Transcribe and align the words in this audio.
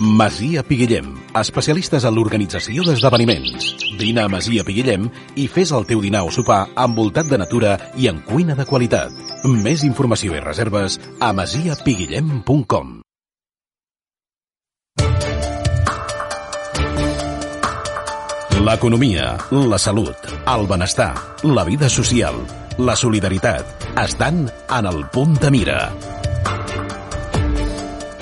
Masia 0.00 0.62
Piguillem, 0.62 1.08
especialistes 1.34 2.04
en 2.06 2.14
l'organització 2.14 2.84
d'esdeveniments. 2.86 3.72
Vine 3.98 4.22
a 4.22 4.30
Masia 4.30 4.62
Piguillem 4.62 5.08
i 5.34 5.48
fes 5.50 5.72
el 5.74 5.88
teu 5.90 5.98
dinar 6.04 6.22
o 6.22 6.30
sopar 6.30 6.68
envoltat 6.78 7.26
de 7.26 7.38
natura 7.40 7.74
i 7.98 8.06
en 8.06 8.20
cuina 8.22 8.54
de 8.54 8.66
qualitat. 8.68 9.10
Més 9.42 9.82
informació 9.82 10.36
i 10.38 10.42
reserves 10.44 11.00
a 11.18 11.32
masiapiguillem.com 11.34 13.00
L'economia, 18.68 19.34
la 19.50 19.78
salut, 19.78 20.30
el 20.46 20.66
benestar, 20.70 21.14
la 21.42 21.64
vida 21.64 21.88
social, 21.88 22.38
la 22.78 22.94
solidaritat 22.94 23.90
estan 24.04 24.46
en 24.46 24.86
el 24.86 25.06
punt 25.10 25.38
de 25.42 25.50
mira. 25.50 25.80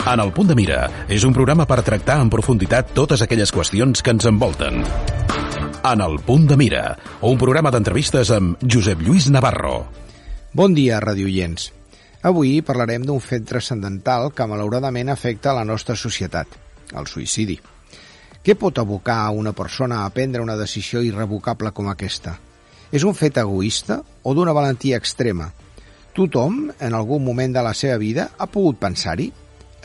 En 0.07 0.21
el 0.23 0.29
punt 0.31 0.47
de 0.47 0.55
mira 0.55 0.85
és 1.11 1.25
un 1.27 1.33
programa 1.35 1.65
per 1.67 1.81
tractar 1.83 2.21
en 2.23 2.29
profunditat 2.31 2.93
totes 2.95 3.25
aquelles 3.25 3.51
qüestions 3.51 4.05
que 4.07 4.13
ens 4.15 4.27
envolten. 4.29 4.85
En 5.83 6.03
el 6.05 6.21
punt 6.23 6.45
de 6.47 6.55
mira, 6.61 6.83
un 7.27 7.39
programa 7.41 7.73
d'entrevistes 7.75 8.31
amb 8.31 8.61
Josep 8.63 9.01
Lluís 9.03 9.27
Navarro. 9.35 9.81
Bon 10.55 10.77
dia, 10.77 11.01
radioients. 11.03 11.73
Avui 12.23 12.61
parlarem 12.63 13.03
d'un 13.03 13.19
fet 13.19 13.49
transcendental 13.51 14.31
que 14.31 14.47
malauradament 14.47 15.11
afecta 15.11 15.55
la 15.57 15.65
nostra 15.67 15.97
societat, 15.99 16.55
el 16.95 17.11
suïcidi. 17.11 17.57
Què 18.47 18.55
pot 18.55 18.79
abocar 18.79 19.25
a 19.25 19.33
una 19.35 19.51
persona 19.59 20.05
a 20.05 20.13
prendre 20.15 20.45
una 20.45 20.55
decisió 20.55 21.03
irrevocable 21.03 21.73
com 21.75 21.91
aquesta? 21.91 22.37
És 22.95 23.03
un 23.03 23.19
fet 23.19 23.43
egoista 23.43 23.99
o 24.23 24.37
d'una 24.39 24.55
valentia 24.55 25.03
extrema? 25.03 25.51
Tothom, 26.15 26.71
en 26.79 26.95
algun 26.95 27.27
moment 27.27 27.59
de 27.59 27.67
la 27.67 27.75
seva 27.75 27.99
vida, 27.99 28.29
ha 28.39 28.47
pogut 28.47 28.79
pensar-hi? 28.79 29.33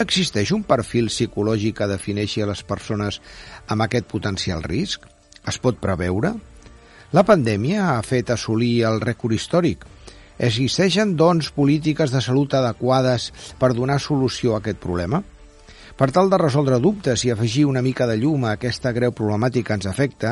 Existeix 0.02 0.50
un 0.55 0.64
perfil 0.66 1.12
psicològic 1.12 1.76
que 1.78 1.88
defineixi 1.91 2.42
a 2.42 2.48
les 2.50 2.64
persones 2.66 3.20
amb 3.70 3.86
aquest 3.86 4.08
potencial 4.09 4.64
risc? 4.66 5.03
Es 5.48 5.59
pot 5.62 5.78
preveure? 5.84 6.31
La 7.14 7.25
pandèmia 7.28 7.89
ha 7.92 8.06
fet 8.08 8.31
assolir 8.34 8.86
el 8.90 9.02
rècord 9.03 9.36
històric. 9.36 9.84
Existeixen, 10.42 11.14
doncs, 11.20 11.52
polítiques 11.53 12.14
de 12.16 12.22
salut 12.23 12.56
adequades 12.58 13.30
per 13.59 13.73
donar 13.78 14.00
solució 14.02 14.56
a 14.56 14.62
aquest 14.64 14.80
problema? 14.81 15.22
Per 16.02 16.07
tal 16.09 16.31
de 16.33 16.38
resoldre 16.41 16.80
dubtes 16.81 17.21
i 17.27 17.30
afegir 17.30 17.67
una 17.69 17.83
mica 17.85 18.07
de 18.09 18.16
llum 18.17 18.47
a 18.47 18.55
aquesta 18.55 18.89
greu 18.89 19.11
problemàtica 19.13 19.67
que 19.67 19.75
ens 19.77 19.85
afecta, 19.85 20.31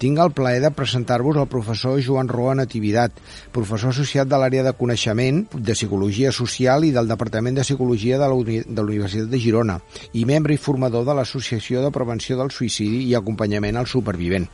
tinc 0.00 0.16
el 0.22 0.30
plaer 0.32 0.62
de 0.64 0.70
presentar-vos 0.72 1.36
al 1.36 1.48
professor 1.52 1.98
Joan 2.00 2.30
Roa 2.32 2.54
Nativitat, 2.56 3.18
professor 3.52 3.92
associat 3.92 4.30
de 4.30 4.38
l'àrea 4.40 4.64
de 4.64 4.72
coneixement 4.78 5.42
de 5.52 5.76
Psicologia 5.76 6.32
Social 6.32 6.86
i 6.88 6.94
del 6.96 7.10
Departament 7.12 7.60
de 7.60 7.66
Psicologia 7.68 8.16
de 8.16 8.30
la, 8.32 8.38
Uni 8.40 8.62
de 8.64 8.80
la 8.80 8.86
Universitat 8.86 9.28
de 9.28 9.42
Girona 9.42 9.76
i 10.16 10.24
membre 10.24 10.56
i 10.56 10.62
formador 10.68 11.04
de 11.04 11.18
l'Associació 11.20 11.84
de 11.84 11.92
Prevenció 11.92 12.40
del 12.40 12.48
Suïcidi 12.56 13.02
i 13.10 13.14
Acompanyament 13.18 13.76
al 13.76 13.92
Supervivent. 13.92 14.48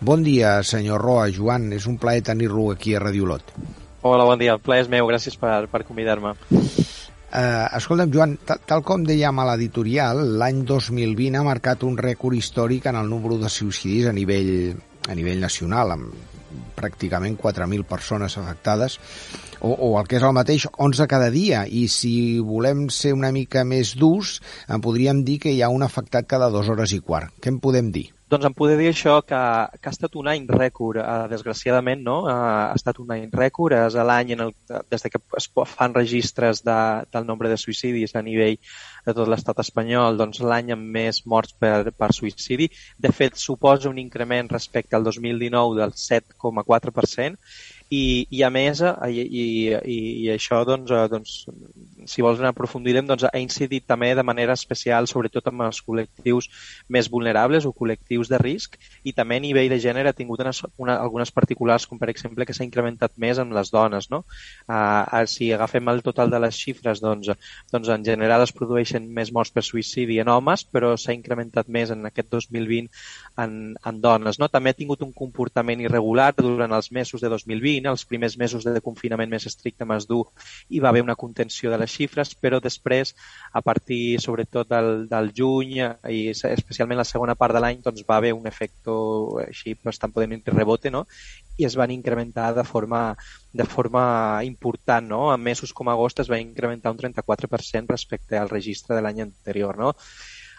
Bon 0.00 0.24
dia, 0.24 0.62
senyor 0.64 1.04
Roa. 1.04 1.28
Joan, 1.28 1.68
és 1.76 1.84
un 1.84 2.00
plaer 2.00 2.24
tenir-lo 2.32 2.70
aquí 2.72 2.96
a 2.96 3.04
Radio 3.04 3.28
Lot. 3.28 3.52
Hola, 4.00 4.24
bon 4.24 4.40
dia. 4.40 4.56
El 4.56 4.64
plaer 4.64 4.86
és 4.86 4.90
meu. 4.96 5.12
Gràcies 5.12 5.36
per, 5.36 5.66
per 5.68 5.84
convidar-me. 5.84 6.32
Eh, 7.32 7.66
escolta'm, 7.78 8.10
Joan, 8.12 8.34
tal, 8.44 8.82
com 8.84 9.06
dèiem 9.08 9.38
a 9.40 9.46
l'editorial, 9.48 10.18
l'any 10.40 10.58
2020 10.68 11.38
ha 11.40 11.44
marcat 11.46 11.86
un 11.88 11.96
rècord 11.96 12.36
històric 12.36 12.90
en 12.90 12.98
el 13.00 13.08
número 13.08 13.38
de 13.40 13.48
suïcidis 13.48 14.10
a 14.10 14.12
nivell, 14.12 14.50
a 15.08 15.16
nivell 15.16 15.40
nacional, 15.40 15.94
amb 15.94 16.12
pràcticament 16.76 17.38
4.000 17.40 17.88
persones 17.88 18.36
afectades, 18.36 18.98
o, 19.64 19.72
o 19.72 19.88
el 20.00 20.10
que 20.10 20.18
és 20.18 20.26
el 20.28 20.36
mateix, 20.36 20.66
11 20.76 21.08
cada 21.08 21.30
dia, 21.32 21.64
i 21.64 21.86
si 21.88 22.12
volem 22.44 22.90
ser 22.92 23.14
una 23.16 23.32
mica 23.32 23.64
més 23.64 23.94
durs, 23.96 24.36
en 24.68 24.84
podríem 24.84 25.24
dir 25.24 25.38
que 25.46 25.56
hi 25.56 25.62
ha 25.64 25.72
un 25.72 25.86
afectat 25.88 26.28
cada 26.28 26.52
dues 26.52 26.68
hores 26.68 26.92
i 26.92 27.00
quart. 27.00 27.32
Què 27.40 27.48
en 27.54 27.62
podem 27.64 27.88
dir? 27.96 28.10
Doncs 28.32 28.46
em 28.48 28.54
poder 28.56 28.78
dir 28.80 28.86
això, 28.88 29.18
que, 29.28 29.38
que 29.76 29.90
ha 29.90 29.92
estat 29.92 30.14
un 30.16 30.28
any 30.32 30.46
rècord, 30.48 31.02
eh, 31.02 31.26
desgraciadament, 31.28 32.00
no? 32.06 32.14
Eh, 32.30 32.36
ha 32.36 32.78
estat 32.78 33.00
un 33.02 33.10
any 33.12 33.26
rècord, 33.34 33.76
és 33.76 33.98
l'any 34.10 34.32
en 34.36 34.46
el, 34.46 34.54
des 34.94 35.04
de 35.04 35.10
que 35.12 35.20
es 35.36 35.50
fan 35.74 35.92
registres 35.98 36.62
de, 36.64 36.78
del 37.12 37.28
nombre 37.28 37.50
de 37.52 37.58
suïcidis 37.60 38.16
a 38.16 38.24
nivell 38.24 38.56
de 39.04 39.16
tot 39.18 39.28
l'estat 39.28 39.60
espanyol, 39.60 40.16
doncs 40.16 40.40
l'any 40.40 40.72
amb 40.72 40.88
més 40.96 41.20
morts 41.28 41.52
per, 41.60 41.92
per 41.92 42.10
suïcidi. 42.16 42.70
De 42.96 43.12
fet, 43.12 43.36
suposa 43.36 43.92
un 43.92 44.00
increment 44.00 44.48
respecte 44.48 44.96
al 44.96 45.04
2019 45.10 45.76
del 45.82 45.92
7,4%, 46.06 47.36
i, 47.92 48.26
i 48.32 48.40
a 48.46 48.48
més, 48.48 48.80
i, 48.80 49.20
i, 49.20 49.44
i, 49.76 49.98
i 50.24 50.28
això, 50.32 50.62
doncs, 50.64 50.92
doncs, 51.12 51.34
si 52.08 52.24
vols 52.24 52.40
anar 52.40 52.52
aprofundirem, 52.54 53.06
doncs, 53.06 53.26
ha 53.28 53.42
incidit 53.42 53.84
també 53.86 54.12
de 54.16 54.24
manera 54.24 54.56
especial, 54.56 55.08
sobretot 55.10 55.50
amb 55.50 55.66
els 55.66 55.82
col·lectius 55.84 56.48
més 56.88 57.10
vulnerables 57.12 57.66
o 57.68 57.74
col·lectius 57.76 58.30
de 58.32 58.40
risc, 58.40 58.78
i 59.04 59.12
també 59.12 59.36
a 59.36 59.44
nivell 59.44 59.68
de 59.68 59.80
gènere 59.82 60.08
ha 60.08 60.16
tingut 60.16 60.40
unes, 60.40 60.62
una, 60.80 60.96
algunes 60.96 61.32
particulars, 61.34 61.86
com 61.86 62.00
per 62.00 62.08
exemple 62.12 62.46
que 62.48 62.56
s'ha 62.56 62.64
incrementat 62.64 63.12
més 63.20 63.42
amb 63.42 63.52
les 63.52 63.72
dones. 63.74 64.08
No? 64.10 64.22
Uh, 64.64 65.26
si 65.28 65.52
agafem 65.52 65.92
el 65.92 66.02
total 66.06 66.32
de 66.32 66.40
les 66.46 66.56
xifres, 66.56 67.04
doncs, 67.04 67.28
doncs 67.72 67.92
en 67.92 68.08
general 68.08 68.46
es 68.46 68.54
produeixen 68.56 69.10
més 69.12 69.32
morts 69.32 69.52
per 69.52 69.66
suïcidi 69.66 70.18
en 70.22 70.32
homes, 70.32 70.64
però 70.64 70.94
s'ha 70.96 71.12
incrementat 71.12 71.68
més 71.68 71.92
en 71.92 72.08
aquest 72.08 72.32
2020 72.32 72.88
en, 73.44 73.76
en 73.76 74.00
dones. 74.00 74.40
No? 74.40 74.48
També 74.48 74.72
ha 74.72 74.80
tingut 74.80 75.04
un 75.04 75.12
comportament 75.12 75.84
irregular 75.84 76.32
durant 76.38 76.72
els 76.72 76.88
mesos 76.92 77.20
de 77.20 77.28
2020, 77.28 77.82
Argentina, 77.82 77.90
els 77.90 78.04
primers 78.04 78.36
mesos 78.38 78.64
de 78.64 78.80
confinament 78.80 79.30
més 79.30 79.46
estricte 79.46 79.84
més 79.84 80.06
dur, 80.06 80.26
hi 80.70 80.80
va 80.80 80.90
haver 80.90 81.02
una 81.02 81.16
contenció 81.16 81.70
de 81.70 81.78
les 81.78 81.91
xifres, 81.92 82.34
però 82.34 82.60
després, 82.64 83.14
a 83.52 83.62
partir 83.62 84.18
sobretot 84.20 84.68
del, 84.72 85.06
del 85.10 85.30
juny 85.36 85.78
i 86.08 86.22
especialment 86.32 87.00
la 87.00 87.08
segona 87.08 87.36
part 87.38 87.54
de 87.56 87.62
l'any, 87.62 87.80
doncs 87.84 88.04
va 88.08 88.18
haver 88.20 88.32
un 88.36 88.48
efecte 88.50 88.96
així 89.46 89.76
bastant 89.84 90.12
podem 90.12 90.36
dir 90.36 90.56
rebote, 90.56 90.90
no? 90.90 91.06
i 91.58 91.66
es 91.68 91.76
van 91.76 91.90
incrementar 91.92 92.54
de 92.56 92.64
forma, 92.64 93.16
de 93.52 93.64
forma 93.64 94.04
important. 94.44 95.08
No? 95.08 95.22
En 95.34 95.42
mesos 95.42 95.72
com 95.76 95.90
agost 95.92 96.22
es 96.24 96.30
va 96.32 96.40
incrementar 96.40 96.92
un 96.92 96.98
34% 96.98 97.92
respecte 97.92 98.38
al 98.38 98.48
registre 98.48 98.96
de 98.96 99.02
l'any 99.04 99.22
anterior. 99.26 99.78
No? 99.78 99.92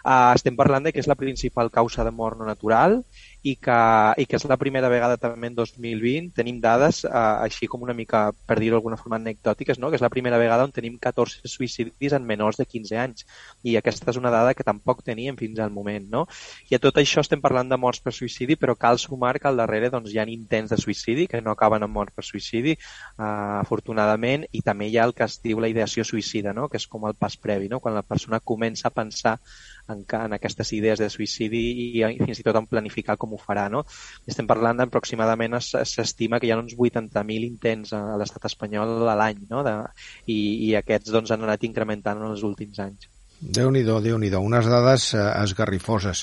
Uh, 0.04 0.34
estem 0.36 0.56
parlant 0.56 0.84
de 0.84 0.92
que 0.92 1.00
és 1.00 1.08
la 1.08 1.16
principal 1.16 1.70
causa 1.72 2.04
de 2.04 2.12
mort 2.12 2.36
no 2.38 2.44
natural 2.44 2.98
i 3.44 3.54
que, 3.60 3.78
i 4.16 4.24
que 4.24 4.38
és 4.38 4.46
la 4.48 4.56
primera 4.56 4.88
vegada 4.88 5.18
també 5.20 5.50
en 5.50 5.56
2020 5.58 6.30
tenim 6.38 6.62
dades 6.64 7.02
eh, 7.04 7.10
així 7.12 7.68
com 7.68 7.82
una 7.84 7.92
mica, 7.96 8.30
per 8.48 8.56
dir-ho 8.56 8.78
d'alguna 8.78 8.96
forma, 8.96 9.18
anecdòtiques, 9.20 9.76
no? 9.78 9.90
que 9.92 9.98
és 10.00 10.04
la 10.04 10.08
primera 10.12 10.38
vegada 10.40 10.64
on 10.64 10.72
tenim 10.72 10.96
14 11.00 11.44
suïcidis 11.52 12.14
en 12.16 12.24
menors 12.24 12.56
de 12.56 12.64
15 12.64 12.96
anys 13.02 13.26
i 13.62 13.76
aquesta 13.76 14.08
és 14.14 14.20
una 14.20 14.32
dada 14.32 14.54
que 14.56 14.64
tampoc 14.64 15.02
teníem 15.04 15.36
fins 15.36 15.60
al 15.60 15.74
moment. 15.74 16.06
No? 16.14 16.22
I 16.72 16.78
a 16.78 16.80
tot 16.80 17.02
això 17.02 17.20
estem 17.20 17.42
parlant 17.44 17.68
de 17.68 17.78
morts 17.80 18.00
per 18.00 18.14
suïcidi, 18.16 18.56
però 18.56 18.78
cal 18.80 18.98
sumar 19.02 19.34
que 19.36 19.50
al 19.50 19.60
darrere 19.60 19.92
doncs, 19.92 20.14
hi 20.14 20.22
ha 20.22 20.26
intents 20.32 20.72
de 20.72 20.80
suïcidi 20.80 21.28
que 21.28 21.42
no 21.44 21.52
acaben 21.52 21.84
amb 21.84 21.92
mort 22.00 22.16
per 22.16 22.24
suïcidi, 22.24 22.78
eh, 22.78 23.28
afortunadament, 23.60 24.48
i 24.56 24.64
també 24.64 24.88
hi 24.88 24.96
ha 24.96 25.04
el 25.04 25.12
que 25.12 25.28
es 25.28 25.36
diu 25.44 25.60
la 25.60 25.68
ideació 25.68 26.08
suïcida, 26.08 26.56
no? 26.56 26.70
que 26.72 26.80
és 26.80 26.88
com 26.88 27.04
el 27.04 27.20
pas 27.20 27.36
previ, 27.36 27.68
no? 27.68 27.84
quan 27.84 27.92
la 27.92 28.06
persona 28.08 28.40
comença 28.40 28.88
a 28.88 28.96
pensar 28.96 29.36
en, 29.88 30.04
en 30.08 30.32
aquestes 30.32 30.72
idees 30.72 31.00
de 31.02 31.10
suïcidi 31.12 31.60
i, 31.84 31.86
i 32.00 32.18
fins 32.24 32.40
i 32.40 32.46
tot 32.46 32.56
en 32.56 32.68
planificar 32.70 33.18
com 33.20 33.33
ho 33.34 33.40
farà. 33.40 33.66
No? 33.72 33.84
Estem 34.30 34.48
parlant 34.50 34.80
d'aproximadament, 34.80 35.58
s'estima 35.60 36.40
que 36.40 36.48
hi 36.48 36.54
ha 36.54 36.60
uns 36.60 36.76
80.000 36.78 37.48
intents 37.48 37.94
a 37.96 38.04
l'estat 38.20 38.46
espanyol 38.50 39.08
a 39.10 39.18
l'any, 39.18 39.44
no? 39.50 39.64
de, 39.66 39.76
i, 40.26 40.38
i 40.68 40.72
aquests 40.80 41.12
doncs, 41.14 41.34
han 41.34 41.44
anat 41.46 41.66
incrementant 41.66 42.22
en 42.22 42.32
els 42.32 42.46
últims 42.46 42.80
anys. 42.84 43.10
Déu 43.44 43.68
nhi 43.74 43.82
déu 43.84 44.40
unes 44.40 44.66
dades 44.70 45.10
eh, 45.12 45.20
esgarrifoses. 45.42 46.22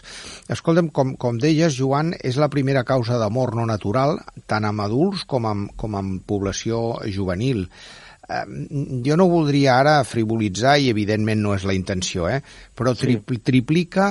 Escolta'm, 0.49 0.89
com, 0.95 1.13
com 1.21 1.37
deies, 1.37 1.75
Joan, 1.77 2.15
és 2.17 2.39
la 2.41 2.49
primera 2.49 2.83
causa 2.87 3.19
de 3.21 3.27
mort 3.29 3.53
no 3.57 3.67
natural, 3.69 4.17
tant 4.47 4.65
amb 4.65 4.81
adults 4.81 5.27
com 5.29 5.45
amb, 5.45 5.75
com 5.77 5.99
amb 5.99 6.23
població 6.25 6.97
juvenil 7.05 7.67
jo 9.05 9.17
no 9.19 9.27
voldria 9.31 9.75
ara 9.79 9.95
frivolitzar 10.07 10.77
i 10.79 10.89
evidentment 10.91 11.41
no 11.43 11.55
és 11.55 11.65
la 11.67 11.75
intenció, 11.77 12.27
eh? 12.29 12.41
però 12.77 12.93
tri 12.97 13.17
sí. 13.19 13.39
triplica, 13.45 14.09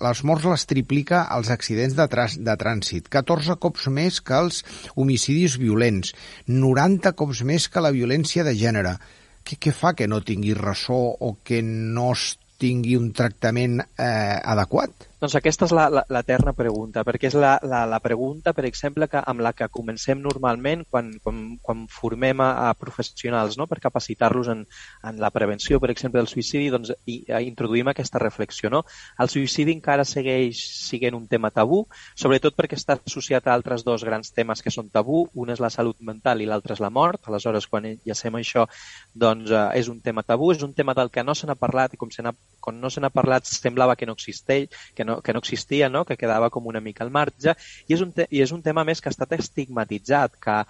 les 0.00 0.22
morts 0.28 0.48
les 0.50 0.66
triplica 0.70 1.24
els 1.36 1.50
accidents 1.52 1.96
de, 1.98 2.06
de 2.46 2.56
trànsit, 2.60 3.10
14 3.12 3.58
cops 3.62 3.88
més 3.92 4.20
que 4.24 4.38
els 4.38 4.62
homicidis 4.94 5.58
violents, 5.60 6.14
90 6.46 7.14
cops 7.18 7.44
més 7.48 7.68
que 7.68 7.84
la 7.84 7.94
violència 7.94 8.46
de 8.46 8.56
gènere. 8.58 8.96
Què, 9.44 9.56
què 9.56 9.72
fa 9.74 9.94
que 9.96 10.08
no 10.10 10.20
tingui 10.22 10.54
ressò 10.54 11.00
o 11.16 11.36
que 11.44 11.62
no 11.64 12.10
es 12.12 12.34
tingui 12.60 12.98
un 13.00 13.10
tractament 13.16 13.80
eh, 13.80 14.36
adequat? 14.54 15.09
Doncs 15.20 15.34
aquesta 15.36 15.66
és 15.68 15.72
l'eterna 16.08 16.54
pregunta, 16.56 17.02
perquè 17.04 17.28
és 17.28 17.34
la, 17.36 17.50
la, 17.68 17.82
la 17.84 17.98
pregunta, 18.00 18.54
per 18.56 18.62
exemple, 18.64 19.04
que, 19.12 19.20
amb 19.20 19.42
la 19.44 19.50
que 19.52 19.66
comencem 19.68 20.22
normalment 20.24 20.86
quan, 20.88 21.10
quan, 21.20 21.42
quan 21.60 21.82
formem 21.92 22.40
a, 22.40 22.46
a 22.62 22.70
professionals 22.72 23.58
no? 23.60 23.66
per 23.68 23.82
capacitar-los 23.84 24.48
en, 24.48 24.62
en 25.10 25.20
la 25.20 25.28
prevenció, 25.34 25.76
per 25.76 25.90
exemple, 25.92 26.22
del 26.22 26.30
suïcidi, 26.30 26.70
doncs 26.72 26.94
i, 27.04 27.18
a, 27.28 27.42
introduïm 27.44 27.90
aquesta 27.92 28.22
reflexió. 28.22 28.70
No? 28.72 28.80
El 29.20 29.28
suïcidi 29.28 29.74
encara 29.76 30.08
segueix 30.08 30.62
sent 30.86 31.18
un 31.18 31.28
tema 31.28 31.52
tabú, 31.52 31.82
sobretot 32.16 32.56
perquè 32.56 32.80
està 32.80 32.96
associat 32.96 33.44
a 33.44 33.52
altres 33.58 33.84
dos 33.84 34.06
grans 34.08 34.32
temes 34.32 34.64
que 34.64 34.72
són 34.72 34.88
tabú. 34.88 35.26
Un 35.36 35.52
és 35.52 35.60
la 35.60 35.68
salut 35.68 36.00
mental 36.00 36.40
i 36.40 36.48
l'altre 36.48 36.78
és 36.78 36.80
la 36.80 36.88
mort. 36.88 37.28
Aleshores, 37.28 37.68
quan 37.68 37.90
llacem 37.92 38.40
això, 38.40 38.64
doncs 39.12 39.52
eh, 39.52 39.66
és 39.84 39.92
un 39.92 40.00
tema 40.00 40.24
tabú, 40.24 40.54
és 40.56 40.64
un 40.64 40.72
tema 40.72 40.96
del 40.96 41.12
que 41.12 41.28
no 41.28 41.36
se 41.36 41.44
n'ha 41.44 41.60
parlat 41.60 41.92
i 41.92 42.00
com 42.00 42.08
se 42.08 42.24
n'ha 42.24 42.32
quan 42.60 42.80
no 42.80 42.90
se 42.90 43.00
n'ha 43.00 43.12
parlat 43.12 43.48
semblava 43.48 43.96
que 43.96 44.08
no 44.08 44.16
existeix, 44.18 44.68
que 44.94 45.04
no, 45.04 45.20
que 45.24 45.34
no 45.34 45.42
existia, 45.44 45.88
no? 45.88 46.04
que 46.04 46.18
quedava 46.20 46.50
com 46.50 46.68
una 46.70 46.80
mica 46.84 47.04
al 47.04 47.12
marge, 47.14 47.56
i 47.88 47.96
és 47.96 48.04
un, 48.04 48.14
i 48.28 48.42
és 48.44 48.52
un 48.52 48.62
tema 48.62 48.84
més 48.84 49.00
que 49.00 49.10
ha 49.10 49.16
estat 49.16 49.36
estigmatitzat, 49.38 50.36
que 50.40 50.60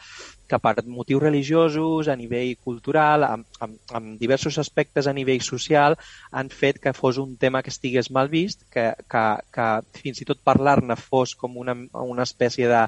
que 0.50 0.58
per 0.58 0.74
motius 0.90 1.22
religiosos, 1.22 2.08
a 2.10 2.16
nivell 2.18 2.56
cultural, 2.64 3.24
amb, 3.28 3.46
amb, 3.62 3.78
amb 3.94 4.18
diversos 4.20 4.58
aspectes 4.58 5.06
a 5.06 5.14
nivell 5.14 5.42
social, 5.46 5.96
han 6.34 6.50
fet 6.50 6.80
que 6.82 6.94
fos 6.96 7.20
un 7.22 7.36
tema 7.40 7.62
que 7.62 7.70
estigués 7.70 8.10
mal 8.10 8.28
vist, 8.32 8.66
que, 8.74 8.90
que, 9.10 9.24
que 9.54 9.68
fins 10.02 10.22
i 10.22 10.28
tot 10.28 10.42
parlar-ne 10.44 10.98
fos 10.98 11.36
com 11.38 11.56
una, 11.62 11.76
una 12.02 12.26
espècie 12.26 12.68
de, 12.70 12.82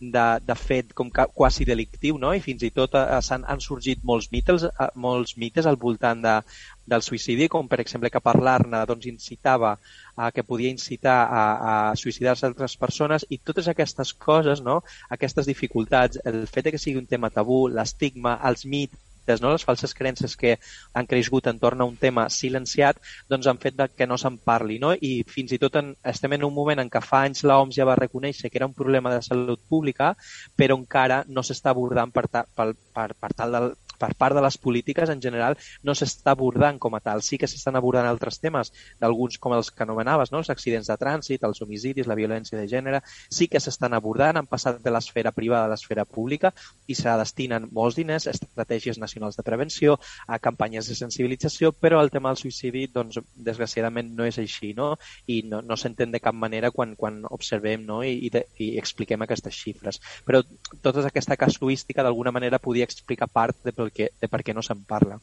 de, 0.00 0.26
de 0.42 0.58
fet 0.58 0.92
com 0.98 1.12
quasi 1.34 1.64
delictiu, 1.68 2.18
no? 2.18 2.34
i 2.34 2.42
fins 2.44 2.66
i 2.66 2.72
tot 2.74 2.98
eh, 2.98 3.06
han, 3.30 3.46
han 3.46 3.62
sorgit 3.62 4.02
molts 4.02 4.30
mites, 4.34 4.66
eh, 4.68 4.90
molts 5.06 5.38
mites 5.40 5.70
al 5.70 5.78
voltant 5.80 6.22
de, 6.24 6.38
del 6.86 7.04
suïcidi, 7.04 7.48
com 7.48 7.68
per 7.70 7.80
exemple 7.84 8.10
que 8.12 8.22
parlar-ne 8.24 8.84
doncs, 8.90 9.06
incitava 9.08 9.76
a, 10.16 10.30
que 10.32 10.44
podia 10.44 10.70
incitar 10.70 11.16
a, 11.26 11.44
a 11.70 11.74
suïcidar-se 11.98 12.46
altres 12.46 12.76
persones 12.80 13.26
i 13.30 13.38
totes 13.38 13.68
aquestes 13.68 14.14
coses, 14.14 14.62
no? 14.62 14.82
aquestes 15.10 15.46
dificultats, 15.50 16.20
el 16.24 16.46
fet 16.46 16.68
de 16.68 16.74
que 16.74 16.82
sigui 16.82 17.00
un 17.00 17.10
tema 17.10 17.32
tabú, 17.34 17.66
l'estigma, 17.68 18.38
els 18.48 18.64
mites, 18.66 19.40
no? 19.42 19.52
les 19.52 19.64
falses 19.64 19.94
creences 19.94 20.36
que 20.36 20.56
han 20.92 21.08
crescut 21.10 21.48
entorn 21.50 21.80
a 21.80 21.88
un 21.88 21.96
tema 21.96 22.28
silenciat, 22.30 23.00
doncs 23.28 23.48
han 23.50 23.60
fet 23.62 23.80
que 23.96 24.06
no 24.06 24.18
se'n 24.20 24.38
parli. 24.38 24.78
No? 24.82 24.94
I 24.94 25.24
fins 25.28 25.54
i 25.56 25.60
tot 25.62 25.80
en, 25.80 25.94
estem 26.14 26.36
en 26.38 26.44
un 26.48 26.54
moment 26.54 26.82
en 26.82 26.92
què 26.92 27.02
fa 27.04 27.24
anys 27.28 27.44
l'OMS 27.44 27.78
ja 27.78 27.88
va 27.88 27.98
reconèixer 28.00 28.50
que 28.50 28.60
era 28.60 28.70
un 28.70 28.76
problema 28.76 29.14
de 29.14 29.22
salut 29.22 29.60
pública, 29.68 30.14
però 30.56 30.78
encara 30.78 31.24
no 31.28 31.42
s'està 31.42 31.72
abordant 31.74 32.12
per, 32.14 32.28
ta, 32.28 32.44
per, 32.54 32.72
per, 32.94 33.10
per 33.18 33.32
tal 33.34 33.58
del, 33.58 33.72
per 33.98 34.12
part 34.18 34.36
de 34.36 34.42
les 34.44 34.58
polítiques 34.58 35.10
en 35.10 35.22
general 35.22 35.56
no 35.82 35.94
s'està 35.94 36.34
abordant 36.34 36.78
com 36.78 36.94
a 36.94 37.02
tal. 37.04 37.22
Sí 37.22 37.38
que 37.38 37.48
s'estan 37.50 37.76
abordant 37.76 38.08
altres 38.08 38.40
temes, 38.42 38.72
d'alguns 39.00 39.38
com 39.38 39.54
els 39.56 39.70
que 39.70 39.84
anomenaves, 39.86 40.32
no? 40.32 40.40
els 40.42 40.50
accidents 40.50 40.90
de 40.90 40.98
trànsit, 41.00 41.44
els 41.44 41.62
homicidis, 41.62 42.08
la 42.10 42.18
violència 42.18 42.58
de 42.58 42.68
gènere, 42.70 43.02
sí 43.30 43.48
que 43.48 43.60
s'estan 43.60 43.94
abordant, 43.94 44.38
han 44.40 44.50
passat 44.50 44.80
de 44.82 44.92
l'esfera 44.92 45.32
privada 45.32 45.68
a 45.68 45.72
l'esfera 45.72 46.04
pública 46.04 46.52
i 46.86 46.96
se 46.98 47.12
destinen 47.20 47.68
molts 47.72 47.98
diners 47.98 48.26
a 48.26 48.34
estratègies 48.34 48.98
nacionals 48.98 49.36
de 49.36 49.46
prevenció, 49.46 49.98
a 50.26 50.38
campanyes 50.38 50.88
de 50.88 50.96
sensibilització, 50.98 51.72
però 51.72 52.00
el 52.02 52.10
tema 52.14 52.32
del 52.32 52.40
suïcidi, 52.40 52.86
doncs, 52.92 53.20
desgraciadament 53.34 54.12
no 54.16 54.26
és 54.28 54.38
així, 54.42 54.72
no? 54.76 54.94
I 55.30 55.42
no, 55.48 55.60
no 55.62 55.78
s'entén 55.80 56.12
de 56.14 56.20
cap 56.22 56.34
manera 56.34 56.70
quan, 56.74 56.94
quan 56.98 57.22
observem 57.30 57.84
no? 57.86 58.02
I, 58.04 58.14
i, 58.26 58.30
de, 58.32 58.44
i 58.58 58.74
expliquem 58.80 59.22
aquestes 59.24 59.56
xifres. 59.56 60.00
Però 60.26 60.42
tota 60.82 61.06
aquesta 61.08 61.38
casuística 61.40 62.04
d'alguna 62.04 62.32
manera 62.34 62.60
podia 62.62 62.86
explicar 62.88 63.28
part 63.28 63.56
de 63.64 63.74
pel 63.84 63.92
que, 63.92 64.10
de 64.20 64.30
per 64.32 64.42
què 64.42 64.56
no 64.56 64.64
se'n 64.64 64.82
parla. 64.88 65.20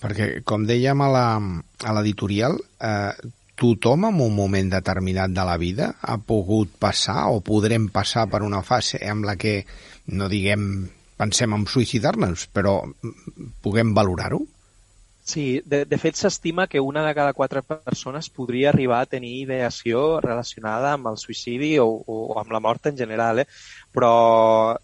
Perquè, 0.00 0.40
com 0.48 0.64
dèiem 0.66 1.02
a 1.04 1.10
l'editorial, 1.94 2.56
eh, 2.80 3.30
tothom 3.60 4.06
en 4.08 4.20
un 4.24 4.32
moment 4.34 4.70
determinat 4.72 5.34
de 5.36 5.44
la 5.44 5.58
vida 5.60 5.90
ha 6.00 6.16
pogut 6.16 6.72
passar 6.80 7.28
o 7.28 7.42
podrem 7.44 7.90
passar 7.92 8.24
per 8.32 8.40
una 8.42 8.62
fase 8.64 9.02
amb 9.04 9.28
la 9.28 9.36
que, 9.36 9.60
no 10.16 10.30
diguem, 10.32 10.64
pensem 11.20 11.52
en 11.52 11.66
suïcidar-nos, 11.68 12.48
però 12.48 12.80
puguem 13.60 13.92
valorar-ho? 13.94 14.40
Sí, 15.30 15.62
de, 15.64 15.84
de 15.86 15.98
fet 16.02 16.16
s'estima 16.18 16.64
que 16.66 16.80
una 16.82 17.04
de 17.06 17.12
cada 17.14 17.32
quatre 17.38 17.60
persones 17.62 18.28
podria 18.34 18.70
arribar 18.70 19.00
a 19.02 19.08
tenir 19.10 19.28
ideació 19.44 20.00
relacionada 20.24 20.94
amb 20.96 21.10
el 21.10 21.18
suïcidi 21.22 21.68
o, 21.78 21.86
o 21.86 22.16
amb 22.40 22.50
la 22.50 22.60
mort 22.64 22.88
en 22.90 22.96
general, 22.98 23.42
eh? 23.42 23.46
però 23.94 24.10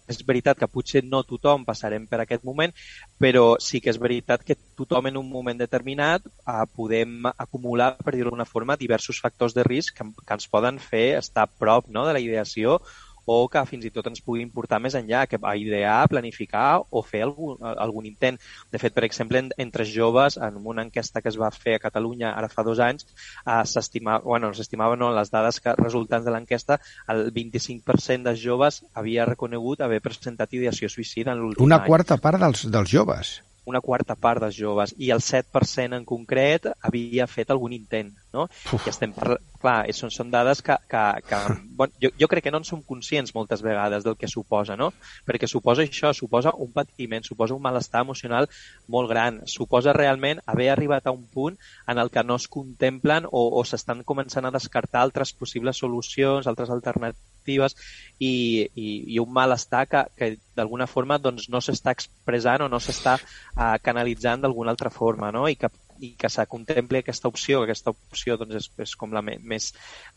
és 0.07 0.21
veritat 0.29 0.61
que 0.61 0.69
potser 0.71 1.01
no 1.03 1.23
tothom 1.27 1.65
passarem 1.67 2.05
per 2.07 2.21
aquest 2.23 2.45
moment, 2.47 2.71
però 3.19 3.43
sí 3.63 3.81
que 3.83 3.91
és 3.91 3.99
veritat 3.99 4.45
que 4.47 4.55
tothom 4.79 5.11
en 5.11 5.19
un 5.19 5.27
moment 5.33 5.59
determinat 5.59 6.23
eh, 6.29 6.63
podem 6.79 7.27
acumular, 7.33 7.95
per 7.99 8.15
dir-ho 8.15 8.29
d'alguna 8.29 8.47
forma, 8.47 8.79
diversos 8.79 9.19
factors 9.23 9.57
de 9.57 9.67
risc 9.67 9.99
que, 9.99 10.07
que 10.23 10.39
ens 10.39 10.47
poden 10.47 10.79
fer 10.79 11.09
estar 11.19 11.43
a 11.43 11.51
prop 11.51 11.91
no, 11.91 12.07
de 12.07 12.15
la 12.15 12.23
ideació 12.23 12.79
o 13.27 13.47
que 13.51 13.63
fins 13.67 13.85
i 13.85 13.91
tot 13.91 14.07
ens 14.07 14.23
pugui 14.23 14.41
importar 14.45 14.79
més 14.83 14.95
enllà, 14.95 15.25
que 15.27 15.39
a 15.43 15.55
idear, 15.59 15.99
planificar 16.11 16.79
o 16.89 17.03
fer 17.03 17.25
algun, 17.25 17.57
algun 17.73 18.07
intent. 18.09 18.39
De 18.71 18.79
fet, 18.79 18.95
per 18.95 19.03
exemple, 19.07 19.43
entre 19.59 19.85
joves, 19.85 20.39
en 20.39 20.61
una 20.63 20.85
enquesta 20.87 21.21
que 21.21 21.29
es 21.33 21.39
va 21.39 21.51
fer 21.51 21.75
a 21.77 21.83
Catalunya 21.83 22.31
ara 22.31 22.49
fa 22.51 22.63
dos 22.63 22.79
anys, 22.83 23.07
eh, 23.43 23.59
s'estimava, 23.73 24.23
bueno, 24.23 24.53
s'estimava 24.55 24.95
no, 24.95 25.11
les 25.15 25.33
dades 25.33 25.59
que, 25.59 25.75
resultants 25.81 26.25
de 26.25 26.33
l'enquesta, 26.33 26.79
el 27.11 27.27
25% 27.35 28.29
dels 28.29 28.39
joves 28.41 28.79
havia 28.93 29.27
reconegut 29.27 29.83
haver 29.83 29.99
presentat 30.05 30.55
ideació 30.55 30.89
suïcida 30.89 31.35
en 31.35 31.43
l'últim 31.43 31.65
any. 31.65 31.67
Una 31.67 31.83
quarta 31.85 32.17
part 32.21 32.39
dels, 32.41 32.65
dels 32.71 32.95
joves? 32.95 33.37
una 33.67 33.81
quarta 33.83 34.15
part 34.15 34.39
dels 34.41 34.55
joves 34.55 34.93
i 34.97 35.11
el 35.11 35.19
7% 35.19 35.97
en 35.97 36.05
concret 36.07 36.69
havia 36.87 37.27
fet 37.27 37.51
algun 37.51 37.75
intent. 37.75 38.13
No? 38.37 38.47
Uf. 38.71 38.85
I 38.85 38.93
estem 38.93 39.13
parlant, 39.15 39.43
clar, 39.61 39.77
són, 39.97 40.11
són 40.13 40.31
dades 40.33 40.61
que, 40.65 40.75
que, 40.91 41.03
que 41.27 41.39
bon, 41.79 41.93
jo, 42.03 42.11
jo 42.19 42.29
crec 42.31 42.47
que 42.47 42.53
no 42.53 42.61
en 42.61 42.67
som 42.67 42.83
conscients 42.85 43.33
moltes 43.35 43.63
vegades 43.65 44.05
del 44.05 44.17
que 44.19 44.29
suposa, 44.31 44.77
no? 44.79 44.91
perquè 45.27 45.49
suposa 45.49 45.85
això, 45.85 46.13
suposa 46.13 46.53
un 46.63 46.71
patiment, 46.75 47.25
suposa 47.25 47.55
un 47.57 47.63
malestar 47.63 48.03
emocional 48.05 48.49
molt 48.93 49.09
gran, 49.11 49.41
suposa 49.49 49.95
realment 49.97 50.41
haver 50.45 50.69
arribat 50.73 51.07
a 51.07 51.15
un 51.15 51.25
punt 51.33 51.57
en 51.87 51.97
el 51.97 52.11
que 52.13 52.23
no 52.23 52.37
es 52.37 52.47
contemplen 52.51 53.27
o, 53.31 53.47
o 53.59 53.65
s'estan 53.65 54.05
començant 54.07 54.45
a 54.45 54.53
descartar 54.53 55.01
altres 55.01 55.33
possibles 55.33 55.81
solucions, 55.81 56.47
altres 56.47 56.69
alternatives 56.73 57.77
i, 58.19 58.67
i, 58.75 58.87
i 59.15 59.19
un 59.23 59.33
malestar 59.33 59.85
que, 59.89 60.03
que 60.17 60.31
d'alguna 60.57 60.87
forma 60.89 61.19
doncs, 61.21 61.49
no 61.53 61.61
s'està 61.63 61.93
expressant 61.95 62.65
o 62.65 62.71
no 62.71 62.79
s'està 62.83 63.17
uh, 63.17 63.75
canalitzant 63.83 64.43
d'alguna 64.43 64.73
altra 64.73 64.91
forma, 64.93 65.31
no? 65.31 65.47
I 65.47 65.55
que 65.55 65.69
i 66.03 66.13
que 66.19 66.29
se 66.29 66.45
contempli 66.49 67.01
aquesta 67.01 67.29
opció, 67.29 67.61
que 67.61 67.71
aquesta 67.71 67.93
opció 67.93 68.37
doncs, 68.39 68.55
és, 68.59 68.69
és 68.83 68.95
com 68.99 69.13
la 69.15 69.23
més, 69.23 69.69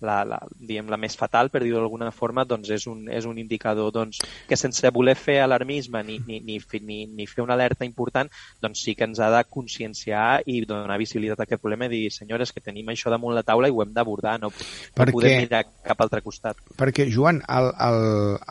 la, 0.05 0.21
la, 0.29 0.41
diguem, 0.59 0.91
la 0.93 0.99
més 1.01 1.17
fatal, 1.19 1.51
per 1.53 1.63
dir-ho 1.65 1.81
d'alguna 1.81 2.11
forma, 2.15 2.45
doncs 2.49 2.71
és 2.75 2.87
un, 2.91 3.07
és 3.13 3.29
un 3.29 3.39
indicador 3.43 3.93
doncs, 3.95 4.21
que 4.49 4.59
sense 4.59 4.91
voler 4.95 5.17
fer 5.19 5.41
alarmisme 5.45 6.03
ni, 6.07 6.19
ni, 6.27 6.41
ni, 6.47 6.59
ni, 6.81 7.01
ni 7.07 7.29
fer 7.31 7.45
una 7.45 7.57
alerta 7.59 7.89
important, 7.89 8.31
doncs 8.63 8.85
sí 8.87 8.97
que 8.97 9.09
ens 9.09 9.21
ha 9.21 9.31
de 9.35 9.45
conscienciar 9.49 10.43
i 10.47 10.61
donar 10.69 10.99
visibilitat 11.01 11.45
a 11.45 11.49
aquest 11.49 11.63
problema 11.63 11.89
i 11.89 11.95
dir, 11.95 12.11
senyores, 12.15 12.53
que 12.53 12.65
tenim 12.65 12.91
això 12.93 13.13
damunt 13.13 13.37
la 13.37 13.47
taula 13.47 13.71
i 13.71 13.75
ho 13.75 13.85
hem 13.85 13.95
d'abordar, 13.97 14.39
no, 14.43 14.53
perquè, 14.53 15.11
no 15.11 15.17
podem 15.17 15.47
mirar 15.47 15.65
cap 15.87 16.05
altre 16.05 16.23
costat. 16.25 16.61
Perquè, 16.81 17.09
Joan, 17.13 17.43
el, 17.49 17.73
el, 17.89 18.05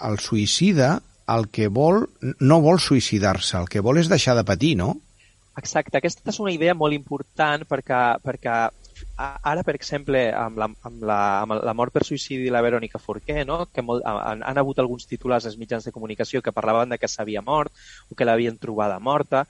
el 0.09 0.19
suïcida 0.23 0.97
el 1.29 1.47
que 1.53 1.67
vol, 1.69 2.07
no 2.41 2.57
vol 2.63 2.79
suïcidar-se, 2.81 3.59
el 3.59 3.69
que 3.69 3.83
vol 3.85 3.99
és 4.01 4.09
deixar 4.09 4.35
de 4.37 4.45
patir, 4.47 4.73
no? 4.79 4.95
Exacte, 5.59 5.97
aquesta 5.99 6.31
és 6.31 6.39
una 6.39 6.53
idea 6.55 6.75
molt 6.77 6.95
important 6.95 7.65
perquè, 7.67 8.03
perquè 8.23 8.57
ara, 9.19 9.63
per 9.63 9.75
exemple, 9.75 10.21
amb 10.35 10.57
la, 10.59 10.67
amb 10.87 11.03
la, 11.03 11.19
amb 11.41 11.55
la 11.67 11.73
mort 11.75 11.93
per 11.93 12.03
suïcidi 12.07 12.47
de 12.47 12.53
la 12.53 12.61
Verònica 12.63 12.99
Forqué, 13.01 13.43
no? 13.47 13.65
que 13.73 13.83
molt, 13.85 14.03
han, 14.07 14.43
han 14.45 14.59
hagut 14.61 14.79
alguns 14.79 15.07
titulars 15.09 15.47
als 15.49 15.57
mitjans 15.59 15.87
de 15.87 15.93
comunicació 15.95 16.41
que 16.41 16.53
parlaven 16.55 16.93
de 16.93 16.99
que 16.99 17.09
s'havia 17.11 17.43
mort 17.45 17.73
o 18.09 18.15
que 18.15 18.27
l'havien 18.27 18.57
trobada 18.57 18.99
morta. 18.99 19.45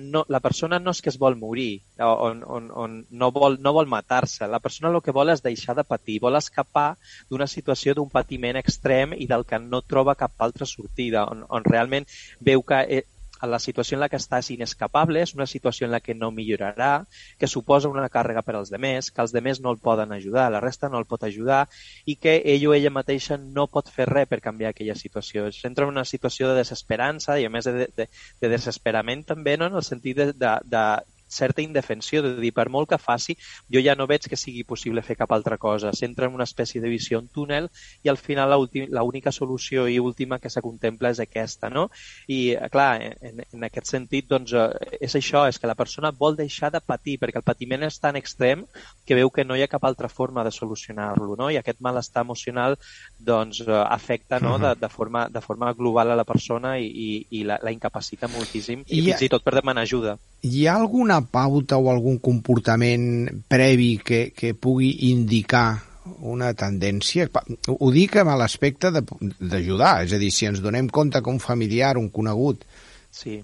No, 0.00 0.24
la 0.28 0.40
persona 0.40 0.78
no 0.78 0.94
és 0.94 1.02
que 1.02 1.10
es 1.12 1.18
vol 1.18 1.38
morir, 1.40 1.82
on, 1.98 2.42
on, 2.46 2.70
on 2.84 2.98
no 3.10 3.30
vol, 3.34 3.58
no 3.60 3.74
vol 3.76 3.90
matar-se. 3.90 4.48
La 4.50 4.62
persona 4.62 4.92
el 4.94 5.02
que 5.04 5.14
vol 5.16 5.34
és 5.34 5.44
deixar 5.44 5.76
de 5.78 5.86
patir, 5.86 6.20
vol 6.22 6.38
escapar 6.38 6.92
d'una 7.30 7.48
situació 7.50 7.94
d'un 7.94 8.10
patiment 8.10 8.58
extrem 8.60 9.14
i 9.16 9.26
del 9.30 9.46
que 9.46 9.58
no 9.62 9.82
troba 9.82 10.18
cap 10.18 10.34
altra 10.38 10.66
sortida, 10.66 11.26
on, 11.30 11.46
on 11.48 11.66
realment 11.66 12.06
veu 12.40 12.62
que 12.66 12.84
eh, 12.88 13.06
la 13.46 13.58
situació 13.58 13.96
en 13.96 14.02
la 14.04 14.08
que 14.08 14.18
està 14.20 14.40
és 14.42 14.50
inescapable, 14.54 15.22
és 15.22 15.34
una 15.34 15.46
situació 15.46 15.86
en 15.86 15.94
la 15.94 16.00
que 16.00 16.14
no 16.14 16.30
millorarà, 16.34 16.90
que 17.38 17.48
suposa 17.48 17.88
una 17.88 18.08
càrrega 18.08 18.42
per 18.46 18.56
als 18.56 18.72
demés, 18.72 19.10
que 19.10 19.22
els 19.22 19.32
demés 19.32 19.60
no 19.60 19.72
el 19.72 19.78
poden 19.78 20.12
ajudar, 20.12 20.50
la 20.52 20.60
resta 20.60 20.88
no 20.88 20.98
el 20.98 21.06
pot 21.06 21.24
ajudar 21.24 21.62
i 22.06 22.16
que 22.16 22.40
ell 22.54 22.66
o 22.68 22.74
ella 22.74 22.92
mateixa 22.92 23.38
no 23.40 23.68
pot 23.68 23.88
fer 23.88 24.08
res 24.10 24.28
per 24.28 24.40
canviar 24.44 24.74
aquella 24.74 24.94
situació. 24.94 25.46
Es 25.48 25.64
entra 25.64 25.86
en 25.86 25.94
una 25.94 26.04
situació 26.04 26.50
de 26.50 26.58
desesperança 26.60 27.38
i 27.40 27.46
a 27.46 27.52
més 27.52 27.64
de, 27.64 27.88
de, 27.96 28.08
de 28.40 28.52
desesperament 28.52 29.24
també, 29.32 29.56
no? 29.56 29.70
en 29.70 29.80
el 29.80 29.86
sentit 29.86 30.16
de, 30.16 30.32
de, 30.32 30.54
de 30.64 30.84
certa 31.30 31.62
indefensió, 31.62 32.22
de 32.22 32.34
dir, 32.40 32.52
per 32.52 32.68
molt 32.68 32.90
que 32.90 32.98
faci, 32.98 33.36
jo 33.72 33.80
ja 33.80 33.94
no 33.96 34.08
veig 34.10 34.26
que 34.28 34.38
sigui 34.38 34.64
possible 34.66 35.02
fer 35.06 35.16
cap 35.16 35.32
altra 35.32 35.56
cosa. 35.58 35.94
S'entra 35.96 36.26
en 36.26 36.34
una 36.34 36.46
espècie 36.48 36.82
de 36.82 36.90
visió 36.90 37.20
en 37.22 37.28
túnel 37.28 37.70
i 38.02 38.10
al 38.10 38.18
final 38.18 38.52
l'única 38.52 39.32
solució 39.32 39.86
i 39.88 39.98
última 39.98 40.38
que 40.38 40.50
se 40.50 40.62
contempla 40.62 41.10
és 41.14 41.20
aquesta, 41.22 41.70
no? 41.70 41.88
I, 42.26 42.56
clar, 42.72 42.90
en, 43.22 43.42
en 43.46 43.66
aquest 43.68 43.92
sentit, 43.92 44.28
doncs, 44.30 44.52
eh, 44.52 44.98
és 45.00 45.14
això, 45.16 45.46
és 45.48 45.58
que 45.58 45.70
la 45.70 45.78
persona 45.78 46.10
vol 46.10 46.36
deixar 46.38 46.72
de 46.74 46.82
patir, 46.82 47.18
perquè 47.20 47.40
el 47.40 47.46
patiment 47.46 47.86
és 47.86 48.00
tan 48.02 48.18
extrem 48.18 48.66
que 49.06 49.18
veu 49.18 49.30
que 49.30 49.46
no 49.46 49.56
hi 49.56 49.64
ha 49.64 49.70
cap 49.70 49.84
altra 49.86 50.10
forma 50.10 50.44
de 50.44 50.52
solucionar-lo, 50.54 51.36
no? 51.38 51.50
I 51.50 51.60
aquest 51.60 51.80
malestar 51.80 52.24
emocional, 52.26 52.76
doncs, 53.18 53.62
eh, 53.66 53.84
afecta, 53.86 54.40
no?, 54.42 54.58
de, 54.58 54.74
de, 54.80 54.88
forma, 54.88 55.28
de 55.28 55.40
forma 55.40 55.72
global 55.74 56.10
a 56.10 56.18
la 56.18 56.26
persona 56.28 56.76
i, 56.78 56.90
i, 56.90 57.10
i 57.40 57.44
la, 57.44 57.60
la 57.62 57.72
incapacita 57.72 58.28
moltíssim, 58.28 58.84
i, 58.86 59.00
I 59.00 59.06
fins 59.10 59.26
i 59.26 59.32
tot 59.32 59.46
per 59.46 59.56
demanar 59.56 59.86
ajuda. 59.88 60.18
Hi 60.42 60.66
ha 60.66 60.74
alguna 60.80 61.20
pauta 61.20 61.76
o 61.76 61.90
algun 61.92 62.16
comportament 62.18 63.42
previ 63.48 63.98
que, 64.00 64.20
que 64.32 64.54
pugui 64.56 65.10
indicar 65.10 65.82
una 66.24 66.54
tendència? 66.56 67.26
Ho 67.68 67.90
dic 67.92 68.16
amb 68.22 68.32
l'aspecte 68.40 68.88
d'ajudar, 68.94 69.98
és 70.06 70.14
a 70.16 70.20
dir, 70.22 70.30
si 70.32 70.48
ens 70.48 70.62
donem 70.64 70.88
compte 70.88 71.20
que 71.20 71.34
un 71.34 71.42
familiar, 71.44 71.98
un 72.00 72.08
conegut, 72.08 72.64
Sí, 73.10 73.40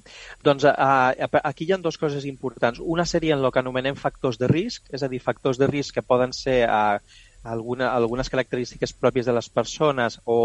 doncs 0.46 0.62
uh, 0.70 1.38
aquí 1.42 1.66
hi 1.66 1.72
ha 1.74 1.78
dues 1.82 1.96
coses 1.98 2.24
importants. 2.30 2.78
Una 2.78 3.04
seria 3.04 3.34
el 3.34 3.48
que 3.50 3.58
anomenem 3.58 3.96
factors 3.98 4.38
de 4.38 4.46
risc, 4.46 4.84
és 4.94 5.02
a 5.02 5.08
dir, 5.10 5.18
factors 5.18 5.58
de 5.58 5.66
risc 5.66 5.96
que 5.96 6.04
poden 6.06 6.30
ser 6.32 6.60
uh, 6.70 7.00
alguna, 7.42 7.90
algunes 7.90 8.30
característiques 8.30 8.94
pròpies 8.94 9.26
de 9.26 9.34
les 9.34 9.48
persones 9.50 10.20
o 10.24 10.38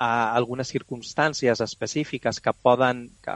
a 0.00 0.32
algunes 0.32 0.70
circumstàncies 0.72 1.60
específiques 1.60 2.40
que 2.40 2.52
poden, 2.56 3.02
que, 3.20 3.34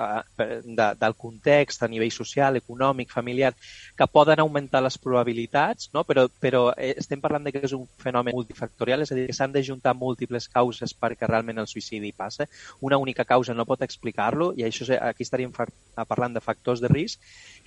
de, 0.65 0.87
del 0.97 1.15
context 1.21 1.83
a 1.85 1.89
nivell 1.93 2.13
social, 2.15 2.57
econòmic, 2.57 3.11
familiar, 3.13 3.53
que 3.99 4.07
poden 4.09 4.41
augmentar 4.41 4.81
les 4.83 4.97
probabilitats, 4.97 5.91
no? 5.93 6.07
però, 6.09 6.25
però 6.41 6.63
eh, 6.73 6.95
estem 6.97 7.21
parlant 7.21 7.45
de 7.45 7.53
que 7.53 7.63
és 7.69 7.75
un 7.77 7.85
fenomen 8.01 8.33
multifactorial, 8.33 9.05
és 9.05 9.13
a 9.13 9.19
dir, 9.19 9.27
que 9.29 9.37
s'han 9.37 9.53
de 9.53 9.63
juntar 9.67 9.93
múltiples 9.93 10.49
causes 10.49 10.97
perquè 10.97 11.29
realment 11.29 11.61
el 11.61 11.69
suïcidi 11.69 12.15
passa. 12.17 12.49
Una 12.81 12.97
única 12.97 13.29
causa 13.29 13.53
no 13.53 13.69
pot 13.69 13.85
explicar-lo 13.85 14.55
i 14.57 14.65
això 14.65 14.89
aquí 15.05 15.29
estaríem 15.29 15.53
parlant 15.53 16.33
de 16.33 16.41
factors 16.41 16.81
de 16.81 16.89
risc 16.89 17.21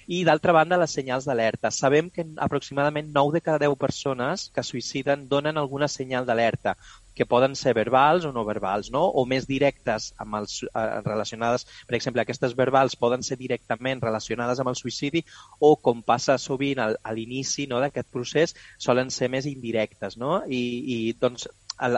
i, 0.07 0.23
d'altra 0.23 0.53
banda, 0.55 0.79
les 0.79 0.93
senyals 0.95 1.27
d'alerta. 1.27 1.71
Sabem 1.75 2.09
que 2.09 2.25
aproximadament 2.43 3.11
9 3.13 3.35
de 3.35 3.41
cada 3.43 3.59
10 3.65 3.75
persones 3.79 4.47
que 4.55 4.63
suïciden 4.63 5.27
donen 5.27 5.59
alguna 5.59 5.89
senyal 5.91 6.25
d'alerta, 6.25 6.77
que 7.17 7.25
poden 7.25 7.57
ser 7.59 7.73
verbals 7.73 8.25
o 8.29 8.31
no 8.31 8.45
verbals, 8.47 8.91
no? 8.93 9.03
o 9.03 9.25
més 9.25 9.47
directes 9.49 10.11
amb 10.23 10.39
els, 10.39 10.61
eh, 10.63 10.87
relacionades, 11.03 11.67
per 11.89 11.97
exemple, 11.97 12.23
aquestes 12.23 12.55
verbals 12.55 12.95
poden 12.95 13.25
ser 13.25 13.39
directament 13.41 14.03
relacionades 14.05 14.61
amb 14.61 14.71
el 14.71 14.79
suïcidi 14.79 15.25
o, 15.59 15.75
com 15.75 16.03
passa 16.05 16.37
sovint 16.37 16.79
al, 16.79 16.99
a 17.03 17.15
l'inici 17.17 17.67
no, 17.67 17.81
d'aquest 17.83 18.11
procés, 18.13 18.55
solen 18.77 19.09
ser 19.11 19.31
més 19.33 19.49
indirectes. 19.49 20.15
No? 20.21 20.43
I, 20.47 20.63
i 20.95 20.99
doncs, 21.19 21.49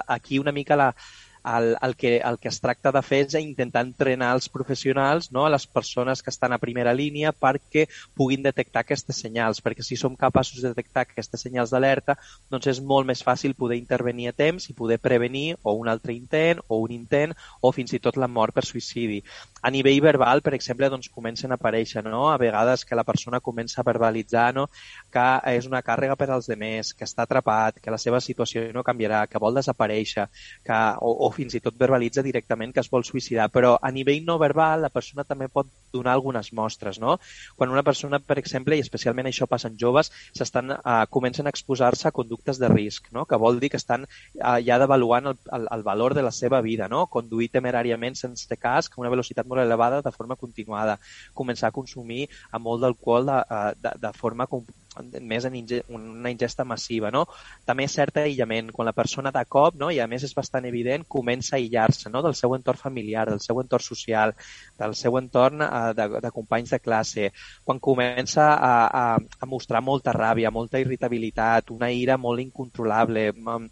aquí 0.07 0.39
una 0.39 0.55
mica 0.55 0.79
la, 0.79 0.93
el, 1.45 1.75
el, 1.81 1.95
que, 1.95 2.17
el 2.17 2.37
que 2.39 2.49
es 2.49 2.59
tracta 2.61 2.91
de 2.91 3.01
fer 3.05 3.21
és 3.25 3.35
intentar 3.39 3.83
entrenar 3.85 4.31
els 4.35 4.49
professionals, 4.51 5.31
no, 5.31 5.45
a 5.45 5.53
les 5.53 5.65
persones 5.67 6.23
que 6.23 6.31
estan 6.33 6.53
a 6.53 6.59
primera 6.61 6.93
línia 6.93 7.31
perquè 7.31 7.87
puguin 8.17 8.43
detectar 8.43 8.83
aquestes 8.83 9.21
senyals, 9.23 9.61
perquè 9.63 9.85
si 9.85 9.97
som 9.99 10.15
capaços 10.19 10.61
de 10.61 10.73
detectar 10.73 11.05
aquestes 11.07 11.45
senyals 11.45 11.73
d'alerta, 11.73 12.17
doncs 12.51 12.69
és 12.73 12.81
molt 12.81 13.07
més 13.07 13.23
fàcil 13.25 13.55
poder 13.55 13.79
intervenir 13.79 14.29
a 14.29 14.35
temps 14.35 14.69
i 14.69 14.75
poder 14.77 14.99
prevenir 14.99 15.55
o 15.63 15.75
un 15.79 15.87
altre 15.87 16.13
intent 16.13 16.63
o 16.67 16.81
un 16.83 16.91
intent 16.95 17.35
o 17.61 17.71
fins 17.75 17.93
i 17.93 18.01
tot 18.03 18.17
la 18.17 18.27
mort 18.27 18.55
per 18.55 18.65
suïcidi. 18.67 19.21
A 19.61 19.71
nivell 19.71 20.01
verbal, 20.01 20.41
per 20.41 20.53
exemple, 20.55 20.89
doncs 20.89 21.09
comencen 21.11 21.51
a 21.51 21.59
aparèixer, 21.59 22.03
no? 22.05 22.29
a 22.31 22.37
vegades 22.37 22.85
que 22.85 22.95
la 22.95 23.03
persona 23.03 23.41
comença 23.43 23.81
a 23.81 23.87
verbalitzar 23.87 24.53
no? 24.55 24.67
que 25.11 25.25
és 25.51 25.67
una 25.67 25.81
càrrega 25.83 26.15
per 26.19 26.29
als 26.31 26.47
demés, 26.47 26.93
que 26.93 27.07
està 27.07 27.25
atrapat, 27.25 27.79
que 27.83 27.91
la 27.91 27.99
seva 27.99 28.21
situació 28.23 28.69
no 28.73 28.85
canviarà, 28.87 29.25
que 29.27 29.41
vol 29.41 29.57
desaparèixer, 29.59 30.29
que, 30.65 30.79
o, 31.01 31.11
o 31.27 31.28
fins 31.35 31.55
i 31.55 31.61
tot 31.63 31.77
verbalitza 31.79 32.23
directament 32.25 32.73
que 32.73 32.81
es 32.83 32.89
vol 32.91 33.05
suïcidar. 33.07 33.49
Però 33.53 33.75
a 33.81 33.91
nivell 33.91 34.23
no 34.25 34.37
verbal 34.41 34.83
la 34.85 34.91
persona 34.93 35.25
també 35.27 35.49
pot 35.49 35.67
donar 35.93 36.13
algunes 36.13 36.51
mostres. 36.53 36.99
No? 36.99 37.17
Quan 37.55 37.73
una 37.73 37.83
persona, 37.83 38.19
per 38.19 38.39
exemple, 38.41 38.77
i 38.77 38.83
especialment 38.83 39.29
això 39.29 39.47
passa 39.49 39.69
en 39.69 39.77
joves, 39.79 40.11
s'estan 40.37 40.73
eh, 40.75 40.97
comencen 41.09 41.47
a 41.47 41.53
exposar-se 41.53 42.07
a 42.07 42.15
conductes 42.15 42.59
de 42.61 42.69
risc, 42.71 43.11
no? 43.15 43.25
que 43.25 43.39
vol 43.41 43.59
dir 43.59 43.71
que 43.73 43.81
estan 43.81 44.05
eh, 44.05 44.59
ja 44.65 44.79
devaluant 44.81 45.31
el, 45.33 45.39
el, 45.57 45.67
el 45.77 45.85
valor 45.87 46.13
de 46.17 46.25
la 46.25 46.33
seva 46.35 46.61
vida, 46.65 46.87
no? 46.87 47.05
conduir 47.07 47.49
temeràriament 47.53 48.17
sense 48.19 48.57
casc 48.57 48.95
a 48.95 49.01
una 49.01 49.13
velocitat 49.13 49.47
molt 49.47 49.63
elevada 49.63 50.01
de 50.05 50.15
forma 50.15 50.37
continuada, 50.39 50.99
començar 51.33 51.69
a 51.69 51.75
consumir 51.75 52.27
a 52.51 52.59
molt 52.59 52.85
d'alcohol 52.85 53.29
de, 53.29 53.39
eh, 53.39 53.73
de, 53.83 53.95
de 54.07 54.13
forma 54.17 54.47
més 55.21 55.45
en 55.45 55.55
inge 55.55 55.83
una 55.89 56.31
ingesta 56.31 56.65
massiva. 56.65 57.11
No? 57.11 57.25
També 57.65 57.87
cert 57.87 58.17
aïllament, 58.17 58.71
quan 58.75 58.87
la 58.89 58.95
persona 58.95 59.31
de 59.31 59.43
cop, 59.45 59.77
no? 59.79 59.91
i 59.91 59.99
a 59.99 60.07
més 60.09 60.25
és 60.25 60.33
bastant 60.35 60.65
evident, 60.65 61.05
comença 61.07 61.55
a 61.55 61.59
aïllar-se 61.59 62.09
no? 62.09 62.23
del 62.25 62.35
seu 62.35 62.55
entorn 62.57 62.79
familiar, 62.79 63.27
del 63.29 63.41
seu 63.43 63.61
entorn 63.61 63.85
social, 63.85 64.33
del 64.79 64.95
seu 64.95 65.17
entorn 65.19 65.61
uh, 65.61 65.91
de, 65.95 66.07
de 66.25 66.31
companys 66.35 66.73
de 66.75 66.79
classe, 66.81 67.29
quan 67.63 67.79
comença 67.79 68.49
a, 68.55 68.73
a, 68.87 69.05
a 69.17 69.49
mostrar 69.49 69.81
molta 69.85 70.13
ràbia, 70.15 70.51
molta 70.51 70.81
irritabilitat, 70.81 71.71
una 71.75 71.91
ira 71.91 72.17
molt 72.17 72.41
incontrolable, 72.43 73.29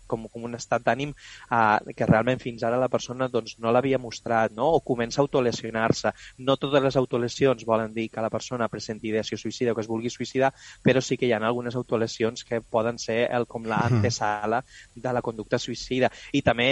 com, 0.07 0.27
com 0.29 0.47
un 0.47 0.55
estat 0.57 0.85
d'ànim 0.85 1.13
uh, 1.13 1.77
que 1.97 2.07
realment 2.07 2.41
fins 2.43 2.63
ara 2.63 2.79
la 2.79 2.91
persona 2.91 3.27
doncs, 3.31 3.57
no 3.59 3.73
l'havia 3.73 3.99
mostrat, 3.99 4.53
no? 4.55 4.69
o 4.77 4.83
comença 4.85 5.21
a 5.21 5.25
autolesionar-se. 5.25 6.13
No 6.45 6.57
totes 6.61 6.83
les 6.83 6.97
autolesions 6.99 7.65
volen 7.65 7.93
dir 7.93 8.09
que 8.13 8.23
la 8.23 8.31
persona 8.31 8.69
presenti 8.71 9.09
ideació 9.11 9.37
suïcida 9.37 9.73
o 9.73 9.75
que 9.75 9.83
es 9.83 9.89
vulgui 9.89 10.11
suïcidar, 10.13 10.53
però 10.83 11.01
sí 11.01 11.16
que 11.17 11.27
hi 11.27 11.33
ha 11.33 11.39
algunes 11.41 11.75
autolesions 11.75 12.43
que 12.47 12.61
poden 12.61 12.99
ser 13.01 13.19
el, 13.33 13.47
com 13.49 13.65
l'antesala 13.69 14.63
de 14.95 15.13
la 15.13 15.23
conducta 15.25 15.59
suïcida. 15.61 16.11
I 16.33 16.43
també 16.45 16.69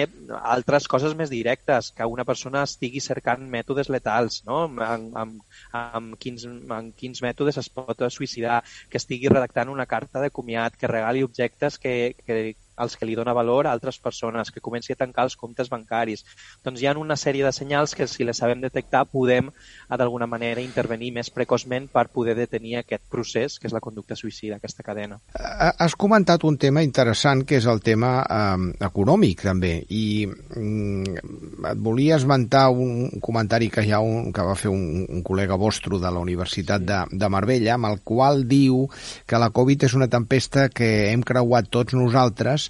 altres 0.56 0.90
coses 0.92 1.16
més 1.18 1.32
directes, 1.34 1.92
que 1.96 2.10
una 2.10 2.26
persona 2.28 2.64
estigui 2.70 3.04
cercant 3.04 3.46
mètodes 3.52 3.90
letals, 3.94 4.42
no? 4.48 4.66
amb, 4.70 5.16
amb, 5.24 5.40
amb, 5.72 6.18
quins, 6.22 6.46
amb 6.48 6.94
quins 6.98 7.24
mètodes 7.26 7.60
es 7.62 7.70
pot 7.70 8.06
suïcidar, 8.10 8.62
que 8.90 9.02
estigui 9.02 9.32
redactant 9.32 9.72
una 9.74 9.88
carta 9.90 10.22
de 10.24 10.32
comiat, 10.32 10.78
que 10.78 10.92
regali 10.92 11.24
objectes 11.24 11.80
que, 11.82 12.16
que, 12.26 12.56
als 12.76 12.98
que 12.98 13.06
li 13.08 13.16
dona 13.16 13.34
valor 13.34 13.68
a 13.68 13.74
altres 13.74 14.00
persones, 14.00 14.52
que 14.52 14.64
comenci 14.64 14.94
a 14.94 15.00
tancar 15.00 15.26
els 15.30 15.38
comptes 15.40 15.70
bancaris. 15.72 16.26
Doncs 16.64 16.82
hi 16.82 16.88
ha 16.88 16.96
una 17.00 17.18
sèrie 17.20 17.46
de 17.46 17.54
senyals 17.56 17.96
que 17.96 18.08
si 18.08 18.28
les 18.28 18.38
sabem 18.38 18.62
detectar 18.62 19.06
podem 19.10 19.52
d'alguna 19.90 20.28
manera 20.28 20.62
intervenir 20.62 21.12
més 21.16 21.30
precoçment 21.34 21.88
per 21.92 22.08
poder 22.14 22.36
detenir 22.38 22.78
aquest 22.80 23.04
procés 23.12 23.60
que 23.60 23.70
és 23.70 23.74
la 23.74 23.82
conducta 23.84 24.16
suïcida, 24.16 24.58
aquesta 24.58 24.84
cadena. 24.84 25.20
Has 25.36 25.96
comentat 25.96 26.44
un 26.44 26.58
tema 26.62 26.84
interessant 26.84 27.46
que 27.48 27.60
és 27.60 27.68
el 27.72 27.82
tema 27.86 28.12
eh, 28.24 28.68
econòmic 28.86 29.46
també 29.46 29.74
i 29.90 30.26
mm, 30.28 31.66
et 31.72 31.82
volia 31.82 32.20
esmentar 32.20 32.68
un 32.70 33.22
comentari 33.22 33.70
que 33.72 33.86
ja 33.88 34.02
un, 34.04 34.32
que 34.36 34.46
va 34.46 34.56
fer 34.60 34.72
un, 34.72 35.06
un 35.10 35.24
col·lega 35.26 35.58
vostre 35.60 36.00
de 36.02 36.12
la 36.12 36.22
Universitat 36.22 36.84
de, 36.86 37.02
de 37.12 37.30
Marbella 37.32 37.76
amb 37.76 37.90
el 37.92 38.02
qual 38.04 38.44
diu 38.50 38.86
que 39.28 39.40
la 39.42 39.52
Covid 39.56 39.88
és 39.88 39.96
una 39.98 40.10
tempesta 40.12 40.68
que 40.70 41.12
hem 41.12 41.24
creuat 41.26 41.70
tots 41.72 41.96
nosaltres 41.98 42.65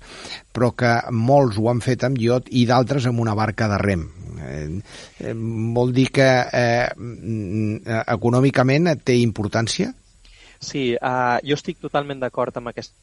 però 0.53 0.71
que 0.77 0.93
molts 1.11 1.59
ho 1.59 1.69
han 1.71 1.81
fet 1.85 2.05
amb 2.07 2.19
iot 2.21 2.51
i 2.51 2.65
d'altres 2.69 3.07
amb 3.09 3.21
una 3.23 3.35
barca 3.37 3.69
de 3.71 3.81
rem. 3.81 4.07
Eh, 4.45 4.65
eh, 5.19 5.35
vol 5.75 5.93
dir 5.95 6.09
que 6.15 6.29
eh, 6.45 6.87
mm, 6.95 8.01
econòmicament 8.17 8.91
té 9.03 9.17
importància? 9.21 9.93
Sí, 10.65 10.95
uh, 10.95 11.37
jo 11.45 11.57
estic 11.57 11.81
totalment 11.83 12.21
d'acord 12.21 12.55
amb 12.57 12.71
aquest 12.71 12.93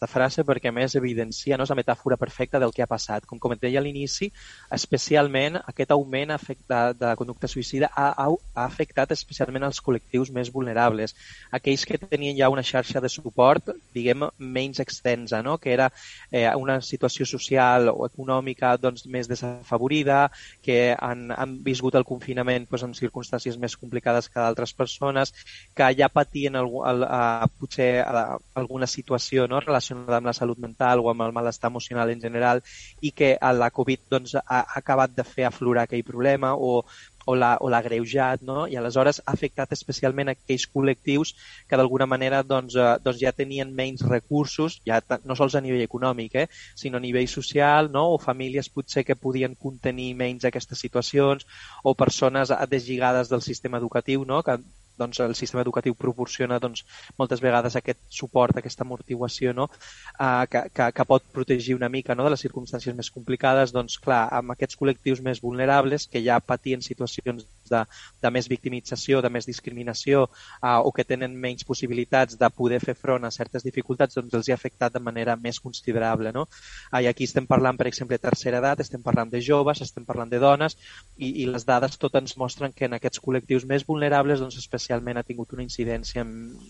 aquesta 0.00 0.16
frase 0.16 0.44
perquè 0.48 0.70
més 0.72 0.94
evidencia, 0.96 1.58
no 1.58 1.64
és 1.66 1.70
la 1.70 1.76
metàfora 1.76 2.16
perfecta 2.16 2.58
del 2.58 2.72
que 2.72 2.80
ha 2.80 2.88
passat. 2.88 3.26
Com 3.28 3.38
com 3.38 3.52
deia 3.60 3.80
a 3.80 3.82
l'inici, 3.84 4.30
especialment 4.72 5.58
aquest 5.60 5.90
augment 5.92 6.32
de, 6.32 6.78
de 6.96 7.10
conducta 7.20 7.48
suïcida 7.48 7.90
ha, 7.92 8.14
ha, 8.16 8.28
ha 8.54 8.64
afectat 8.64 9.12
especialment 9.12 9.66
els 9.66 9.80
col·lectius 9.84 10.30
més 10.32 10.48
vulnerables, 10.50 11.12
aquells 11.52 11.84
que 11.84 11.98
tenien 11.98 12.38
ja 12.38 12.48
una 12.48 12.64
xarxa 12.64 13.00
de 13.00 13.10
suport, 13.12 13.74
diguem, 13.92 14.24
menys 14.38 14.80
extensa, 14.80 15.42
no? 15.42 15.58
que 15.58 15.74
era 15.74 15.90
eh, 16.32 16.48
una 16.56 16.80
situació 16.80 17.26
social 17.26 17.90
o 17.92 18.06
econòmica 18.08 18.72
doncs, 18.80 19.04
més 19.04 19.28
desafavorida, 19.28 20.30
que 20.64 20.94
han, 20.96 21.28
han 21.36 21.58
viscut 21.66 22.00
el 22.00 22.08
confinament 22.08 22.70
doncs, 22.70 22.86
en 22.88 22.96
circumstàncies 22.96 23.60
més 23.60 23.76
complicades 23.76 24.30
que 24.32 24.40
d'altres 24.40 24.72
persones, 24.72 25.34
que 25.76 25.92
ja 25.98 26.08
patien 26.08 26.56
el, 26.56 26.72
el, 26.88 27.04
el, 27.04 27.54
potser 27.60 27.90
alguna 28.00 28.88
situació 28.88 29.44
no? 29.50 29.60
relacionada 29.60 29.89
relacionada 29.90 30.18
amb 30.18 30.30
la 30.30 30.36
salut 30.36 30.58
mental 30.58 31.00
o 31.00 31.10
amb 31.10 31.22
el 31.26 31.32
malestar 31.32 31.70
emocional 31.70 32.10
en 32.10 32.20
general 32.20 32.62
i 33.00 33.12
que 33.12 33.36
la 33.40 33.70
Covid 33.70 34.00
doncs, 34.10 34.34
ha 34.34 34.64
acabat 34.76 35.14
de 35.16 35.24
fer 35.24 35.46
aflorar 35.46 35.84
aquell 35.84 36.04
problema 36.04 36.54
o, 36.54 36.84
o 37.26 37.34
l'ha 37.36 37.82
greujat, 37.82 38.42
no? 38.42 38.66
i 38.66 38.76
aleshores 38.76 39.20
ha 39.20 39.34
afectat 39.34 39.72
especialment 39.76 40.32
aquells 40.32 40.66
col·lectius 40.74 41.34
que 41.68 41.78
d'alguna 41.78 42.06
manera 42.06 42.42
doncs, 42.42 42.76
eh, 42.76 42.96
doncs 43.04 43.20
ja 43.20 43.32
tenien 43.32 43.72
menys 43.74 44.02
recursos, 44.06 44.80
ja 44.86 45.00
no 45.24 45.36
sols 45.36 45.54
a 45.54 45.62
nivell 45.64 45.84
econòmic, 45.84 46.34
eh, 46.34 46.48
sinó 46.74 46.98
a 46.98 47.04
nivell 47.04 47.28
social, 47.28 47.90
no? 47.92 48.06
o 48.14 48.18
famílies 48.18 48.70
potser 48.72 49.04
que 49.04 49.18
podien 49.18 49.54
contenir 49.54 50.14
menys 50.14 50.44
aquestes 50.48 50.78
situacions, 50.78 51.46
o 51.84 51.94
persones 51.94 52.52
deslligades 52.68 53.28
del 53.28 53.42
sistema 53.42 53.78
educatiu, 53.78 54.24
no? 54.24 54.42
que 54.42 54.58
doncs, 55.00 55.20
el 55.24 55.34
sistema 55.38 55.64
educatiu 55.64 55.96
proporciona 55.98 56.60
doncs, 56.62 56.84
moltes 57.20 57.42
vegades 57.44 57.76
aquest 57.80 58.00
suport, 58.20 58.60
aquesta 58.60 58.86
amortiguació 58.86 59.54
no? 59.56 59.68
uh, 59.70 60.44
que, 60.50 60.66
que, 60.76 60.90
que 60.96 61.08
pot 61.08 61.26
protegir 61.34 61.76
una 61.78 61.88
mica 61.88 62.14
no? 62.14 62.26
de 62.26 62.34
les 62.36 62.44
circumstàncies 62.46 62.96
més 62.96 63.10
complicades, 63.14 63.74
doncs 63.76 63.98
clar, 64.04 64.26
amb 64.40 64.54
aquests 64.56 64.78
col·lectius 64.80 65.24
més 65.24 65.42
vulnerables 65.44 66.08
que 66.10 66.22
ja 66.24 66.40
patien 66.40 66.84
situacions 66.84 67.46
de, 67.70 67.84
de 68.22 68.32
més 68.34 68.48
victimització, 68.50 69.20
de 69.24 69.30
més 69.32 69.48
discriminació 69.48 70.26
uh, 70.26 70.80
o 70.84 70.92
que 70.96 71.06
tenen 71.06 71.36
menys 71.40 71.66
possibilitats 71.68 72.38
de 72.40 72.50
poder 72.54 72.80
fer 72.82 72.96
front 72.98 73.24
a 73.24 73.32
certes 73.34 73.64
dificultats, 73.66 74.18
doncs 74.18 74.36
els 74.38 74.48
hi 74.48 74.54
ha 74.54 74.58
afectat 74.60 74.96
de 74.96 75.02
manera 75.02 75.36
més 75.36 75.60
considerable. 75.60 76.34
No? 76.36 76.46
Uh, 76.90 77.02
I 77.04 77.10
aquí 77.10 77.28
estem 77.28 77.46
parlant, 77.50 77.78
per 77.78 77.88
exemple, 77.90 78.18
de 78.18 78.26
tercera 78.28 78.60
edat, 78.60 78.82
estem 78.84 79.02
parlant 79.06 79.30
de 79.30 79.42
joves, 79.44 79.82
estem 79.84 80.06
parlant 80.08 80.30
de 80.30 80.42
dones 80.42 80.76
i, 81.16 81.30
i 81.44 81.46
les 81.48 81.66
dades 81.68 81.96
tot 82.00 82.18
ens 82.20 82.36
mostren 82.40 82.74
que 82.76 82.88
en 82.88 82.98
aquests 82.98 83.22
col·lectius 83.22 83.66
més 83.68 83.86
vulnerables 83.88 84.42
doncs, 84.42 84.58
especialment 84.60 85.20
ha 85.20 85.26
tingut 85.26 85.54
una 85.56 85.66
incidència 85.66 86.26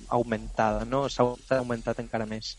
augmentada, 0.09 0.85
no? 0.85 1.07
s'ha 1.09 1.27
augmentat 1.59 2.03
encara 2.03 2.29
més. 2.29 2.57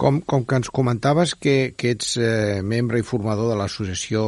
Com, 0.00 0.20
com 0.24 0.46
que 0.48 0.56
ens 0.56 0.70
comentaves 0.72 1.34
que, 1.36 1.74
que 1.76 1.92
ets 1.94 2.14
eh, 2.16 2.60
membre 2.64 3.00
i 3.00 3.04
formador 3.04 3.50
de 3.50 3.58
l'Associació 3.60 4.22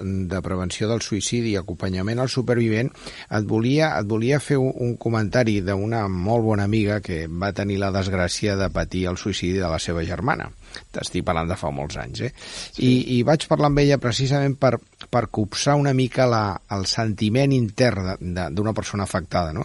de 0.00 0.40
Prevenció 0.44 0.88
del 0.88 1.02
Suïcidi 1.04 1.52
i 1.52 1.58
Acompanyament 1.60 2.22
als 2.22 2.36
Supervivents, 2.38 2.77
supervivent, 2.78 2.92
et 3.30 3.46
volia, 3.46 3.98
et 3.98 4.06
volia 4.06 4.40
fer 4.40 4.58
un, 4.58 4.72
un 4.80 4.96
comentari 4.96 5.60
d'una 5.62 6.06
molt 6.08 6.44
bona 6.44 6.64
amiga 6.64 7.00
que 7.00 7.26
va 7.28 7.52
tenir 7.52 7.78
la 7.78 7.90
desgràcia 7.92 8.56
de 8.56 8.70
patir 8.70 9.06
el 9.08 9.18
suïcidi 9.18 9.58
de 9.58 9.68
la 9.68 9.78
seva 9.78 10.04
germana. 10.04 10.50
T'estic 10.92 11.24
parlant 11.24 11.48
de 11.48 11.56
fa 11.56 11.70
molts 11.72 11.96
anys, 11.96 12.20
eh? 12.20 12.32
Sí. 12.36 12.84
I, 12.84 13.18
I 13.18 13.22
vaig 13.26 13.46
parlar 13.48 13.70
amb 13.70 13.80
ella 13.80 13.98
precisament 13.98 14.56
per, 14.60 14.76
per 15.10 15.28
copsar 15.32 15.78
una 15.80 15.94
mica 15.96 16.26
la, 16.28 16.60
el 16.76 16.86
sentiment 16.86 17.52
intern 17.52 18.18
d'una 18.54 18.74
persona 18.76 19.04
afectada, 19.08 19.54
no? 19.56 19.64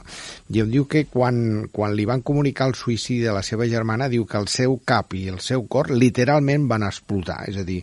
I 0.49 0.63
em 0.63 0.71
diu 0.71 0.87
que 0.89 1.05
quan, 1.11 1.67
quan 1.73 1.95
li 1.95 2.07
van 2.09 2.23
comunicar 2.23 2.69
el 2.71 2.77
suïcidi 2.79 3.27
de 3.27 3.35
la 3.35 3.43
seva 3.43 3.67
germana, 3.69 4.09
diu 4.09 4.25
que 4.25 4.39
el 4.39 4.47
seu 4.47 4.79
cap 4.85 5.13
i 5.13 5.27
el 5.29 5.41
seu 5.43 5.67
cor 5.67 5.91
literalment 5.91 6.69
van 6.71 6.87
explotar. 6.87 7.43
És 7.51 7.59
a 7.59 7.67
dir, 7.67 7.81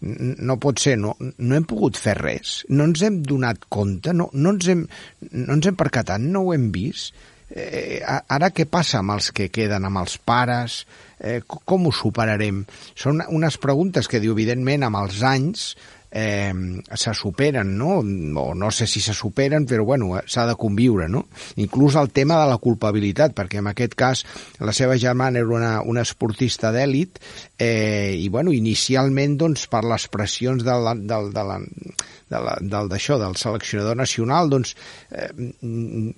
no 0.00 0.56
pot 0.60 0.80
ser, 0.80 0.96
no, 1.00 1.14
no 1.20 1.56
hem 1.56 1.66
pogut 1.68 1.98
fer 2.00 2.16
res, 2.18 2.60
no 2.72 2.86
ens 2.88 3.02
hem 3.04 3.20
donat 3.26 3.66
compte, 3.68 4.14
no, 4.16 4.30
no, 4.32 4.54
ens, 4.54 4.70
hem, 4.72 4.86
no 5.32 5.58
ens 5.58 5.68
hem 5.68 5.76
percatat, 5.80 6.22
no 6.24 6.46
ho 6.46 6.54
hem 6.56 6.70
vist. 6.72 7.12
Eh, 7.50 7.98
ara 8.06 8.52
què 8.54 8.68
passa 8.70 9.00
amb 9.00 9.16
els 9.16 9.32
que 9.34 9.48
queden, 9.50 9.84
amb 9.84 10.00
els 10.00 10.16
pares? 10.22 10.84
Eh, 11.18 11.40
com 11.44 11.88
ho 11.88 11.92
superarem? 11.92 12.62
Són 12.94 13.24
unes 13.28 13.58
preguntes 13.60 14.08
que 14.08 14.22
diu, 14.22 14.36
evidentment, 14.36 14.86
amb 14.86 15.00
els 15.02 15.24
anys 15.26 15.72
eh, 16.10 16.52
se 16.94 17.14
superen, 17.14 17.76
no? 17.78 18.00
O 18.00 18.54
no 18.54 18.70
sé 18.70 18.86
si 18.86 19.00
se 19.00 19.14
superen, 19.14 19.66
però 19.66 19.84
bueno, 19.84 20.18
s'ha 20.26 20.46
de 20.46 20.56
conviure, 20.58 21.08
no? 21.08 21.26
Inclús 21.56 21.96
el 21.96 22.10
tema 22.10 22.40
de 22.42 22.48
la 22.50 22.58
culpabilitat, 22.58 23.34
perquè 23.36 23.60
en 23.62 23.70
aquest 23.70 23.94
cas 23.94 24.24
la 24.58 24.74
seva 24.76 24.98
germana 24.98 25.40
era 25.40 25.54
una, 25.54 25.74
una 25.82 26.02
esportista 26.02 26.72
d'èlit 26.74 27.20
eh, 27.58 28.16
i, 28.18 28.28
bueno, 28.28 28.52
inicialment, 28.52 29.38
doncs, 29.38 29.68
per 29.70 29.84
les 29.86 30.08
pressions 30.10 30.66
del, 30.66 30.90
del, 31.06 31.30
de 31.34 31.46
la, 31.46 31.60
de 31.60 32.42
la, 32.46 32.58
del, 32.60 32.90
d'això, 32.90 33.20
del 33.20 33.38
seleccionador 33.38 33.98
nacional, 33.98 34.50
doncs, 34.50 34.74
eh, 35.10 35.30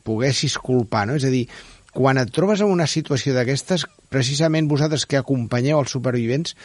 poguessis 0.04 0.56
culpar, 0.58 1.06
no? 1.08 1.20
És 1.20 1.28
a 1.28 1.34
dir, 1.34 1.46
quan 1.92 2.16
et 2.16 2.32
trobes 2.32 2.62
en 2.64 2.72
una 2.72 2.88
situació 2.88 3.36
d'aquestes, 3.36 3.84
precisament 4.12 4.68
vosaltres 4.70 5.04
que 5.04 5.20
acompanyeu 5.20 5.80
els 5.82 5.92
supervivents, 5.92 6.56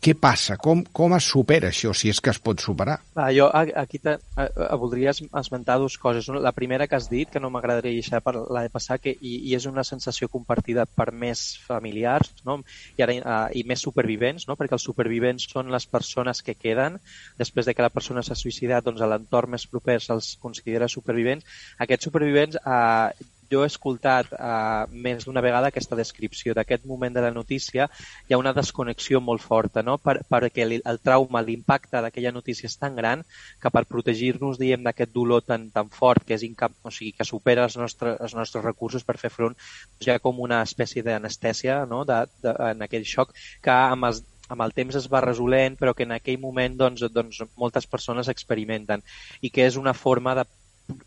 què 0.00 0.14
passa? 0.16 0.56
Com, 0.56 0.80
com 0.96 1.12
es 1.12 1.26
supera 1.28 1.68
això, 1.68 1.92
si 1.92 2.08
és 2.08 2.20
que 2.24 2.32
es 2.32 2.38
pot 2.40 2.62
superar? 2.64 2.96
Va, 3.16 3.26
jo 3.36 3.50
aquí 3.52 3.98
te, 4.00 4.14
a, 4.16 4.46
a, 4.48 4.76
voldria 4.80 5.12
esmentar 5.12 5.76
dues 5.82 5.98
coses. 6.00 6.30
La 6.40 6.54
primera 6.56 6.86
que 6.88 6.96
has 6.96 7.10
dit, 7.10 7.28
que 7.28 7.42
no 7.42 7.50
m'agradaria 7.52 7.98
deixar 7.98 8.22
per 8.24 8.32
la 8.40 8.62
de 8.64 8.72
passar, 8.72 8.96
que, 9.02 9.12
i, 9.12 9.34
i 9.50 9.56
és 9.58 9.66
una 9.68 9.84
sensació 9.84 10.30
compartida 10.32 10.86
per 10.88 11.10
més 11.12 11.42
familiars 11.66 12.32
no? 12.46 12.62
I, 12.96 13.04
ara, 13.04 13.16
a, 13.20 13.36
i 13.52 13.64
més 13.68 13.84
supervivents, 13.84 14.46
no? 14.48 14.56
perquè 14.56 14.78
els 14.78 14.88
supervivents 14.88 15.50
són 15.52 15.68
les 15.74 15.84
persones 15.90 16.40
que 16.46 16.56
queden 16.56 16.96
després 17.38 17.68
de 17.68 17.76
que 17.76 17.84
la 17.84 17.92
persona 17.92 18.24
s'ha 18.24 18.38
suïcidat, 18.38 18.86
doncs 18.86 19.04
a 19.04 19.10
l'entorn 19.10 19.52
més 19.52 19.68
proper 19.68 19.98
se'ls 20.00 20.32
considera 20.40 20.88
supervivents. 20.88 21.44
Aquests 21.84 22.08
supervivents 22.08 22.56
eh, 22.56 23.28
jo 23.50 23.64
he 23.64 23.68
escoltat 23.68 24.30
uh, 24.36 24.86
més 24.90 25.26
d'una 25.26 25.42
vegada 25.44 25.70
aquesta 25.70 25.98
descripció 25.98 26.54
d'aquest 26.54 26.86
moment 26.86 27.14
de 27.14 27.24
la 27.24 27.32
notícia, 27.34 27.88
hi 28.28 28.34
ha 28.34 28.38
una 28.40 28.54
desconnexió 28.56 29.20
molt 29.20 29.42
forta, 29.42 29.82
no? 29.82 29.98
per, 29.98 30.20
perquè 30.30 30.64
el, 30.66 30.76
el 30.78 31.00
trauma, 31.02 31.42
l'impacte 31.42 32.02
d'aquella 32.04 32.34
notícia 32.36 32.70
és 32.70 32.78
tan 32.78 32.96
gran 32.96 33.24
que 33.60 33.72
per 33.74 33.84
protegir-nos, 33.90 34.60
diem, 34.60 34.84
d'aquest 34.86 35.14
dolor 35.14 35.42
tan, 35.46 35.68
tan 35.74 35.90
fort 35.90 36.24
que 36.26 36.38
és 36.38 36.46
incap... 36.46 36.76
o 36.82 36.94
sigui, 36.94 37.12
que 37.18 37.26
supera 37.26 37.66
els 37.66 37.76
nostres, 37.80 38.18
els 38.22 38.36
nostres 38.38 38.64
recursos 38.64 39.06
per 39.06 39.18
fer 39.18 39.32
front, 39.34 39.56
doncs 39.56 40.06
hi 40.06 40.14
ha 40.14 40.20
com 40.22 40.38
una 40.40 40.62
espècie 40.66 41.02
d'anestèsia 41.06 41.84
no? 41.90 42.04
de, 42.06 42.22
de, 42.44 42.54
en 42.70 42.86
aquell 42.86 43.08
xoc 43.08 43.34
que 43.64 43.74
amb 43.74 44.10
els, 44.10 44.22
amb 44.50 44.64
el 44.64 44.74
temps 44.74 44.96
es 44.98 45.06
va 45.10 45.22
resolent, 45.24 45.76
però 45.78 45.94
que 45.94 46.06
en 46.06 46.14
aquell 46.16 46.40
moment 46.42 46.76
doncs, 46.78 47.04
doncs, 47.14 47.42
moltes 47.58 47.86
persones 47.90 48.30
experimenten 48.32 49.02
i 49.40 49.50
que 49.54 49.66
és 49.66 49.78
una 49.80 49.94
forma 49.94 50.34
de 50.38 50.46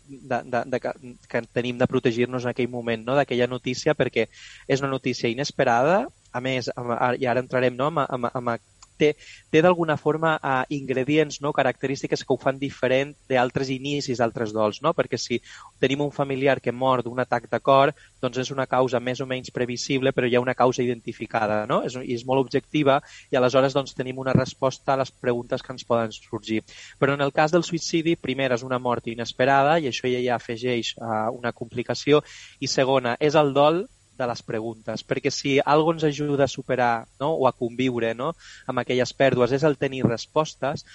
de, 0.08 0.40
de, 0.44 0.62
de, 0.72 0.80
que 1.30 1.42
tenim 1.52 1.78
de 1.80 1.88
protegir-nos 1.90 2.44
en 2.44 2.52
aquell 2.52 2.70
moment 2.72 3.04
no? 3.06 3.16
d'aquella 3.18 3.48
notícia 3.50 3.94
perquè 3.98 4.28
és 4.68 4.82
una 4.84 4.92
notícia 4.92 5.30
inesperada 5.30 6.04
a 6.34 6.40
més, 6.42 6.68
i 7.22 7.28
ara 7.30 7.42
entrarem 7.44 7.76
no? 7.78 7.92
amb, 7.92 8.02
amb, 8.08 8.30
amb 8.34 8.56
té, 8.98 9.14
té 9.50 9.62
d'alguna 9.64 9.96
forma 10.00 10.34
uh, 10.38 10.62
ingredients, 10.74 11.40
no? 11.44 11.52
característiques 11.52 12.24
que 12.24 12.34
ho 12.34 12.38
fan 12.40 12.58
diferent 12.60 13.14
d'altres 13.30 13.70
inicis 13.74 14.20
d'altres 14.20 14.52
dols, 14.54 14.80
no? 14.82 14.94
perquè 14.94 15.18
si 15.20 15.40
tenim 15.82 16.04
un 16.04 16.12
familiar 16.14 16.60
que 16.60 16.72
mor 16.72 17.02
d'un 17.02 17.20
atac 17.22 17.48
de 17.50 17.60
cor, 17.60 17.94
doncs 18.22 18.40
és 18.40 18.52
una 18.54 18.66
causa 18.70 19.00
més 19.00 19.20
o 19.20 19.28
menys 19.28 19.52
previsible, 19.54 20.12
però 20.12 20.28
hi 20.28 20.36
ha 20.36 20.42
una 20.44 20.56
causa 20.56 20.82
identificada, 20.82 21.64
no? 21.70 21.82
És, 21.86 21.96
és 22.16 22.24
molt 22.26 22.40
objectiva 22.44 23.00
i 23.30 23.38
aleshores 23.38 23.76
doncs, 23.76 23.94
tenim 23.96 24.18
una 24.22 24.34
resposta 24.36 24.94
a 24.94 25.00
les 25.02 25.12
preguntes 25.12 25.62
que 25.62 25.72
ens 25.74 25.84
poden 25.88 26.12
sorgir. 26.14 26.62
Però 26.98 27.14
en 27.14 27.24
el 27.24 27.34
cas 27.36 27.52
del 27.52 27.66
suïcidi, 27.66 28.16
primera, 28.20 28.58
és 28.58 28.64
una 28.66 28.80
mort 28.80 29.08
inesperada 29.12 29.78
i 29.78 29.90
això 29.90 30.10
ja, 30.10 30.22
ja 30.24 30.38
afegeix 30.38 30.94
uh, 30.96 31.28
una 31.34 31.52
complicació 31.52 32.22
i 32.60 32.70
segona, 32.70 33.18
és 33.20 33.36
el 33.38 33.52
dol 33.56 33.84
de 34.18 34.28
les 34.30 34.44
preguntes, 34.46 35.02
perquè 35.06 35.32
si 35.34 35.56
algo 35.74 35.94
ens 35.94 36.04
ajuda 36.08 36.46
a 36.46 36.52
superar 36.52 36.92
no? 37.20 37.32
o 37.34 37.48
a 37.48 37.54
conviure 37.56 38.14
no? 38.14 38.34
amb 38.66 38.82
aquelles 38.82 39.12
pèrdues 39.16 39.56
és 39.56 39.66
el 39.66 39.78
tenir 39.80 40.04
respostes, 40.06 40.86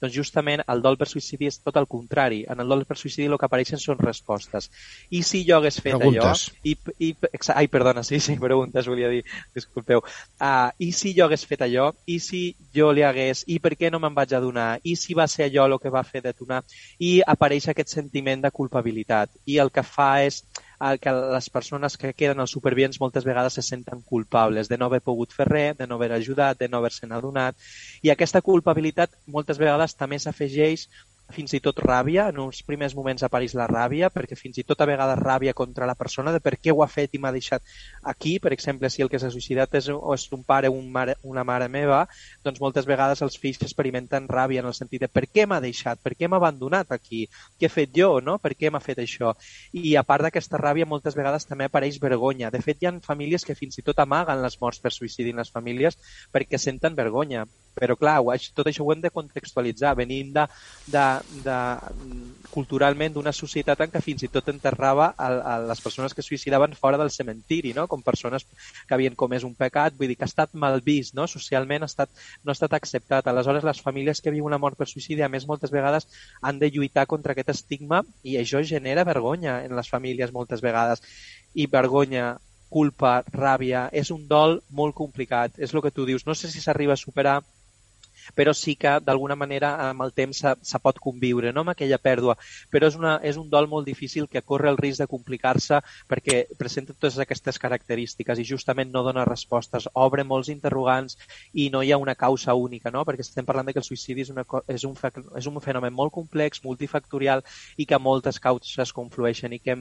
doncs 0.00 0.14
justament 0.16 0.62
el 0.72 0.80
dol 0.80 0.96
per 1.00 1.06
suïcidi 1.10 1.48
és 1.50 1.58
tot 1.60 1.76
el 1.76 1.86
contrari. 1.90 2.40
En 2.48 2.62
el 2.62 2.72
dol 2.72 2.86
per 2.88 2.96
suïcidi 2.96 3.28
el 3.28 3.36
que 3.40 3.46
apareixen 3.46 3.80
són 3.82 4.00
respostes. 4.00 4.70
I 5.12 5.20
si 5.26 5.42
jo 5.48 5.58
hagués 5.58 5.76
fet 5.76 5.92
preguntes. 5.98 6.46
allò... 6.48 6.72
I, 6.72 7.10
i, 7.10 7.10
ai, 7.54 7.68
perdona, 7.68 8.04
sí, 8.06 8.20
sí, 8.24 8.38
preguntes, 8.40 8.88
volia 8.88 9.10
dir, 9.12 9.20
disculpeu. 9.56 10.00
Uh, 10.40 10.72
I 10.80 10.90
si 10.96 11.12
jo 11.16 11.26
hagués 11.26 11.44
fet 11.50 11.66
allò? 11.66 11.90
I 12.08 12.16
si 12.24 12.42
jo 12.76 12.90
li 12.96 13.04
hagués... 13.04 13.44
I 13.52 13.60
per 13.60 13.74
què 13.76 13.92
no 13.92 14.00
me'n 14.00 14.16
vaig 14.16 14.32
adonar? 14.38 14.70
I 14.82 14.96
si 14.96 15.16
va 15.18 15.28
ser 15.28 15.50
allò 15.50 15.68
el 15.68 15.78
que 15.82 15.92
va 15.92 16.06
fer 16.06 16.24
detonar? 16.24 16.62
I 16.98 17.18
apareix 17.36 17.68
aquest 17.68 17.92
sentiment 17.92 18.46
de 18.46 18.54
culpabilitat. 18.56 19.36
I 19.44 19.60
el 19.60 19.72
que 19.74 19.84
fa 19.84 20.14
és 20.24 20.42
el 20.88 20.98
que 20.98 21.12
les 21.12 21.48
persones 21.52 21.96
que 22.00 22.12
queden 22.16 22.40
els 22.40 22.54
supervivents 22.56 23.00
moltes 23.02 23.26
vegades 23.28 23.58
se 23.58 23.64
senten 23.66 24.00
culpables 24.00 24.68
de 24.68 24.78
no 24.80 24.88
haver 24.88 25.02
pogut 25.04 25.34
fer 25.36 25.46
res, 25.48 25.76
de 25.76 25.86
no 25.86 25.98
haver 25.98 26.12
ajudat, 26.16 26.58
de 26.58 26.68
no 26.68 26.80
haver-se'n 26.80 27.12
adonat. 27.12 27.56
I 28.02 28.12
aquesta 28.14 28.40
culpabilitat 28.40 29.18
moltes 29.26 29.60
vegades 29.60 29.96
també 29.96 30.18
s'afegeix 30.18 30.88
fins 31.34 31.54
i 31.56 31.60
tot 31.64 31.80
ràbia, 31.84 32.28
en 32.30 32.38
uns 32.42 32.62
primers 32.66 32.94
moments 32.98 33.24
apareix 33.26 33.54
la 33.58 33.66
ràbia, 33.70 34.10
perquè 34.12 34.36
fins 34.38 34.60
i 34.60 34.64
tot 34.66 34.80
a 34.80 34.88
vegades 34.88 35.20
ràbia 35.20 35.54
contra 35.56 35.88
la 35.88 35.96
persona 35.98 36.32
de 36.34 36.40
per 36.40 36.56
què 36.58 36.74
ho 36.74 36.82
ha 36.84 36.88
fet 36.90 37.14
i 37.14 37.20
m'ha 37.22 37.32
deixat 37.34 37.62
aquí, 38.12 38.38
per 38.38 38.52
exemple, 38.56 38.90
si 38.90 39.02
el 39.02 39.10
que 39.12 39.20
s'ha 39.22 39.30
suïcidat 39.32 39.74
és, 39.80 39.90
o 39.94 40.14
és 40.14 40.26
un 40.36 40.42
pare 40.44 40.70
o 40.70 40.76
un 40.76 40.90
mare, 40.92 41.16
una 41.22 41.44
mare 41.44 41.68
meva, 41.68 42.02
doncs 42.44 42.60
moltes 42.60 42.88
vegades 42.88 43.22
els 43.26 43.38
fills 43.40 43.60
experimenten 43.62 44.28
ràbia 44.28 44.64
en 44.64 44.70
el 44.70 44.76
sentit 44.76 45.06
de 45.06 45.08
per 45.08 45.26
què 45.28 45.46
m'ha 45.46 45.60
deixat, 45.64 46.00
per 46.02 46.14
què 46.16 46.28
m'ha 46.28 46.40
abandonat 46.42 46.92
aquí, 46.96 47.26
què 47.58 47.68
he 47.68 47.72
fet 47.72 47.94
jo, 47.96 48.12
no? 48.24 48.38
per 48.38 48.54
què 48.58 48.70
m'ha 48.70 48.82
fet 48.84 49.02
això? 49.02 49.34
I 49.72 49.96
a 49.96 50.04
part 50.06 50.26
d'aquesta 50.26 50.60
ràbia 50.60 50.88
moltes 50.88 51.16
vegades 51.18 51.46
també 51.46 51.68
apareix 51.68 52.00
vergonya. 52.02 52.50
De 52.50 52.60
fet, 52.64 52.80
hi 52.80 52.88
ha 52.88 52.94
famílies 53.04 53.44
que 53.46 53.56
fins 53.58 53.78
i 53.78 53.86
tot 53.86 53.98
amaguen 54.02 54.42
les 54.42 54.58
morts 54.60 54.80
per 54.82 54.92
suïcidi 54.94 55.34
en 55.34 55.42
les 55.42 55.52
famílies 55.52 55.98
perquè 56.32 56.58
senten 56.58 56.96
vergonya, 56.98 57.46
però 57.74 57.96
clar, 57.96 58.18
tot 58.54 58.68
això 58.68 58.84
ho 58.84 58.92
hem 58.92 59.00
de 59.00 59.10
contextualitzar. 59.14 59.94
Venim 59.98 60.32
de, 60.34 60.44
de, 60.90 61.04
de, 61.44 61.58
culturalment 62.50 63.14
d'una 63.14 63.32
societat 63.32 63.80
en 63.84 63.92
què 63.92 64.02
fins 64.04 64.24
i 64.26 64.30
tot 64.32 64.50
enterrava 64.52 65.10
a, 65.16 65.28
a 65.54 65.54
les 65.70 65.80
persones 65.80 66.14
que 66.14 66.24
suïcidaven 66.26 66.74
fora 66.78 66.98
del 67.00 67.12
cementiri, 67.14 67.72
no? 67.76 67.86
com 67.88 68.02
persones 68.02 68.44
que 68.44 68.94
havien 68.96 69.16
comès 69.16 69.46
un 69.46 69.54
pecat, 69.54 69.96
vull 69.96 70.10
dir 70.10 70.18
que 70.18 70.26
ha 70.26 70.32
estat 70.32 70.54
mal 70.54 70.80
vist, 70.84 71.14
no? 71.14 71.28
socialment 71.30 71.86
ha 71.86 71.90
estat, 71.90 72.12
no 72.44 72.52
ha 72.52 72.58
estat 72.58 72.76
acceptat. 72.76 73.30
Aleshores, 73.30 73.66
les 73.66 73.82
famílies 73.84 74.20
que 74.20 74.34
viuen 74.34 74.50
una 74.50 74.58
mort 74.58 74.78
per 74.78 74.88
suïcidi, 74.90 75.22
a 75.22 75.30
més, 75.30 75.46
moltes 75.46 75.70
vegades 75.70 76.08
han 76.42 76.58
de 76.58 76.70
lluitar 76.74 77.06
contra 77.06 77.36
aquest 77.36 77.52
estigma 77.54 78.02
i 78.26 78.36
això 78.40 78.62
genera 78.66 79.06
vergonya 79.06 79.60
en 79.64 79.76
les 79.78 79.90
famílies 79.92 80.32
moltes 80.34 80.64
vegades. 80.64 81.04
I 81.54 81.66
vergonya, 81.70 82.34
culpa, 82.70 83.20
ràbia, 83.34 83.88
és 83.92 84.10
un 84.14 84.26
dol 84.30 84.60
molt 84.70 84.94
complicat, 84.98 85.58
és 85.58 85.74
el 85.74 85.82
que 85.84 85.94
tu 85.94 86.06
dius. 86.06 86.26
No 86.26 86.36
sé 86.38 86.50
si 86.50 86.62
s'arriba 86.62 86.94
a 86.94 87.00
superar, 87.00 87.40
però 88.36 88.54
sí 88.56 88.76
que 88.80 88.96
d'alguna 89.04 89.36
manera 89.36 89.72
amb 89.88 90.04
el 90.04 90.12
temps 90.16 90.42
se, 90.42 90.54
se 90.62 90.80
pot 90.82 90.98
conviure 91.02 91.52
no? 91.52 91.64
amb 91.64 91.74
aquella 91.74 91.98
pèrdua. 91.98 92.36
Però 92.70 92.88
és, 92.90 92.96
una, 92.98 93.16
és 93.26 93.38
un 93.40 93.48
dol 93.50 93.68
molt 93.68 93.86
difícil 93.88 94.28
que 94.28 94.42
corre 94.42 94.70
el 94.70 94.78
risc 94.80 95.02
de 95.02 95.08
complicar-se 95.10 95.80
perquè 96.10 96.42
presenta 96.58 96.94
totes 96.94 97.18
aquestes 97.22 97.58
característiques 97.62 98.40
i 98.40 98.48
justament 98.48 98.92
no 98.92 99.04
dona 99.06 99.26
respostes, 99.28 99.88
obre 99.94 100.24
molts 100.24 100.50
interrogants 100.52 101.18
i 101.52 101.70
no 101.70 101.82
hi 101.82 101.92
ha 101.92 102.00
una 102.00 102.16
causa 102.18 102.54
única, 102.54 102.90
no? 102.90 103.04
perquè 103.04 103.26
estem 103.26 103.46
parlant 103.46 103.68
de 103.68 103.76
que 103.76 103.82
el 103.82 103.86
suïcidi 103.86 104.26
és, 104.26 104.34
una, 104.34 104.44
és, 104.68 104.84
un, 104.84 104.96
és 105.38 105.50
un 105.50 105.60
fenomen 105.60 105.94
molt 105.94 106.14
complex, 106.14 106.64
multifactorial 106.64 107.44
i 107.76 107.86
que 107.86 107.98
moltes 107.98 108.40
causes 108.40 108.94
conflueixen 108.96 109.54
i 109.56 109.60
que 109.62 109.78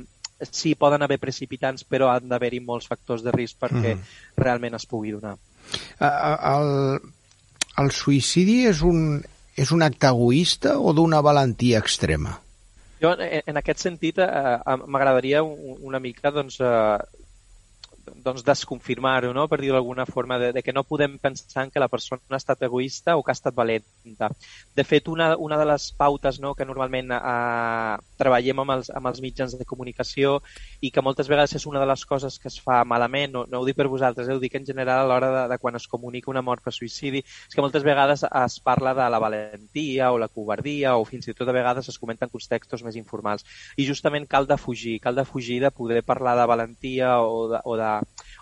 sí, 0.52 0.76
poden 0.76 1.04
haver 1.04 1.20
precipitants, 1.20 1.84
però 1.84 2.10
han 2.14 2.30
d'haver-hi 2.32 2.62
molts 2.64 2.88
factors 2.88 3.24
de 3.26 3.34
risc 3.36 3.60
perquè 3.60 3.96
mm. 3.96 4.18
realment 4.40 4.78
es 4.78 4.88
pugui 4.88 5.12
donar. 5.16 5.36
El, 6.00 6.70
el 7.80 7.92
suïcidi 7.96 8.64
és 8.70 8.84
un, 8.86 9.20
és 9.56 9.72
un 9.76 9.84
acte 9.86 10.12
egoista 10.12 10.78
o 10.80 10.94
d'una 10.96 11.22
valentia 11.26 11.82
extrema? 11.84 12.36
Jo, 13.00 13.14
en, 13.16 13.42
en 13.48 13.60
aquest 13.62 13.86
sentit, 13.86 14.20
eh, 14.20 14.78
m'agradaria 14.88 15.44
una 15.44 16.02
mica 16.04 16.34
doncs, 16.36 16.60
eh, 16.60 17.19
doncs 18.24 18.44
desconfirmar-ho, 18.46 19.32
no? 19.34 19.48
per 19.48 19.60
dir-ho 19.62 19.76
d'alguna 19.78 20.06
forma, 20.06 20.38
de, 20.40 20.52
de 20.54 20.64
que 20.64 20.74
no 20.74 20.84
podem 20.84 21.18
pensar 21.18 21.70
que 21.72 21.80
la 21.82 21.90
persona 21.90 22.22
ha 22.30 22.40
estat 22.40 22.62
egoista 22.68 23.18
o 23.18 23.24
que 23.24 23.32
ha 23.32 23.38
estat 23.38 23.56
valenta. 23.56 24.30
De 24.76 24.84
fet, 24.84 25.08
una, 25.08 25.36
una 25.38 25.58
de 25.58 25.66
les 25.70 25.90
pautes 25.98 26.40
no, 26.40 26.54
que 26.56 26.68
normalment 26.68 27.14
eh, 27.16 27.96
treballem 28.20 28.64
amb 28.64 28.76
els, 28.78 28.92
amb 28.94 29.10
els 29.12 29.22
mitjans 29.24 29.58
de 29.58 29.68
comunicació 29.68 30.40
i 30.82 30.92
que 30.92 31.04
moltes 31.06 31.32
vegades 31.32 31.56
és 31.58 31.66
una 31.70 31.82
de 31.82 31.90
les 31.90 32.06
coses 32.06 32.40
que 32.40 32.52
es 32.52 32.60
fa 32.62 32.84
malament, 32.84 33.34
no, 33.34 33.46
no 33.50 33.62
ho 33.62 33.68
dic 33.68 33.80
per 33.80 33.88
vosaltres, 33.88 34.28
eh, 34.28 34.36
ho 34.36 34.44
dic 34.44 34.60
en 34.60 34.68
general 34.68 35.06
a 35.06 35.10
l'hora 35.10 35.32
de, 35.36 35.48
de 35.54 35.60
quan 35.62 35.80
es 35.80 35.88
comunica 35.88 36.32
una 36.32 36.44
mort 36.46 36.64
per 36.64 36.76
suïcidi, 36.76 37.24
és 37.24 37.56
que 37.56 37.66
moltes 37.66 37.88
vegades 37.88 38.26
es 38.28 38.60
parla 38.64 38.94
de 38.98 39.10
la 39.10 39.20
valentia 39.20 40.12
o 40.14 40.20
la 40.22 40.30
covardia 40.30 40.98
o 40.98 41.06
fins 41.08 41.28
i 41.28 41.36
tot 41.38 41.50
a 41.50 41.56
vegades 41.56 41.90
es 41.90 42.00
comenten 42.00 42.30
contextos 42.30 42.84
més 42.84 42.98
informals. 43.00 43.46
I 43.78 43.86
justament 43.88 44.28
cal 44.30 44.48
de 44.48 44.58
fugir, 44.58 45.00
cal 45.00 45.16
de 45.16 45.26
fugir 45.26 45.60
de 45.62 45.72
poder 45.72 46.04
parlar 46.04 46.38
de 46.38 46.46
valentia 46.46 47.20
o 47.22 47.48
de, 47.52 47.62
o 47.64 47.78
de, 47.78 47.92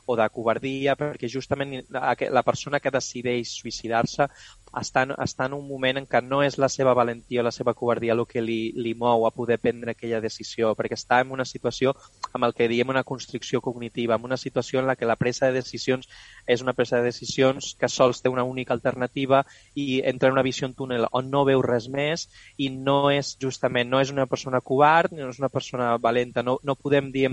o 0.05 0.15
de 0.19 0.27
covardia, 0.33 0.95
perquè 0.99 1.29
justament 1.31 1.75
la 1.89 2.43
persona 2.47 2.79
que 2.83 2.93
decideix 2.93 3.57
suïcidar-se 3.61 4.29
està, 4.75 5.05
està 5.23 5.47
en 5.47 5.55
un 5.57 5.67
moment 5.67 5.97
en 6.01 6.05
què 6.09 6.21
no 6.23 6.41
és 6.43 6.57
la 6.59 6.69
seva 6.69 6.93
valentia 6.97 7.41
o 7.41 7.45
la 7.45 7.53
seva 7.55 7.73
covardia 7.73 8.13
el 8.13 8.25
que 8.27 8.41
li, 8.41 8.73
li 8.75 8.93
mou 8.97 9.25
a 9.25 9.31
poder 9.31 9.57
prendre 9.61 9.93
aquella 9.93 10.21
decisió, 10.21 10.73
perquè 10.75 10.97
està 10.97 11.21
en 11.23 11.31
una 11.31 11.45
situació 11.45 11.93
amb 12.33 12.47
el 12.47 12.53
que 12.57 12.67
diem 12.67 12.89
una 12.89 13.03
constricció 13.07 13.61
cognitiva, 13.61 14.15
en 14.15 14.25
una 14.25 14.37
situació 14.37 14.79
en 14.79 14.87
la 14.87 14.95
que 14.95 15.07
la 15.07 15.15
presa 15.15 15.47
de 15.47 15.59
decisions 15.61 16.07
és 16.47 16.61
una 16.61 16.73
presa 16.73 16.97
de 16.97 17.09
decisions 17.09 17.75
que 17.79 17.89
sols 17.89 18.21
té 18.21 18.29
una 18.29 18.43
única 18.43 18.73
alternativa 18.73 19.43
i 19.75 20.01
entra 20.03 20.29
en 20.29 20.37
una 20.37 20.45
visió 20.45 20.67
en 20.67 20.75
túnel 20.75 21.07
on 21.11 21.31
no 21.31 21.45
veu 21.47 21.61
res 21.65 21.87
més 21.91 22.27
i 22.57 22.69
no 22.69 23.09
és 23.11 23.35
justament, 23.41 23.89
no 23.89 24.01
és 24.01 24.11
una 24.11 24.27
persona 24.27 24.61
covard, 24.61 25.13
no 25.13 25.29
és 25.31 25.39
una 25.39 25.49
persona 25.49 25.95
valenta, 26.01 26.43
no, 26.43 26.57
no 26.63 26.75
podem 26.75 27.11
dir 27.11 27.27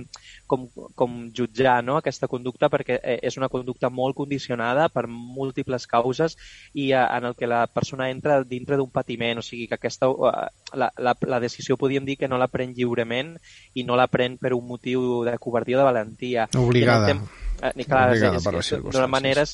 com, 0.46 0.68
com 0.94 1.18
jutjar 1.34 1.80
no, 1.84 1.98
aquesta 1.98 2.28
conducta 2.30 2.70
perquè 2.72 2.98
eh, 3.00 3.18
és 3.22 3.38
una 3.40 3.50
conducta 3.52 3.90
molt 3.90 4.16
condicionada 4.16 4.88
per 4.88 5.06
múltiples 5.08 5.86
causes 5.90 6.36
i 6.72 6.90
eh, 6.92 7.04
en 7.04 7.30
el 7.30 7.33
que 7.34 7.48
la 7.50 7.66
persona 7.66 8.10
entra 8.10 8.42
dintre 8.44 8.78
d'un 8.80 8.90
patiment, 8.90 9.40
o 9.40 9.44
sigui 9.44 9.68
que 9.68 9.78
aquesta, 9.78 10.08
eh, 10.08 10.48
la, 10.78 10.90
la, 10.98 11.16
la 11.26 11.40
decisió 11.42 11.78
podríem 11.80 12.06
dir 12.06 12.18
que 12.20 12.28
no 12.28 12.38
la 12.40 12.50
pren 12.52 12.74
lliurement 12.74 13.34
i 13.74 13.84
no 13.84 13.98
la 13.98 14.08
pren 14.10 14.38
per 14.38 14.54
un 14.54 14.66
motiu 14.68 15.24
de 15.26 15.38
covardia 15.38 15.78
o 15.78 15.82
de 15.82 15.88
valentia. 15.90 16.48
Obligada. 16.58 17.12
Tem... 17.12 17.24
Eh, 17.62 17.70
ni 17.78 17.84
clar, 17.86 18.10
obligada 18.10 18.40
és, 18.40 18.44
per 18.44 18.52
les 18.54 18.68
circumstàncies. 18.72 19.10
Manera 19.14 19.44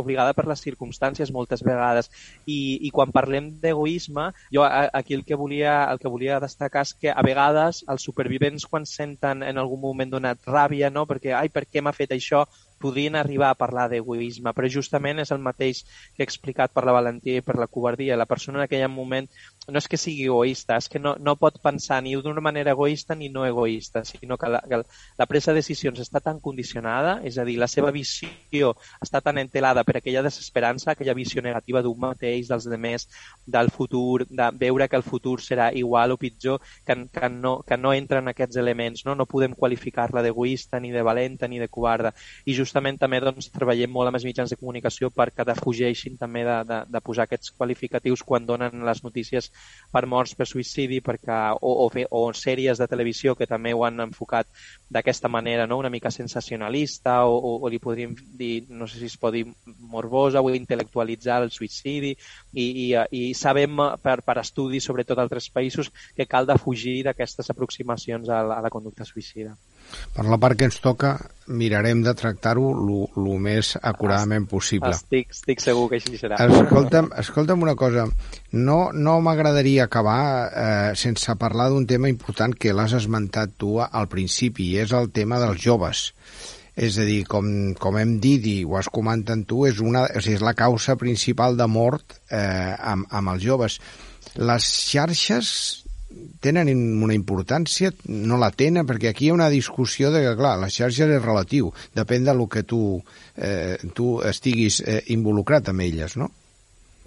obligada 0.00 0.34
per 0.34 0.44
les 0.50 0.62
circumstàncies 0.64 1.30
moltes 1.32 1.62
vegades. 1.64 2.10
I, 2.44 2.58
i 2.86 2.90
quan 2.94 3.14
parlem 3.14 3.52
d'egoisme, 3.62 4.30
jo 4.54 4.66
aquí 4.66 5.14
el 5.14 5.24
que, 5.24 5.38
volia, 5.38 5.84
el 5.92 6.02
que 6.02 6.10
volia 6.12 6.40
destacar 6.42 6.82
és 6.86 6.94
que 6.98 7.12
a 7.14 7.22
vegades 7.24 7.84
els 7.88 8.04
supervivents 8.04 8.66
quan 8.66 8.86
senten 8.86 9.44
en 9.46 9.58
algun 9.58 9.80
moment 9.80 10.16
donat 10.18 10.42
ràbia, 10.46 10.90
no? 10.90 11.06
perquè 11.06 11.34
ai, 11.38 11.48
per 11.52 11.66
què 11.70 11.82
m'ha 11.82 11.94
fet 11.94 12.16
això? 12.16 12.44
Podrien 12.80 13.18
arribar 13.18 13.50
a 13.50 13.58
parlar 13.58 13.88
d'egoisme, 13.92 14.52
però 14.56 14.70
justament 14.72 15.22
és 15.22 15.32
el 15.34 15.42
mateix 15.44 15.84
que 15.84 16.22
he 16.22 16.28
explicat 16.28 16.74
per 16.74 16.84
la 16.88 16.94
valentia 16.96 17.42
i 17.42 17.44
per 17.44 17.58
la 17.58 17.68
covardia. 17.70 18.18
La 18.18 18.28
persona 18.30 18.62
en 18.62 18.66
aquell 18.66 18.86
moment 18.92 19.28
no 19.68 19.78
és 19.78 19.88
que 19.88 19.98
sigui 20.00 20.24
egoista, 20.24 20.78
és 20.80 20.88
que 20.88 21.00
no, 21.00 21.14
no 21.20 21.34
pot 21.36 21.58
pensar 21.62 22.00
ni 22.02 22.14
d'una 22.16 22.40
manera 22.40 22.72
egoista 22.72 23.14
ni 23.14 23.28
no 23.28 23.44
egoista, 23.46 24.02
sinó 24.04 24.38
que 24.40 24.48
la, 24.48 24.62
que 24.64 24.80
la 25.18 25.26
presa 25.28 25.52
de 25.52 25.60
decisions 25.60 26.00
està 26.00 26.22
tan 26.24 26.40
condicionada, 26.40 27.18
és 27.28 27.36
a 27.36 27.44
dir, 27.44 27.58
la 27.60 27.68
seva 27.68 27.92
visió 27.92 28.72
està 29.04 29.20
tan 29.24 29.38
entelada 29.38 29.84
per 29.84 29.98
aquella 29.98 30.22
desesperança, 30.24 30.92
aquella 30.92 31.16
visió 31.18 31.44
negativa 31.44 31.82
d'un 31.84 31.98
mateix, 32.00 32.48
dels 32.48 32.68
demés, 32.70 33.08
del 33.46 33.68
futur, 33.74 34.24
de 34.28 34.48
veure 34.56 34.88
que 34.88 34.96
el 34.96 35.04
futur 35.04 35.36
serà 35.44 35.68
igual 35.76 36.16
o 36.16 36.18
pitjor, 36.20 36.62
que, 36.86 36.96
que, 37.12 37.28
no, 37.28 37.58
que 37.66 37.76
no 37.76 37.92
entren 37.92 38.32
aquests 38.32 38.56
elements. 38.56 39.04
No, 39.04 39.14
no 39.18 39.28
podem 39.28 39.52
qualificar-la 39.52 40.22
d'egoista, 40.24 40.80
ni 40.80 40.92
de 40.94 41.04
valenta, 41.04 41.48
ni 41.48 41.60
de 41.60 41.68
covarda. 41.68 42.14
I 42.48 42.56
justament 42.56 42.98
també 42.98 43.20
doncs, 43.20 43.50
treballem 43.52 43.92
molt 43.92 44.08
amb 44.08 44.20
els 44.20 44.26
mitjans 44.28 44.52
de 44.52 44.56
comunicació 44.56 45.12
perquè 45.12 45.44
defugeixin 45.44 46.16
també 46.16 46.44
de, 46.48 46.58
de, 46.68 46.82
de 46.88 47.04
posar 47.04 47.28
aquests 47.28 47.52
qualificatius 47.58 48.24
quan 48.24 48.46
donen 48.48 48.84
les 48.86 49.04
notícies 49.04 49.52
per 49.92 50.04
morts 50.06 50.34
per 50.36 50.46
suïcidi 50.48 51.00
perquè, 51.04 51.38
o, 51.56 51.72
o, 51.84 51.86
fer, 51.92 52.04
o 52.10 52.26
sèries 52.36 52.80
de 52.80 52.88
televisió 52.90 53.34
que 53.38 53.48
també 53.48 53.72
ho 53.74 53.84
han 53.86 54.00
enfocat 54.04 54.48
d'aquesta 54.92 55.30
manera, 55.32 55.66
no? 55.66 55.78
una 55.80 55.92
mica 55.92 56.12
sensacionalista 56.12 57.22
o, 57.26 57.38
o, 57.38 57.54
o 57.64 57.72
li 57.72 57.80
podríem 57.80 58.14
dir, 58.36 58.66
no 58.68 58.86
sé 58.86 59.00
si 59.00 59.08
es 59.08 59.16
pot 59.20 59.32
dir 59.34 59.46
morbosa 59.78 60.42
o 60.44 60.52
intel·lectualitzar 60.52 61.40
el 61.46 61.52
suïcidi 61.54 62.14
i, 62.52 62.66
i, 62.66 62.86
i 63.16 63.22
sabem 63.34 63.80
per, 64.02 64.20
per 64.26 64.38
estudis, 64.42 64.84
sobretot 64.84 65.18
altres 65.18 65.48
països, 65.54 65.92
que 66.16 66.28
cal 66.28 66.48
de 66.48 66.58
fugir 66.60 67.00
d'aquestes 67.06 67.50
aproximacions 67.54 68.28
a 68.28 68.42
la, 68.44 68.60
a 68.60 68.64
la 68.64 68.72
conducta 68.72 69.08
suïcida. 69.08 69.56
Per 70.14 70.24
la 70.26 70.38
part 70.42 70.58
que 70.58 70.66
ens 70.68 70.80
toca, 70.82 71.16
mirarem 71.48 72.02
de 72.04 72.12
tractar-ho 72.16 72.68
el 72.74 73.28
més 73.40 73.72
acuradament 73.80 74.46
possible. 74.50 74.90
Estic, 74.92 75.32
estic 75.32 75.62
segur 75.64 75.86
que 75.90 75.98
així 76.00 76.20
serà. 76.20 76.38
Escolta'm, 76.44 77.10
escolta'm 77.22 77.64
una 77.64 77.74
cosa, 77.78 78.06
no, 78.52 78.78
no 78.92 79.16
m'agradaria 79.24 79.88
acabar 79.88 80.20
eh, 80.48 80.92
sense 80.98 81.34
parlar 81.40 81.70
d'un 81.72 81.88
tema 81.88 82.12
important 82.12 82.54
que 82.54 82.74
l'has 82.76 82.96
esmentat 82.98 83.56
tu 83.56 83.78
al 83.80 84.08
principi, 84.12 84.72
i 84.74 84.84
és 84.84 84.94
el 84.96 85.10
tema 85.14 85.40
dels 85.42 85.60
joves. 85.64 86.08
És 86.78 86.94
a 87.00 87.06
dir, 87.08 87.24
com, 87.26 87.48
com 87.80 87.96
hem 87.98 88.18
dit 88.22 88.44
i 88.46 88.58
ho 88.62 88.76
has 88.78 88.90
comentat 88.92 89.42
tu, 89.50 89.64
és, 89.66 89.80
una, 89.82 90.04
o 90.06 90.22
sigui, 90.22 90.38
és 90.38 90.44
la 90.46 90.54
causa 90.54 90.94
principal 91.00 91.58
de 91.58 91.66
mort 91.66 92.20
eh, 92.30 92.74
amb, 92.78 93.08
amb 93.10 93.34
els 93.34 93.42
joves. 93.42 93.80
Les 94.38 94.68
xarxes 94.92 95.50
tenen 96.40 96.70
una 97.02 97.16
importància, 97.16 97.92
no 98.08 98.38
la 98.40 98.50
tenen, 98.50 98.86
perquè 98.88 99.12
aquí 99.12 99.26
hi 99.26 99.30
ha 99.32 99.38
una 99.38 99.50
discussió 99.52 100.12
de 100.14 100.22
que, 100.24 100.34
clar, 100.38 100.56
les 100.62 100.74
xarxes 100.74 101.14
és 101.18 101.24
relatiu, 101.24 101.72
depèn 101.96 102.28
del 102.28 102.44
que 102.50 102.62
tu, 102.62 102.82
eh, 103.36 103.76
tu 103.94 104.18
estiguis 104.26 104.82
eh, 104.84 105.02
involucrat 105.14 105.72
amb 105.72 105.86
elles, 105.86 106.16
no? 106.20 106.30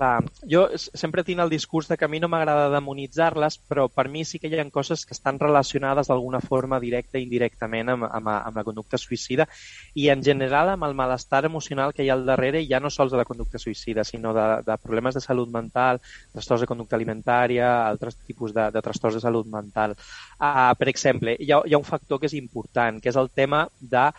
Clar, 0.02 0.24
jo 0.50 0.64
sempre 0.78 1.22
tinc 1.22 1.44
el 1.44 1.52
discurs 1.54 1.86
de 1.86 1.94
que 1.94 2.08
a 2.08 2.10
mi 2.10 2.18
no 2.18 2.26
m'agrada 2.34 2.72
demonitzar-les, 2.74 3.60
però 3.70 3.84
per 3.86 4.08
mi 4.10 4.24
sí 4.26 4.40
que 4.42 4.50
hi 4.50 4.58
ha 4.58 4.64
coses 4.74 5.04
que 5.06 5.14
estan 5.14 5.38
relacionades 5.38 6.10
d'alguna 6.10 6.40
forma 6.42 6.80
directa 6.82 7.20
i 7.20 7.28
indirectament 7.28 7.92
amb, 7.94 8.08
amb, 8.08 8.32
amb 8.32 8.58
la 8.58 8.64
conducta 8.66 8.98
suïcida 8.98 9.46
i 9.94 10.08
en 10.10 10.24
general 10.26 10.72
amb 10.74 10.88
el 10.88 10.98
malestar 10.98 11.44
emocional 11.46 11.94
que 11.94 12.02
hi 12.02 12.10
ha 12.10 12.18
al 12.18 12.26
darrere, 12.26 12.64
ja 12.66 12.82
no 12.82 12.90
sols 12.90 13.14
de 13.14 13.22
la 13.22 13.28
conducta 13.30 13.62
suïcida, 13.62 14.02
sinó 14.04 14.34
de, 14.34 14.48
de 14.66 14.80
problemes 14.82 15.14
de 15.14 15.22
salut 15.22 15.54
mental, 15.54 16.02
trastorns 16.34 16.66
de 16.66 16.72
conducta 16.74 16.98
alimentària, 16.98 17.70
altres 17.86 18.18
tipus 18.26 18.58
de, 18.58 18.72
de 18.74 18.82
trastorns 18.82 19.20
de 19.20 19.26
salut 19.28 19.54
mental. 19.54 19.94
Uh, 20.42 20.74
per 20.82 20.90
exemple, 20.90 21.38
hi 21.38 21.54
ha, 21.54 21.62
hi 21.62 21.78
ha 21.78 21.84
un 21.86 21.86
factor 21.86 22.18
que 22.18 22.32
és 22.32 22.40
important, 22.42 22.98
que 22.98 23.14
és 23.14 23.22
el 23.22 23.30
tema 23.38 23.68
de 23.78 24.10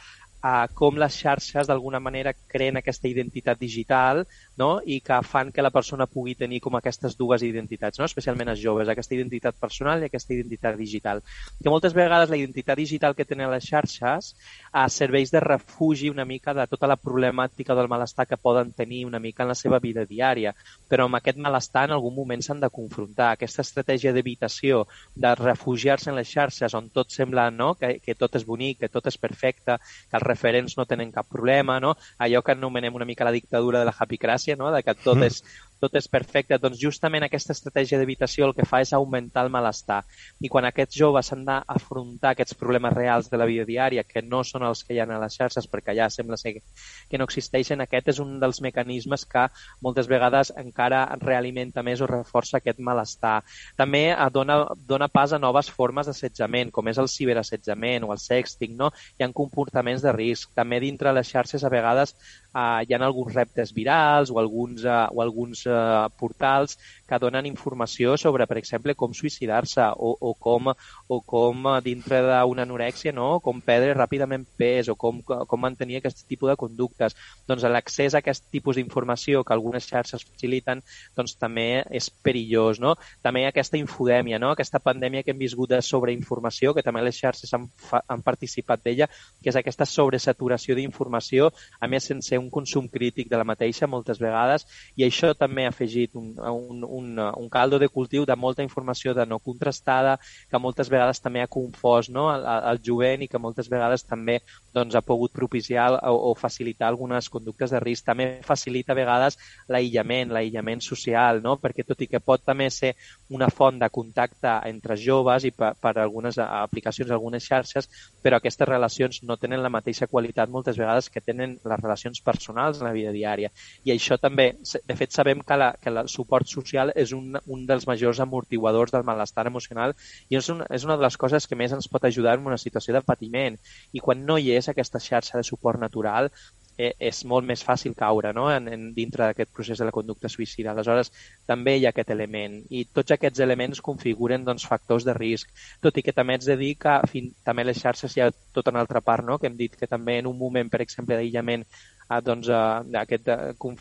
a 0.42 0.66
com 0.74 0.98
les 0.98 1.14
xarxes 1.14 1.68
d'alguna 1.70 2.00
manera 2.02 2.34
creen 2.50 2.76
aquesta 2.76 3.06
identitat 3.06 3.60
digital 3.60 4.24
no? 4.58 4.80
i 4.84 4.98
que 5.00 5.20
fan 5.22 5.52
que 5.54 5.62
la 5.62 5.70
persona 5.70 6.08
pugui 6.10 6.34
tenir 6.34 6.58
com 6.60 6.74
aquestes 6.76 7.14
dues 7.16 7.44
identitats, 7.46 8.00
no? 8.00 8.08
especialment 8.08 8.50
els 8.50 8.60
joves, 8.60 8.90
aquesta 8.90 9.14
identitat 9.14 9.56
personal 9.60 10.02
i 10.02 10.08
aquesta 10.10 10.34
identitat 10.34 10.76
digital. 10.76 11.22
Que 11.62 11.70
moltes 11.70 11.94
vegades 11.94 12.30
la 12.30 12.40
identitat 12.40 12.76
digital 12.78 13.14
que 13.14 13.26
tenen 13.28 13.52
les 13.52 13.68
xarxes 13.70 14.32
eh, 14.34 14.88
serveix 14.90 15.30
de 15.30 15.40
refugi 15.40 16.10
una 16.10 16.26
mica 16.26 16.54
de 16.58 16.66
tota 16.66 16.90
la 16.90 16.98
problemàtica 16.98 17.76
del 17.78 17.88
malestar 17.88 18.26
que 18.26 18.40
poden 18.40 18.72
tenir 18.74 19.04
una 19.06 19.22
mica 19.22 19.46
en 19.46 19.52
la 19.52 19.58
seva 19.58 19.78
vida 19.78 20.04
diària, 20.10 20.54
però 20.90 21.06
amb 21.06 21.20
aquest 21.20 21.38
malestar 21.38 21.86
en 21.86 21.96
algun 21.96 22.16
moment 22.18 22.42
s'han 22.42 22.60
de 22.60 22.72
confrontar. 22.74 23.32
Aquesta 23.32 23.62
estratègia 23.62 24.12
d'evitació, 24.12 24.84
de 25.14 25.34
refugiar-se 25.38 26.10
en 26.10 26.18
les 26.18 26.28
xarxes 26.34 26.74
on 26.74 26.90
tot 26.90 27.14
sembla 27.14 27.48
no? 27.54 27.74
que, 27.78 27.94
que 28.02 28.18
tot 28.18 28.34
és 28.36 28.46
bonic, 28.48 28.82
que 28.82 28.90
tot 28.90 29.06
és 29.06 29.18
perfecte, 29.22 29.78
que 29.78 30.18
els 30.18 30.26
referents 30.32 30.78
no 30.78 30.88
tenen 30.88 31.12
cap 31.14 31.28
problema, 31.28 31.78
no? 31.80 31.94
allò 32.18 32.42
que 32.42 32.56
anomenem 32.56 32.96
una 32.98 33.08
mica 33.08 33.28
la 33.28 33.36
dictadura 33.36 33.82
de 33.82 33.90
la 33.90 33.96
happycràcia, 33.98 34.58
no? 34.58 34.72
de 34.74 34.82
que 34.82 34.96
tot 34.98 35.20
mm. 35.20 35.30
és 35.30 35.42
tot 35.82 35.96
és 35.98 36.06
perfecte, 36.06 36.58
doncs 36.62 36.78
justament 36.78 37.26
aquesta 37.26 37.54
estratègia 37.56 37.98
d'evitació 37.98 38.46
el 38.46 38.54
que 38.54 38.66
fa 38.68 38.78
és 38.84 38.92
augmentar 38.94 39.42
el 39.42 39.50
malestar. 39.50 40.02
I 40.38 40.50
quan 40.52 40.68
aquests 40.68 40.94
joves 40.98 41.30
s'han 41.32 41.42
d'afrontar 41.48 42.32
aquests 42.32 42.54
problemes 42.60 42.94
reals 42.94 43.30
de 43.32 43.40
la 43.40 43.48
vida 43.50 43.66
diària, 43.66 44.04
que 44.06 44.22
no 44.22 44.44
són 44.46 44.62
els 44.68 44.84
que 44.86 44.94
hi 44.94 45.00
ha 45.02 45.08
a 45.10 45.18
les 45.24 45.38
xarxes, 45.38 45.66
perquè 45.72 45.96
ja 45.98 46.06
sembla 46.10 46.38
ser 46.38 46.54
que 46.54 47.18
no 47.18 47.26
existeixen, 47.26 47.82
aquest 47.82 48.12
és 48.14 48.20
un 48.22 48.38
dels 48.42 48.62
mecanismes 48.62 49.26
que 49.26 49.48
moltes 49.82 50.06
vegades 50.12 50.52
encara 50.62 51.02
realimenta 51.18 51.82
més 51.82 52.00
o 52.00 52.10
reforça 52.10 52.60
aquest 52.60 52.78
malestar. 52.78 53.40
També 53.76 54.04
eh, 54.12 54.28
dona, 54.30 54.60
dona 54.86 55.10
pas 55.10 55.34
a 55.34 55.42
noves 55.42 55.70
formes 55.72 56.06
d'assetjament, 56.06 56.70
com 56.70 56.92
és 56.92 57.02
el 57.02 57.10
ciberassetjament 57.10 58.06
o 58.06 58.14
el 58.14 58.22
sexting, 58.22 58.78
no? 58.78 58.92
Hi 59.18 59.26
ha 59.26 59.32
comportaments 59.34 60.06
de 60.06 60.14
risc. 60.14 60.54
També 60.54 60.78
dintre 60.78 61.14
les 61.16 61.26
xarxes 61.26 61.66
a 61.66 61.72
vegades 61.72 62.14
eh, 62.54 62.86
hi 62.86 62.94
ha 62.94 63.02
alguns 63.02 63.34
reptes 63.34 63.74
virals 63.74 64.30
o 64.30 64.38
alguns, 64.38 64.84
eh, 64.84 65.06
o 65.10 65.22
alguns 65.22 65.66
eh, 65.72 66.06
portals 66.18 66.76
que 67.12 67.20
donen 67.20 67.44
informació 67.44 68.16
sobre, 68.16 68.46
per 68.48 68.56
exemple, 68.56 68.94
com 68.96 69.12
suïcidar-se 69.12 69.84
o, 70.00 70.14
o, 70.16 70.32
com, 70.32 70.72
o 70.72 71.18
com 71.28 71.66
eh, 71.68 71.76
dintre 71.84 72.22
d'una 72.24 72.64
anorèxia, 72.64 73.12
no? 73.12 73.36
com 73.44 73.60
perdre 73.60 73.92
ràpidament 73.98 74.46
pes 74.56 74.88
o 74.88 74.96
com, 74.96 75.20
com 75.20 75.60
mantenir 75.60 76.00
aquest 76.00 76.24
tipus 76.28 76.48
de 76.48 76.56
conductes. 76.56 77.16
Doncs 77.48 77.66
l'accés 77.68 78.16
a 78.16 78.22
aquest 78.22 78.48
tipus 78.54 78.80
d'informació 78.80 79.42
que 79.44 79.52
algunes 79.52 79.88
xarxes 79.90 80.24
faciliten 80.24 80.80
doncs 81.16 81.36
també 81.36 81.82
és 81.92 82.08
perillós. 82.24 82.80
No? 82.80 82.94
També 83.20 83.44
aquesta 83.44 83.76
infodèmia, 83.76 84.40
no? 84.40 84.54
aquesta 84.56 84.80
pandèmia 84.80 85.22
que 85.22 85.34
hem 85.34 85.42
viscut 85.42 85.74
de 85.74 85.82
sobreinformació, 85.84 86.72
que 86.72 86.86
també 86.86 87.04
les 87.04 87.20
xarxes 87.20 87.52
han, 87.52 87.68
han 88.08 88.24
participat 88.24 88.86
d'ella, 88.86 89.10
que 89.42 89.52
és 89.52 89.60
aquesta 89.60 89.84
sobresaturació 89.84 90.78
d'informació, 90.78 91.52
a 91.78 91.90
més 91.92 92.08
sense 92.08 92.40
un 92.40 92.48
consum 92.50 92.88
crític 92.88 93.28
de 93.28 93.36
la 93.36 93.48
mateixa 93.48 93.90
moltes 93.90 94.22
vegades, 94.22 94.64
i 94.96 95.04
això 95.04 95.34
també 95.36 95.66
ha 95.66 95.74
afegit 95.74 96.16
un, 96.16 96.32
un, 96.38 96.84
un, 96.88 97.01
un 97.02 97.48
caldo 97.52 97.78
de 97.78 97.88
cultiu 97.88 98.24
de 98.26 98.36
molta 98.36 98.62
informació 98.62 99.14
de 99.14 99.26
no 99.26 99.38
contrastada, 99.38 100.18
que 100.50 100.60
moltes 100.62 100.90
vegades 100.92 101.20
també 101.20 101.42
ha 101.42 101.50
confós 101.50 102.08
no? 102.10 102.28
el, 102.34 102.46
el 102.72 102.80
jovent 102.84 103.24
i 103.24 103.28
que 103.28 103.40
moltes 103.42 103.68
vegades 103.72 104.04
també 104.04 104.40
doncs, 104.74 104.94
ha 104.94 105.02
pogut 105.04 105.32
propiciar 105.32 105.90
o, 106.08 106.14
o 106.30 106.34
facilitar 106.38 106.88
algunes 106.88 107.28
conductes 107.28 107.72
de 107.74 107.80
risc. 107.80 108.06
També 108.06 108.28
facilita 108.46 108.92
a 108.92 108.98
vegades 108.98 109.38
l'aïllament, 109.68 110.32
l'aïllament 110.32 110.82
social, 110.84 111.42
no? 111.44 111.56
perquè 111.60 111.86
tot 111.86 112.00
i 112.02 112.08
que 112.10 112.20
pot 112.20 112.44
també 112.44 112.70
ser 112.70 112.94
una 113.30 113.48
font 113.50 113.78
de 113.80 113.88
contacte 113.90 114.58
entre 114.68 114.96
joves 114.96 115.46
i 115.48 115.52
per, 115.56 115.72
per 115.80 115.96
algunes 115.98 116.38
aplicacions, 116.38 117.10
algunes 117.10 117.44
xarxes, 117.44 117.88
però 118.22 118.38
aquestes 118.38 118.68
relacions 118.68 119.22
no 119.28 119.36
tenen 119.40 119.62
la 119.62 119.72
mateixa 119.72 120.06
qualitat 120.06 120.50
moltes 120.52 120.78
vegades 120.78 121.08
que 121.10 121.24
tenen 121.24 121.58
les 121.64 121.80
relacions 121.80 122.20
personals 122.20 122.80
en 122.80 122.88
la 122.88 122.94
vida 122.96 123.12
diària. 123.14 123.50
I 123.84 123.94
això 123.94 124.18
també, 124.20 124.52
de 124.62 124.96
fet, 124.96 125.12
sabem 125.12 125.42
que, 125.46 125.58
la, 125.58 125.72
que 125.80 125.92
el 125.92 126.08
suport 126.08 126.48
social 126.48 126.91
és 126.96 127.12
un, 127.16 127.38
un 127.46 127.66
dels 127.68 127.86
majors 127.88 128.20
amortiguadors 128.24 128.94
del 128.94 129.06
malestar 129.08 129.46
emocional 129.50 129.94
i 130.28 130.38
és, 130.40 130.48
un, 130.52 130.64
és 130.70 130.86
una 130.88 130.96
de 130.96 131.06
les 131.06 131.18
coses 131.20 131.46
que 131.46 131.58
més 131.58 131.72
ens 131.72 131.88
pot 131.92 132.04
ajudar 132.08 132.38
en 132.38 132.48
una 132.50 132.60
situació 132.60 132.94
de 132.96 133.04
patiment. 133.06 133.58
I 133.92 134.00
quan 134.00 134.26
no 134.26 134.38
hi 134.38 134.52
és 134.56 134.68
aquesta 134.68 135.02
xarxa 135.02 135.38
de 135.38 135.46
suport 135.46 135.80
natural, 135.80 136.30
eh, 136.78 136.92
és 136.98 137.22
molt 137.28 137.46
més 137.48 137.62
fàcil 137.64 137.94
caure 137.98 138.32
no? 138.36 138.48
en, 138.52 138.68
en, 138.72 138.88
dintre 138.96 139.26
d'aquest 139.26 139.52
procés 139.54 139.80
de 139.80 139.86
la 139.88 139.94
conducta 139.94 140.30
suïcida. 140.32 140.72
Aleshores, 140.72 141.12
també 141.48 141.76
hi 141.76 141.86
ha 141.86 141.92
aquest 141.92 142.12
element 142.14 142.58
i 142.70 142.84
tots 142.98 143.14
aquests 143.16 143.42
elements 143.46 143.82
configuren 143.84 144.46
doncs, 144.48 144.66
factors 144.68 145.06
de 145.08 145.16
risc, 145.18 145.52
tot 145.84 145.98
i 145.98 146.04
que 146.06 146.16
també 146.16 146.38
ets 146.38 146.50
de 146.50 146.58
dir 146.60 146.74
que 146.82 146.98
fin, 147.12 147.32
també 147.44 147.66
les 147.68 147.80
xarxes 147.82 148.16
hi 148.16 148.24
ha 148.24 148.32
tota 148.52 148.74
una 148.74 148.84
altra 148.84 149.04
part, 149.04 149.26
no? 149.26 149.38
que 149.38 149.50
hem 149.50 149.58
dit 149.58 149.76
que 149.78 149.90
també 149.90 150.18
en 150.20 150.30
un 150.30 150.38
moment, 150.38 150.70
per 150.72 150.82
exemple, 150.84 151.16
d'aïllament, 151.16 151.66
ah, 152.08 152.20
doncs, 152.20 152.48
eh, 152.48 153.00
aquest, 153.04 153.32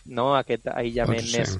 no? 0.05 0.31
aquest 0.37 0.71
aïllament 0.75 1.27
doncs 1.27 1.37
més 1.37 1.59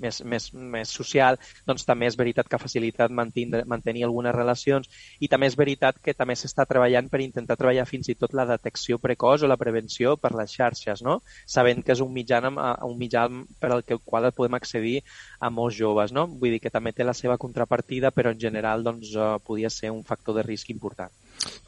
més, 0.00 0.22
més, 0.24 0.48
més 0.52 0.92
social, 0.92 1.38
doncs 1.66 1.86
també 1.88 2.08
és 2.08 2.16
veritat 2.18 2.48
que 2.48 2.56
ha 2.56 2.62
facilitat 2.62 3.10
mantenir, 3.10 3.64
mantenir 3.68 4.04
algunes 4.06 4.34
relacions 4.34 4.88
i 5.20 5.28
també 5.28 5.50
és 5.50 5.56
veritat 5.58 5.98
que 6.02 6.14
també 6.14 6.36
s'està 6.38 6.66
treballant 6.68 7.08
per 7.12 7.22
intentar 7.24 7.58
treballar 7.60 7.86
fins 7.88 8.08
i 8.08 8.16
tot 8.18 8.34
la 8.34 8.46
detecció 8.48 8.98
precoç 9.02 9.42
o 9.42 9.50
la 9.50 9.58
prevenció 9.60 10.16
per 10.16 10.32
les 10.38 10.54
xarxes, 10.54 11.02
no? 11.02 11.20
sabent 11.46 11.82
que 11.84 11.92
és 11.96 12.00
un 12.04 12.12
mitjà, 12.12 12.40
un 12.42 12.98
mitjà 12.98 13.26
per 13.60 13.72
al 13.72 13.84
qual 14.04 14.30
podem 14.36 14.58
accedir 14.58 15.00
a 15.40 15.50
molts 15.50 15.76
joves. 15.76 16.12
No? 16.12 16.26
Vull 16.26 16.56
dir 16.56 16.62
que 16.64 16.72
també 16.72 16.92
té 16.96 17.06
la 17.06 17.16
seva 17.16 17.38
contrapartida, 17.44 18.12
però 18.14 18.32
en 18.32 18.40
general 18.40 18.84
doncs, 18.86 19.14
uh, 19.16 19.36
podia 19.46 19.70
ser 19.70 19.92
un 19.94 20.02
factor 20.04 20.38
de 20.38 20.46
risc 20.46 20.70
important. 20.74 21.21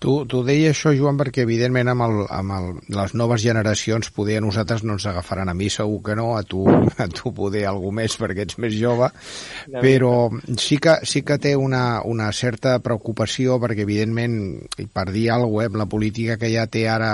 Tu, 0.05 0.13
tu 0.29 0.43
deia 0.45 0.71
això, 0.75 0.93
Joan, 0.95 1.17
perquè 1.19 1.43
evidentment 1.47 1.89
amb, 1.91 2.05
el, 2.05 2.19
amb 2.37 2.55
el, 2.55 2.67
les 2.95 3.15
noves 3.17 3.41
generacions 3.43 4.11
poder 4.15 4.37
a 4.39 4.43
nosaltres 4.45 4.83
no 4.85 4.99
ens 4.99 5.07
agafaran 5.09 5.49
a 5.49 5.55
mi, 5.57 5.71
segur 5.73 6.03
que 6.05 6.17
no, 6.19 6.27
a 6.37 6.43
tu, 6.45 6.63
a 7.05 7.07
tu 7.09 7.33
poder 7.35 7.65
algú 7.71 7.89
més 7.97 8.15
perquè 8.21 8.45
ets 8.45 8.59
més 8.61 8.75
jove, 8.77 9.09
però 9.73 10.13
sí 10.61 10.77
que, 10.83 10.99
sí 11.09 11.25
que 11.27 11.39
té 11.41 11.55
una, 11.57 12.03
una 12.05 12.29
certa 12.37 12.77
preocupació 12.85 13.57
perquè 13.63 13.87
evidentment, 13.87 14.37
per 14.93 15.09
dir 15.15 15.31
alguna 15.33 15.55
cosa, 15.55 15.65
eh, 15.65 15.71
amb 15.73 15.81
la 15.81 15.89
política 15.89 16.37
que 16.41 16.51
ja 16.53 16.67
té 16.69 16.85
ara 16.91 17.11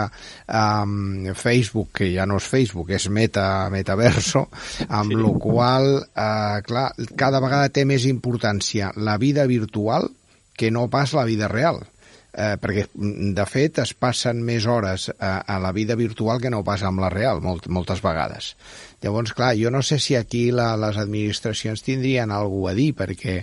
um, 0.46 1.30
Facebook, 1.36 1.92
que 2.00 2.10
ja 2.10 2.26
no 2.26 2.40
és 2.40 2.48
Facebook, 2.50 2.90
és 2.96 3.06
meta, 3.12 3.68
metaverso, 3.70 4.46
amb 4.88 5.14
sí. 5.14 5.20
la 5.20 5.32
qual, 5.46 5.88
uh, 6.10 6.58
clar, 6.66 6.88
cada 7.14 7.40
vegada 7.44 7.70
té 7.70 7.86
més 7.86 8.08
importància 8.10 8.90
la 8.96 9.16
vida 9.22 9.46
virtual 9.46 10.10
que 10.58 10.74
no 10.74 10.88
pas 10.92 11.14
la 11.16 11.24
vida 11.28 11.48
real 11.48 11.84
eh, 12.32 12.56
perquè 12.60 12.86
de 13.34 13.46
fet 13.48 13.80
es 13.82 13.92
passen 13.94 14.42
més 14.46 14.66
hores 14.66 15.08
a, 15.18 15.40
a 15.42 15.58
la 15.62 15.72
vida 15.76 15.96
virtual 15.98 16.40
que 16.40 16.50
no 16.52 16.62
pas 16.66 16.82
amb 16.86 17.02
la 17.02 17.10
real, 17.12 17.42
molt, 17.42 17.66
moltes 17.68 18.02
vegades. 18.04 18.54
Llavors, 19.02 19.32
clar, 19.36 19.54
jo 19.56 19.70
no 19.72 19.82
sé 19.82 19.98
si 19.98 20.16
aquí 20.16 20.50
la, 20.52 20.74
les 20.76 20.98
administracions 21.00 21.82
tindrien 21.82 22.30
alguna 22.30 22.74
a 22.74 22.76
dir, 22.76 22.90
perquè 22.94 23.38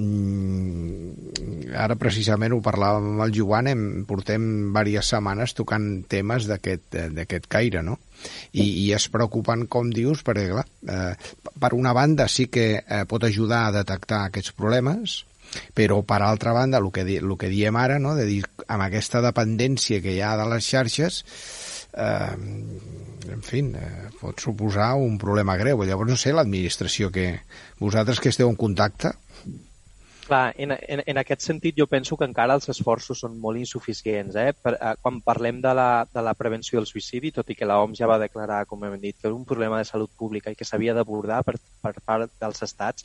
mm, 0.00 1.74
ara 1.76 1.98
precisament 2.00 2.56
ho 2.56 2.62
parlàvem 2.64 3.10
amb 3.12 3.26
el 3.26 3.34
Joan, 3.36 3.68
hem, 3.70 3.84
portem 4.08 4.46
diverses 4.74 5.12
setmanes 5.14 5.54
tocant 5.54 5.88
temes 6.10 6.48
d'aquest 6.48 7.48
caire, 7.52 7.84
no? 7.84 7.98
I, 8.56 8.64
i 8.64 8.86
és 8.96 9.10
preocupant, 9.12 9.66
com 9.68 9.92
dius, 9.92 10.24
perquè, 10.24 10.48
clar, 10.54 10.64
eh, 10.88 11.34
per 11.60 11.74
una 11.76 11.92
banda 11.92 12.26
sí 12.32 12.48
que 12.48 12.66
eh, 12.80 13.04
pot 13.10 13.28
ajudar 13.28 13.66
a 13.66 13.76
detectar 13.82 14.24
aquests 14.24 14.56
problemes, 14.56 15.20
però, 15.74 16.02
per 16.06 16.22
altra 16.22 16.52
banda, 16.56 16.80
el 16.82 16.90
que, 16.94 17.06
el 17.18 17.36
que 17.40 17.52
diem 17.52 17.76
ara, 17.80 17.98
no, 18.02 18.14
de 18.18 18.26
dir, 18.28 18.42
amb 18.66 18.86
aquesta 18.86 19.22
dependència 19.24 20.02
que 20.04 20.14
hi 20.14 20.22
ha 20.24 20.34
de 20.40 20.48
les 20.50 20.66
xarxes, 20.66 21.22
eh, 21.96 22.34
en 23.34 23.42
fi, 23.42 23.60
eh, 23.60 24.08
pot 24.20 24.40
suposar 24.40 24.94
un 25.00 25.18
problema 25.18 25.56
greu. 25.56 25.84
Llavors, 25.84 26.10
no 26.10 26.16
sé, 26.16 26.32
l'administració, 26.32 27.10
que 27.10 27.28
vosaltres 27.80 28.20
que 28.20 28.34
esteu 28.34 28.50
en 28.50 28.56
contacte... 28.56 29.14
Clar, 30.24 30.54
en, 30.56 30.72
en, 30.72 31.02
en 31.04 31.18
aquest 31.20 31.42
sentit 31.44 31.76
jo 31.76 31.84
penso 31.84 32.16
que 32.16 32.24
encara 32.24 32.54
els 32.56 32.70
esforços 32.72 33.18
són 33.20 33.34
molt 33.42 33.60
insuficients. 33.60 34.38
Eh? 34.40 34.54
Per, 34.56 34.72
eh, 34.78 34.94
quan 35.02 35.20
parlem 35.20 35.60
de 35.60 35.74
la, 35.76 36.06
de 36.08 36.22
la 36.24 36.32
prevenció 36.38 36.80
del 36.80 36.88
suïcidi, 36.88 37.32
tot 37.36 37.50
i 37.52 37.56
que 37.58 37.68
l'OMS 37.68 38.00
ja 38.00 38.08
va 38.08 38.16
declarar, 38.22 38.62
com 38.70 38.86
hem 38.88 38.96
dit, 39.02 39.18
que 39.18 39.28
era 39.28 39.36
un 39.36 39.44
problema 39.44 39.82
de 39.82 39.88
salut 39.88 40.10
pública 40.16 40.48
i 40.48 40.56
que 40.56 40.64
s'havia 40.64 40.96
d'abordar 40.96 41.42
per, 41.44 41.58
per 41.84 41.92
part 42.00 42.32
dels 42.40 42.64
estats, 42.64 43.04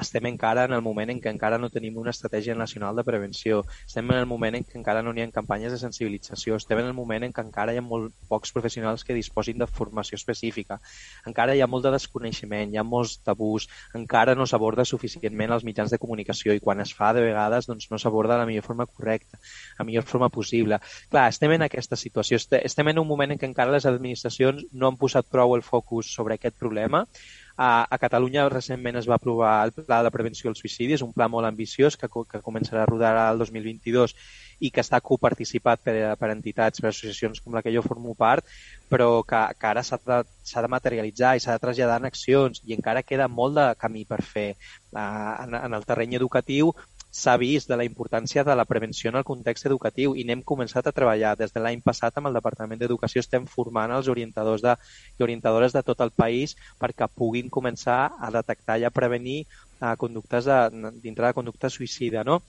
estem 0.00 0.26
encara 0.26 0.64
en 0.64 0.72
el 0.72 0.82
moment 0.82 1.10
en 1.12 1.20
què 1.20 1.30
encara 1.32 1.58
no 1.58 1.70
tenim 1.70 1.98
una 1.98 2.10
estratègia 2.10 2.54
nacional 2.54 2.96
de 2.96 3.04
prevenció, 3.04 3.62
estem 3.86 4.10
en 4.10 4.18
el 4.18 4.26
moment 4.26 4.56
en 4.56 4.64
què 4.64 4.78
encara 4.78 5.02
no 5.02 5.12
hi 5.16 5.22
ha 5.22 5.30
campanyes 5.34 5.72
de 5.72 5.78
sensibilització, 5.80 6.56
estem 6.56 6.80
en 6.82 6.90
el 6.90 6.96
moment 6.96 7.26
en 7.26 7.32
què 7.32 7.44
encara 7.44 7.74
hi 7.74 7.80
ha 7.80 7.84
molt 7.84 8.12
pocs 8.28 8.52
professionals 8.52 9.04
que 9.04 9.16
disposin 9.16 9.58
de 9.58 9.66
formació 9.66 10.16
específica, 10.20 10.80
encara 11.26 11.56
hi 11.56 11.62
ha 11.62 11.70
molt 11.70 11.86
de 11.86 11.94
desconeixement, 11.96 12.72
hi 12.72 12.80
ha 12.80 12.86
molts 12.86 13.18
tabús, 13.24 13.68
encara 13.98 14.36
no 14.38 14.46
s'aborda 14.46 14.86
suficientment 14.88 15.52
els 15.56 15.66
mitjans 15.68 15.92
de 15.92 16.00
comunicació 16.02 16.56
i 16.56 16.60
quan 16.60 16.80
es 16.80 16.94
fa 16.96 17.12
de 17.12 17.24
vegades 17.26 17.68
doncs, 17.70 17.90
no 17.90 17.98
s'aborda 17.98 18.36
de 18.36 18.42
la 18.44 18.48
millor 18.48 18.66
forma 18.66 18.86
correcta, 18.86 19.40
la 19.78 19.86
millor 19.88 20.06
forma 20.08 20.28
possible. 20.28 20.80
Clar, 21.10 21.28
estem 21.28 21.52
en 21.56 21.66
aquesta 21.68 21.96
situació, 21.96 22.38
estem 22.62 22.92
en 22.92 23.02
un 23.02 23.08
moment 23.08 23.32
en 23.32 23.40
què 23.40 23.48
encara 23.48 23.74
les 23.74 23.86
administracions 23.88 24.66
no 24.72 24.88
han 24.88 24.98
posat 25.00 25.28
prou 25.30 25.56
el 25.56 25.64
focus 25.66 26.12
sobre 26.14 26.38
aquest 26.38 26.58
problema, 26.58 27.06
a, 27.56 27.86
a 27.88 27.98
Catalunya 27.98 28.48
recentment 28.48 28.98
es 29.00 29.08
va 29.08 29.18
aprovar 29.20 29.54
el 29.66 29.72
Pla 29.72 30.02
de 30.02 30.12
Prevenció 30.14 30.50
del 30.50 30.58
Suïcidi, 30.58 30.96
és 30.96 31.04
un 31.04 31.12
pla 31.12 31.28
molt 31.28 31.48
ambiciós 31.48 31.98
que, 32.00 32.08
que 32.08 32.42
començarà 32.44 32.84
a 32.84 32.90
rodar 32.90 33.12
el 33.30 33.42
2022 33.44 34.16
i 34.62 34.70
que 34.70 34.82
està 34.82 35.00
coparticipat 35.02 35.82
per, 35.82 35.94
per 36.18 36.30
entitats, 36.30 36.80
per 36.80 36.92
associacions 36.92 37.40
com 37.42 37.56
la 37.56 37.62
que 37.64 37.72
jo 37.74 37.82
formo 37.82 38.14
part, 38.18 38.46
però 38.92 39.22
que, 39.26 39.40
que 39.58 39.68
ara 39.68 39.82
s'ha 39.82 39.98
de, 40.06 40.20
de 40.22 40.70
materialitzar 40.70 41.34
i 41.36 41.42
s'ha 41.42 41.56
de 41.56 41.62
traslladar 41.64 41.98
en 41.98 42.06
accions 42.06 42.62
i 42.68 42.76
encara 42.76 43.02
queda 43.02 43.26
molt 43.28 43.58
de 43.58 43.66
camí 43.80 44.04
per 44.06 44.20
fer. 44.22 44.52
En, 44.92 45.56
en 45.56 45.74
el 45.74 45.86
terreny 45.88 46.18
educatiu 46.18 46.70
s'ha 47.12 47.34
vist 47.36 47.68
de 47.68 47.76
la 47.76 47.84
importància 47.84 48.42
de 48.48 48.54
la 48.56 48.64
prevenció 48.64 49.10
en 49.10 49.18
el 49.20 49.26
context 49.28 49.66
educatiu 49.68 50.14
i 50.16 50.24
n'hem 50.24 50.42
començat 50.52 50.86
a 50.88 50.94
treballar. 50.96 51.34
Des 51.36 51.52
de 51.52 51.60
l'any 51.60 51.82
passat 51.84 52.16
amb 52.16 52.30
el 52.30 52.38
Departament 52.38 52.80
d'Educació 52.80 53.20
estem 53.20 53.44
formant 53.54 53.92
els 53.92 54.08
orientadors 54.08 54.64
de, 54.64 54.72
i 55.20 55.26
orientadores 55.26 55.76
de 55.76 55.82
tot 55.84 56.00
el 56.00 56.14
país 56.22 56.56
perquè 56.80 57.10
puguin 57.12 57.52
començar 57.52 58.00
a 58.16 58.32
detectar 58.38 58.78
i 58.80 58.88
a 58.88 58.94
prevenir 58.94 59.42
eh, 59.44 59.94
conductes 60.00 60.48
de, 60.48 60.58
dintre 61.04 61.28
de 61.28 61.36
conducta 61.36 61.68
suïcida. 61.68 62.24
No? 62.24 62.40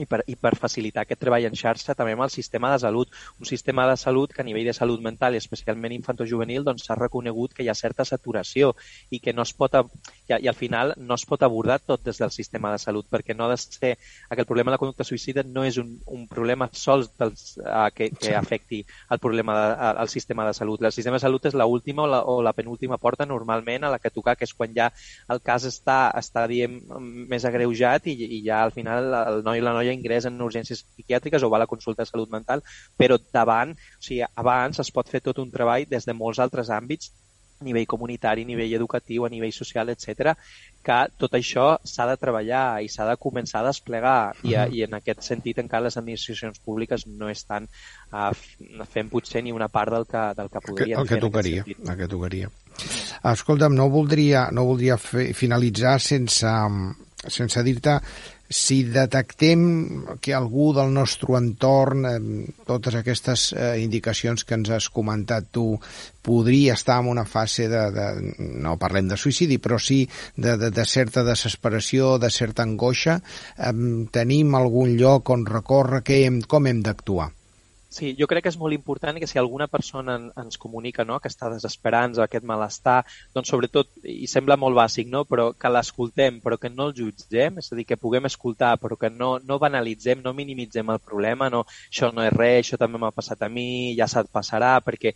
I 0.00 0.06
per, 0.08 0.22
i 0.26 0.36
per 0.40 0.54
facilitar 0.56 1.04
aquest 1.04 1.20
treball 1.20 1.44
en 1.48 1.56
xarxa 1.58 1.94
també 1.96 2.14
amb 2.16 2.24
el 2.24 2.32
sistema 2.32 2.70
de 2.72 2.78
salut. 2.80 3.10
Un 3.40 3.48
sistema 3.48 3.86
de 3.90 3.96
salut 4.00 4.32
que 4.32 4.42
a 4.42 4.46
nivell 4.46 4.70
de 4.70 4.76
salut 4.76 5.02
mental, 5.04 5.34
i 5.34 5.40
especialment 5.42 5.92
infantojuvenil, 5.96 6.64
doncs 6.64 6.86
s'ha 6.86 6.96
reconegut 6.98 7.52
que 7.56 7.64
hi 7.64 7.68
ha 7.68 7.76
certa 7.76 8.06
saturació 8.08 8.72
i 9.10 9.20
que 9.20 9.34
no 9.36 9.44
es 9.44 9.52
pot, 9.52 9.76
i, 10.28 10.34
i 10.38 10.48
al 10.48 10.56
final 10.56 10.94
no 10.96 11.18
es 11.18 11.26
pot 11.28 11.42
abordar 11.42 11.78
tot 11.80 12.04
des 12.04 12.18
del 12.22 12.32
sistema 12.32 12.72
de 12.72 12.80
salut, 12.80 13.06
perquè 13.10 13.36
no 13.36 13.46
ha 13.46 13.52
de 13.52 13.58
ser, 13.60 13.96
aquest 14.30 14.48
problema 14.48 14.70
de 14.70 14.76
la 14.76 14.82
conducta 14.82 15.04
suïcida 15.04 15.44
no 15.44 15.64
és 15.64 15.78
un, 15.82 15.98
un 16.06 16.26
problema 16.28 16.70
sols 16.72 17.12
dels, 17.18 17.58
uh, 17.60 17.88
que, 17.94 18.10
que 18.16 18.34
afecti 18.36 18.82
el 19.10 19.20
problema 19.20 19.58
de, 19.58 19.92
al 20.04 20.08
sistema 20.08 20.46
de 20.46 20.54
salut. 20.56 20.82
El 20.82 20.92
sistema 20.92 21.20
de 21.20 21.26
salut 21.26 21.50
és 21.50 21.56
l'última 21.58 22.06
o, 22.06 22.08
la, 22.08 22.22
o 22.24 22.40
la 22.42 22.54
penúltima 22.56 22.98
porta 22.98 23.28
normalment 23.28 23.84
a 23.84 23.92
la 23.92 24.00
que 24.00 24.10
tocar, 24.10 24.36
que 24.38 24.48
és 24.48 24.56
quan 24.56 24.72
ja 24.76 24.88
el 25.32 25.42
cas 25.44 25.66
està, 25.68 26.00
està 26.16 26.46
diem, 26.48 26.80
més 27.28 27.44
agreujat 27.44 28.08
i, 28.08 28.16
i 28.38 28.42
ja 28.46 28.62
al 28.64 28.72
final 28.72 29.12
el 29.22 29.42
noi 29.44 29.60
i 29.60 29.64
la 29.64 29.74
noia 29.76 29.81
noia 29.82 29.96
ingressa 29.96 30.30
en 30.30 30.40
urgències 30.46 30.84
psiquiàtriques 30.86 31.42
o 31.42 31.50
va 31.50 31.58
a 31.60 31.64
la 31.66 31.70
consulta 31.70 32.06
de 32.06 32.10
salut 32.10 32.30
mental, 32.30 32.62
però 32.98 33.18
davant, 33.34 33.74
o 33.74 34.06
sigui, 34.06 34.22
abans 34.44 34.80
es 34.82 34.94
pot 34.94 35.10
fer 35.10 35.20
tot 35.26 35.42
un 35.42 35.50
treball 35.50 35.88
des 35.90 36.06
de 36.06 36.16
molts 36.16 36.40
altres 36.42 36.70
àmbits 36.70 37.12
a 37.62 37.64
nivell 37.64 37.86
comunitari, 37.86 38.42
a 38.42 38.46
nivell 38.46 38.74
educatiu, 38.74 39.24
a 39.24 39.30
nivell 39.30 39.52
social, 39.54 39.90
etc, 39.94 40.34
que 40.82 40.98
tot 41.18 41.36
això 41.38 41.76
s'ha 41.86 42.08
de 42.10 42.16
treballar 42.18 42.82
i 42.82 42.90
s'ha 42.90 43.06
de 43.06 43.14
començar 43.22 43.62
a 43.62 43.68
desplegar. 43.68 44.34
I, 44.42 44.56
a, 44.58 44.66
i 44.66 44.82
en 44.86 44.98
aquest 44.98 45.22
sentit 45.28 45.62
encara 45.62 45.86
les 45.86 45.98
administracions 46.00 46.58
públiques 46.66 47.06
no 47.06 47.30
estan 47.30 47.68
uh, 48.10 48.32
fent 48.90 49.12
potser 49.12 49.44
ni 49.46 49.54
una 49.54 49.70
part 49.70 49.94
del 49.94 50.08
que, 50.10 50.24
del 50.38 50.50
que 50.50 50.64
podrien 50.66 50.98
el 50.98 51.06
que, 51.06 51.14
el 51.14 51.20
que 51.20 51.26
tocaria, 51.28 51.64
el 51.64 51.96
que 52.02 52.10
tocaria. 52.10 52.50
Escolta'm, 53.32 53.78
no 53.78 53.88
voldria, 53.92 54.48
no 54.50 54.66
voldria 54.66 54.98
fer, 54.98 55.30
finalitzar 55.38 55.98
sense, 56.02 56.52
sense 57.30 57.62
dir-te 57.62 58.00
si 58.52 58.82
detectem 58.84 59.62
que 60.20 60.34
algú 60.36 60.70
del 60.76 60.92
nostre 60.94 61.34
entorn, 61.38 62.06
eh, 62.06 62.54
totes 62.68 62.94
aquestes 63.00 63.48
eh, 63.56 63.74
indicacions 63.82 64.44
que 64.44 64.54
ens 64.58 64.70
has 64.70 64.88
comentat 64.92 65.50
tu, 65.50 65.66
podria 66.22 66.76
estar 66.78 67.00
en 67.02 67.10
una 67.10 67.24
fase 67.26 67.66
de, 67.72 67.82
de 67.96 68.06
no 68.62 68.76
parlem 68.78 69.10
de 69.10 69.18
suïcidi, 69.18 69.58
però 69.58 69.80
sí 69.82 70.04
de, 70.36 70.56
de, 70.60 70.70
de 70.70 70.86
certa 70.86 71.24
desesperació, 71.26 72.16
de 72.22 72.30
certa 72.30 72.62
angoixa, 72.62 73.18
eh, 73.58 73.74
tenim 74.14 74.54
algun 74.54 74.96
lloc 75.00 75.32
on 75.34 75.46
recórrer, 75.48 76.04
que 76.06 76.22
hem, 76.26 76.42
com 76.46 76.68
hem 76.68 76.84
d'actuar? 76.86 77.32
Sí, 77.92 78.14
jo 78.16 78.24
crec 78.24 78.46
que 78.46 78.48
és 78.48 78.56
molt 78.56 78.72
important 78.72 79.18
que 79.20 79.26
si 79.28 79.36
alguna 79.36 79.66
persona 79.68 80.14
en, 80.16 80.22
ens 80.40 80.56
comunica 80.60 81.04
no, 81.04 81.18
que 81.20 81.28
està 81.28 81.50
desesperant 81.52 82.14
o 82.16 82.22
aquest 82.24 82.46
malestar, 82.48 83.02
doncs 83.36 83.50
sobretot, 83.52 83.90
i 84.08 84.24
sembla 84.32 84.56
molt 84.56 84.78
bàsic, 84.78 85.10
no, 85.12 85.26
però 85.28 85.50
que 85.52 85.72
l'escoltem, 85.74 86.38
però 86.40 86.56
que 86.62 86.70
no 86.72 86.86
el 86.88 86.96
jutgem, 86.96 87.60
és 87.60 87.68
a 87.68 87.76
dir, 87.76 87.84
que 87.90 88.00
puguem 88.00 88.30
escoltar, 88.30 88.72
però 88.80 88.96
que 88.96 89.12
no, 89.12 89.34
no 89.44 89.60
banalitzem, 89.60 90.24
no 90.24 90.32
minimitzem 90.32 90.88
el 90.94 91.02
problema, 91.04 91.50
no, 91.52 91.66
això 91.92 92.08
no 92.16 92.24
és 92.24 92.32
res, 92.32 92.62
això 92.62 92.80
també 92.80 93.02
m'ha 93.02 93.12
passat 93.12 93.44
a 93.44 93.52
mi, 93.52 93.68
ja 94.00 94.08
se't 94.08 94.32
passarà, 94.32 94.78
perquè 94.80 95.12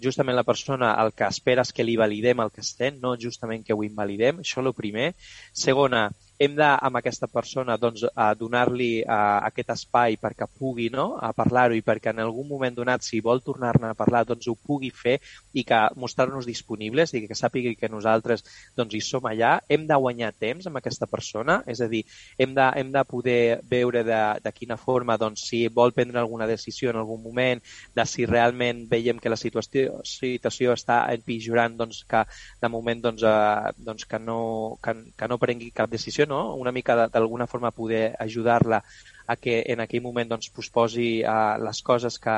justament 0.00 0.40
la 0.40 0.48
persona 0.48 0.94
el 1.04 1.12
que 1.12 1.28
espera 1.28 1.68
és 1.68 1.76
que 1.76 1.84
li 1.84 2.00
validem 2.00 2.40
el 2.40 2.56
que 2.56 2.64
estem, 2.64 2.96
no 3.04 3.18
justament 3.20 3.68
que 3.68 3.76
ho 3.76 3.84
invalidem, 3.84 4.40
això 4.40 4.62
és 4.64 4.72
el 4.72 4.78
primer. 4.80 5.12
Segona, 5.52 6.08
hem 6.38 6.54
de, 6.56 6.66
amb 6.66 6.98
aquesta 6.98 7.28
persona, 7.30 7.76
doncs, 7.78 8.02
a 8.14 8.32
donar-li 8.34 9.04
aquest 9.06 9.70
espai 9.76 10.16
perquè 10.20 10.48
pugui 10.58 10.88
no, 10.90 11.14
a 11.22 11.30
parlar-ho 11.36 11.76
i 11.78 11.82
perquè 11.86 12.10
en 12.10 12.22
algun 12.24 12.48
moment 12.48 12.74
donat, 12.74 13.04
si 13.06 13.20
vol 13.22 13.42
tornar-ne 13.44 13.92
a 13.92 13.98
parlar, 13.98 14.24
doncs 14.26 14.48
ho 14.50 14.56
pugui 14.58 14.90
fer 14.90 15.20
i 15.54 15.64
que 15.66 15.80
mostrar-nos 16.00 16.46
disponibles 16.48 17.14
i 17.14 17.22
que 17.28 17.38
sàpigui 17.38 17.76
que 17.78 17.90
nosaltres 17.90 18.42
doncs, 18.76 18.94
hi 18.94 19.02
som 19.04 19.28
allà. 19.30 19.54
Hem 19.70 19.86
de 19.86 19.98
guanyar 20.00 20.32
temps 20.34 20.66
amb 20.66 20.80
aquesta 20.80 21.06
persona, 21.06 21.60
és 21.70 21.80
a 21.84 21.88
dir, 21.90 22.02
hem 22.38 22.54
de, 22.56 22.66
hem 22.80 22.90
de 22.94 23.04
poder 23.06 23.60
veure 23.70 24.02
de, 24.06 24.22
de 24.42 24.54
quina 24.56 24.78
forma, 24.80 25.18
doncs, 25.20 25.46
si 25.50 25.64
vol 25.68 25.94
prendre 25.94 26.18
alguna 26.18 26.50
decisió 26.50 26.90
en 26.90 26.98
algun 26.98 27.22
moment, 27.22 27.62
de 27.94 28.08
si 28.10 28.26
realment 28.26 28.84
veiem 28.90 29.22
que 29.22 29.30
la 29.30 29.38
situació, 29.38 30.00
situació 30.08 30.74
està 30.74 31.04
empitjorant, 31.14 31.78
doncs, 31.78 32.02
que 32.10 32.24
de 32.60 32.72
moment 32.72 33.06
doncs, 33.06 33.22
eh, 33.22 33.72
doncs 33.78 34.10
que, 34.10 34.18
no, 34.18 34.40
que, 34.82 34.98
que 35.14 35.30
no 35.30 35.38
prengui 35.38 35.70
cap 35.74 35.90
decisió 35.90 36.24
no? 36.26 36.33
Una 36.60 36.72
mica 36.72 36.96
d'alguna 37.06 37.46
forma 37.50 37.72
poder 37.74 38.14
ajudar-la 38.18 38.82
a 39.26 39.36
que 39.36 39.62
en 39.72 39.80
aquell 39.84 40.04
moment 40.04 40.34
doncs, 40.34 40.50
posposi 40.52 41.22
uh, 41.22 41.56
les 41.62 41.80
coses 41.82 42.18
que, 42.20 42.36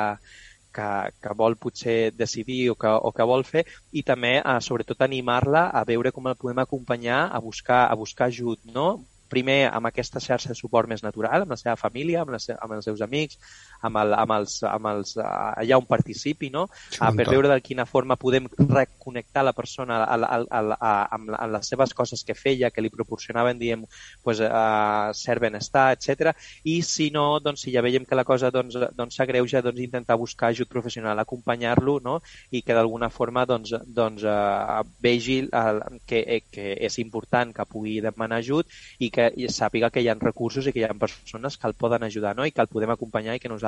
que, 0.77 0.89
que 1.23 1.35
vol 1.35 1.57
potser 1.59 2.13
decidir 2.15 2.71
o 2.71 2.77
que, 2.79 2.93
o 2.93 3.13
que 3.17 3.27
vol 3.27 3.45
fer 3.49 3.65
i 3.93 4.05
també, 4.07 4.37
uh, 4.43 4.61
sobretot, 4.63 5.03
animar-la 5.03 5.67
a 5.73 5.85
veure 5.89 6.15
com 6.15 6.31
el 6.31 6.39
podem 6.39 6.63
acompanyar 6.63 7.27
a 7.33 7.43
buscar, 7.43 7.87
a 7.91 7.99
buscar 7.99 8.31
ajut, 8.31 8.63
no? 8.79 8.89
primer 9.27 9.67
amb 9.67 9.89
aquesta 9.89 10.21
xarxa 10.23 10.53
de 10.53 10.59
suport 10.59 10.89
més 10.89 11.03
natural, 11.03 11.43
amb 11.43 11.55
la 11.55 11.59
seva 11.59 11.77
família, 11.81 12.23
amb, 12.23 12.31
la, 12.35 12.41
amb 12.63 12.77
els 12.77 12.87
seus 12.87 13.03
amics, 13.03 13.41
amb, 13.83 14.01
el, 14.03 14.15
amb, 14.17 14.35
els, 14.39 14.59
amb 14.69 14.91
els, 14.93 15.17
allà 15.21 15.79
on 15.79 15.87
participi, 15.89 16.51
no? 16.53 16.67
Sí, 16.91 17.01
per 17.01 17.29
veure 17.29 17.51
de 17.51 17.61
quina 17.65 17.87
forma 17.89 18.17
podem 18.21 18.49
reconnectar 18.59 19.45
la 19.47 19.55
persona 19.57 20.03
a, 20.05 20.17
a, 20.17 20.41
a, 20.41 20.63
a, 20.77 20.93
amb, 21.17 21.33
amb 21.37 21.57
les 21.57 21.73
seves 21.73 21.95
coses 21.97 22.25
que 22.27 22.37
feia, 22.39 22.71
que 22.71 22.85
li 22.85 22.93
proporcionaven, 22.93 23.59
diem, 23.61 23.85
pues, 24.25 24.41
a 24.41 25.13
cert 25.17 25.43
benestar, 25.43 25.91
etc. 25.97 26.33
I 26.65 26.81
si 26.87 27.11
no, 27.15 27.39
doncs, 27.43 27.67
si 27.67 27.75
ja 27.75 27.85
veiem 27.85 28.07
que 28.07 28.19
la 28.19 28.27
cosa 28.27 28.51
doncs, 28.55 28.79
doncs 28.97 29.19
s'agreuja, 29.19 29.63
doncs 29.65 29.83
intentar 29.85 30.19
buscar 30.21 30.51
ajut 30.51 30.71
professional, 30.71 31.19
acompanyar-lo, 31.19 31.99
no? 32.03 32.19
I 32.51 32.63
que 32.63 32.77
d'alguna 32.77 33.11
forma 33.13 33.47
doncs, 33.49 33.75
doncs, 33.87 34.25
uh, 34.27 34.83
vegi 35.03 35.43
uh, 35.47 35.81
que, 36.07 36.23
eh, 36.23 36.43
que 36.51 36.73
és 36.87 36.99
important 37.03 37.53
que 37.55 37.69
pugui 37.69 37.99
demanar 38.05 38.41
ajut 38.43 38.71
i 39.03 39.11
que 39.13 39.31
sàpiga 39.53 39.91
que 39.93 40.03
hi 40.03 40.11
ha 40.11 40.17
recursos 40.19 40.67
i 40.67 40.73
que 40.75 40.83
hi 40.83 40.87
ha 40.87 40.95
persones 40.97 41.57
que 41.57 41.69
el 41.69 41.77
poden 41.79 42.07
ajudar 42.07 42.35
no? 42.37 42.47
i 42.47 42.53
que 42.55 42.63
el 42.65 42.71
podem 42.73 42.93
acompanyar 42.95 43.37
i 43.37 43.43
que 43.43 43.49
nosaltres 43.53 43.66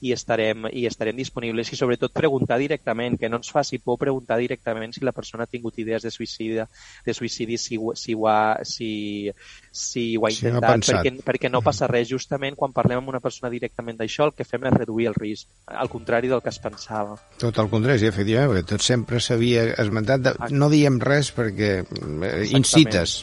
hi 0.00 0.12
estarem, 0.14 0.66
hi 0.72 0.86
estarem 0.88 1.16
disponibles. 1.16 1.70
I 1.72 1.78
sobretot 1.78 2.12
preguntar 2.16 2.58
directament, 2.58 3.18
que 3.20 3.28
no 3.28 3.40
ens 3.40 3.50
faci 3.52 3.78
por 3.78 3.98
preguntar 4.00 4.38
directament 4.40 4.94
si 4.96 5.04
la 5.04 5.12
persona 5.12 5.44
ha 5.44 5.50
tingut 5.50 5.78
idees 5.78 6.06
de 6.06 6.12
suïcidi, 6.12 6.60
de 7.06 7.14
suïcidi 7.14 7.58
si, 7.60 7.78
si, 7.94 8.14
ho, 8.14 8.28
ha, 8.28 8.60
si, 8.64 9.30
si 9.70 10.04
ho 10.16 10.26
ha 10.26 10.32
intentat, 10.32 10.84
sí, 10.84 10.94
perquè, 10.94 11.14
perquè 11.26 11.52
no 11.52 11.62
passa 11.64 11.88
res. 11.90 12.08
Justament 12.10 12.56
quan 12.56 12.74
parlem 12.76 13.02
amb 13.02 13.12
una 13.12 13.20
persona 13.20 13.52
directament 13.52 14.00
d'això, 14.00 14.30
el 14.30 14.36
que 14.36 14.48
fem 14.48 14.64
és 14.70 14.78
reduir 14.78 15.10
el 15.12 15.18
risc, 15.18 15.50
al 15.66 15.92
contrari 15.92 16.32
del 16.32 16.42
que 16.44 16.52
es 16.52 16.60
pensava. 16.62 17.18
Tot 17.40 17.60
el 17.60 17.68
contrari, 17.72 18.08
efectivament, 18.08 18.54
perquè 18.54 18.72
tot 18.74 18.86
sempre 18.86 19.20
s'havia 19.20 19.68
esmentat, 19.82 20.24
de, 20.24 20.34
no 20.56 20.70
diem 20.72 20.98
res 21.02 21.32
perquè 21.36 21.72
eh, 21.82 22.32
incites, 22.56 23.20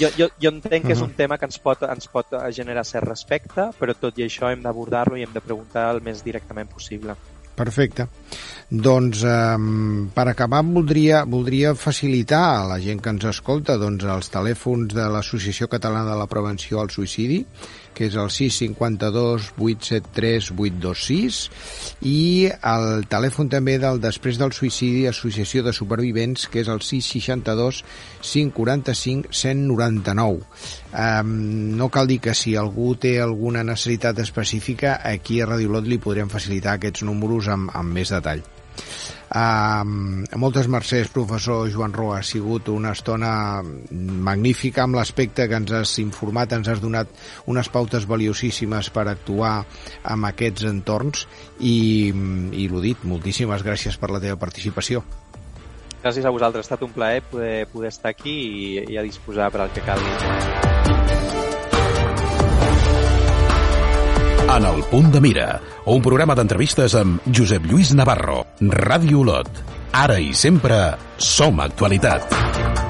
jo, 0.00 0.10
jo, 0.16 0.28
jo 0.40 0.52
entenc 0.52 0.86
que 0.86 0.94
és 0.96 1.02
un 1.04 1.14
tema 1.16 1.38
que 1.38 1.48
ens 1.48 1.58
pot, 1.62 1.82
ens 1.88 2.08
pot 2.12 2.38
generar 2.56 2.86
cert 2.88 3.08
respecte, 3.08 3.70
però 3.78 3.96
tot 3.96 4.18
i 4.18 4.26
això 4.28 4.52
hem 4.52 4.62
d'abordar-lo 4.64 5.18
i 5.18 5.26
hem 5.26 5.34
de 5.34 5.44
preguntar 5.44 5.90
el 5.94 6.00
més 6.04 6.24
directament 6.24 6.70
possible. 6.70 7.16
Perfecte. 7.58 8.06
Doncs 8.70 9.24
eh, 9.26 9.56
per 10.14 10.26
acabar 10.30 10.60
voldria, 10.62 11.24
voldria 11.26 11.74
facilitar 11.74 12.42
a 12.60 12.66
la 12.70 12.78
gent 12.84 13.00
que 13.02 13.10
ens 13.10 13.26
escolta 13.32 13.78
doncs, 13.80 14.06
els 14.06 14.30
telèfons 14.30 14.94
de 14.94 15.08
l'Associació 15.10 15.66
Catalana 15.72 16.12
de 16.12 16.18
la 16.20 16.28
Prevenció 16.30 16.78
al 16.82 16.92
Suïcidi 16.94 17.40
que 17.98 18.06
és 18.06 18.14
el 18.14 18.30
652 18.30 19.50
873 19.58 20.52
826 20.54 21.38
i 22.06 22.46
el 22.72 23.08
telèfon 23.10 23.50
també 23.50 23.74
del 23.82 23.98
Després 24.02 24.38
del 24.38 24.54
Suïcidi 24.54 25.08
Associació 25.10 25.64
de 25.66 25.74
Supervivents, 25.74 26.46
que 26.46 26.62
és 26.62 26.70
el 26.70 26.78
662 26.86 27.82
545 28.22 29.34
199. 29.34 30.46
Um, 30.88 31.34
no 31.80 31.90
cal 31.90 32.06
dir 32.10 32.20
que 32.22 32.36
si 32.38 32.54
algú 32.56 32.94
té 33.00 33.18
alguna 33.20 33.64
necessitat 33.66 34.22
específica, 34.22 35.00
aquí 35.02 35.40
a 35.42 35.50
Radio 35.50 35.74
Lot 35.74 35.90
li 35.90 35.98
podrem 35.98 36.30
facilitar 36.30 36.78
aquests 36.78 37.04
números 37.08 37.50
amb, 37.50 37.74
amb 37.74 37.98
més 37.98 38.14
detall. 38.14 38.46
Uh, 39.28 39.84
moltes 40.40 40.70
mercès, 40.72 41.10
professor 41.12 41.68
Joan 41.68 41.92
Roa. 41.92 42.20
Ha 42.20 42.24
sigut 42.24 42.70
una 42.72 42.94
estona 42.96 43.60
magnífica 43.60 44.86
amb 44.86 44.96
l'aspecte 44.96 45.48
que 45.48 45.58
ens 45.60 45.74
has 45.76 45.94
informat, 46.00 46.54
ens 46.56 46.70
has 46.72 46.80
donat 46.80 47.12
unes 47.46 47.68
pautes 47.72 48.08
valiosíssimes 48.08 48.88
per 48.94 49.08
actuar 49.12 49.58
amb 50.04 50.30
aquests 50.30 50.68
entorns 50.70 51.26
i, 51.60 52.08
i 52.56 52.68
l'ho 52.72 52.84
dit, 52.84 53.04
moltíssimes 53.04 53.66
gràcies 53.66 54.00
per 54.00 54.12
la 54.14 54.22
teva 54.24 54.40
participació. 54.40 55.04
Gràcies 55.98 56.24
a 56.24 56.32
vosaltres, 56.32 56.64
ha 56.64 56.68
estat 56.70 56.86
un 56.86 56.94
plaer 56.94 57.20
poder, 57.26 57.66
poder 57.72 57.92
estar 57.92 58.14
aquí 58.14 58.38
i, 58.38 58.72
i 58.94 58.98
a 58.98 59.04
disposar 59.04 59.50
per 59.52 59.66
al 59.66 59.74
que 59.74 59.84
calgui. 59.84 60.67
En 64.48 64.64
el 64.64 64.80
punt 64.88 65.10
de 65.12 65.20
mira, 65.20 65.46
un 65.92 66.00
programa 66.02 66.34
d'entrevistes 66.38 66.94
amb 66.96 67.26
Josep 67.36 67.68
Lluís 67.68 67.92
Navarro, 67.98 68.40
Ràdio 68.64 69.20
Olot. 69.20 69.62
Ara 69.92 70.16
i 70.24 70.32
sempre 70.32 70.80
som 71.20 71.60
actualitat. 71.60 72.87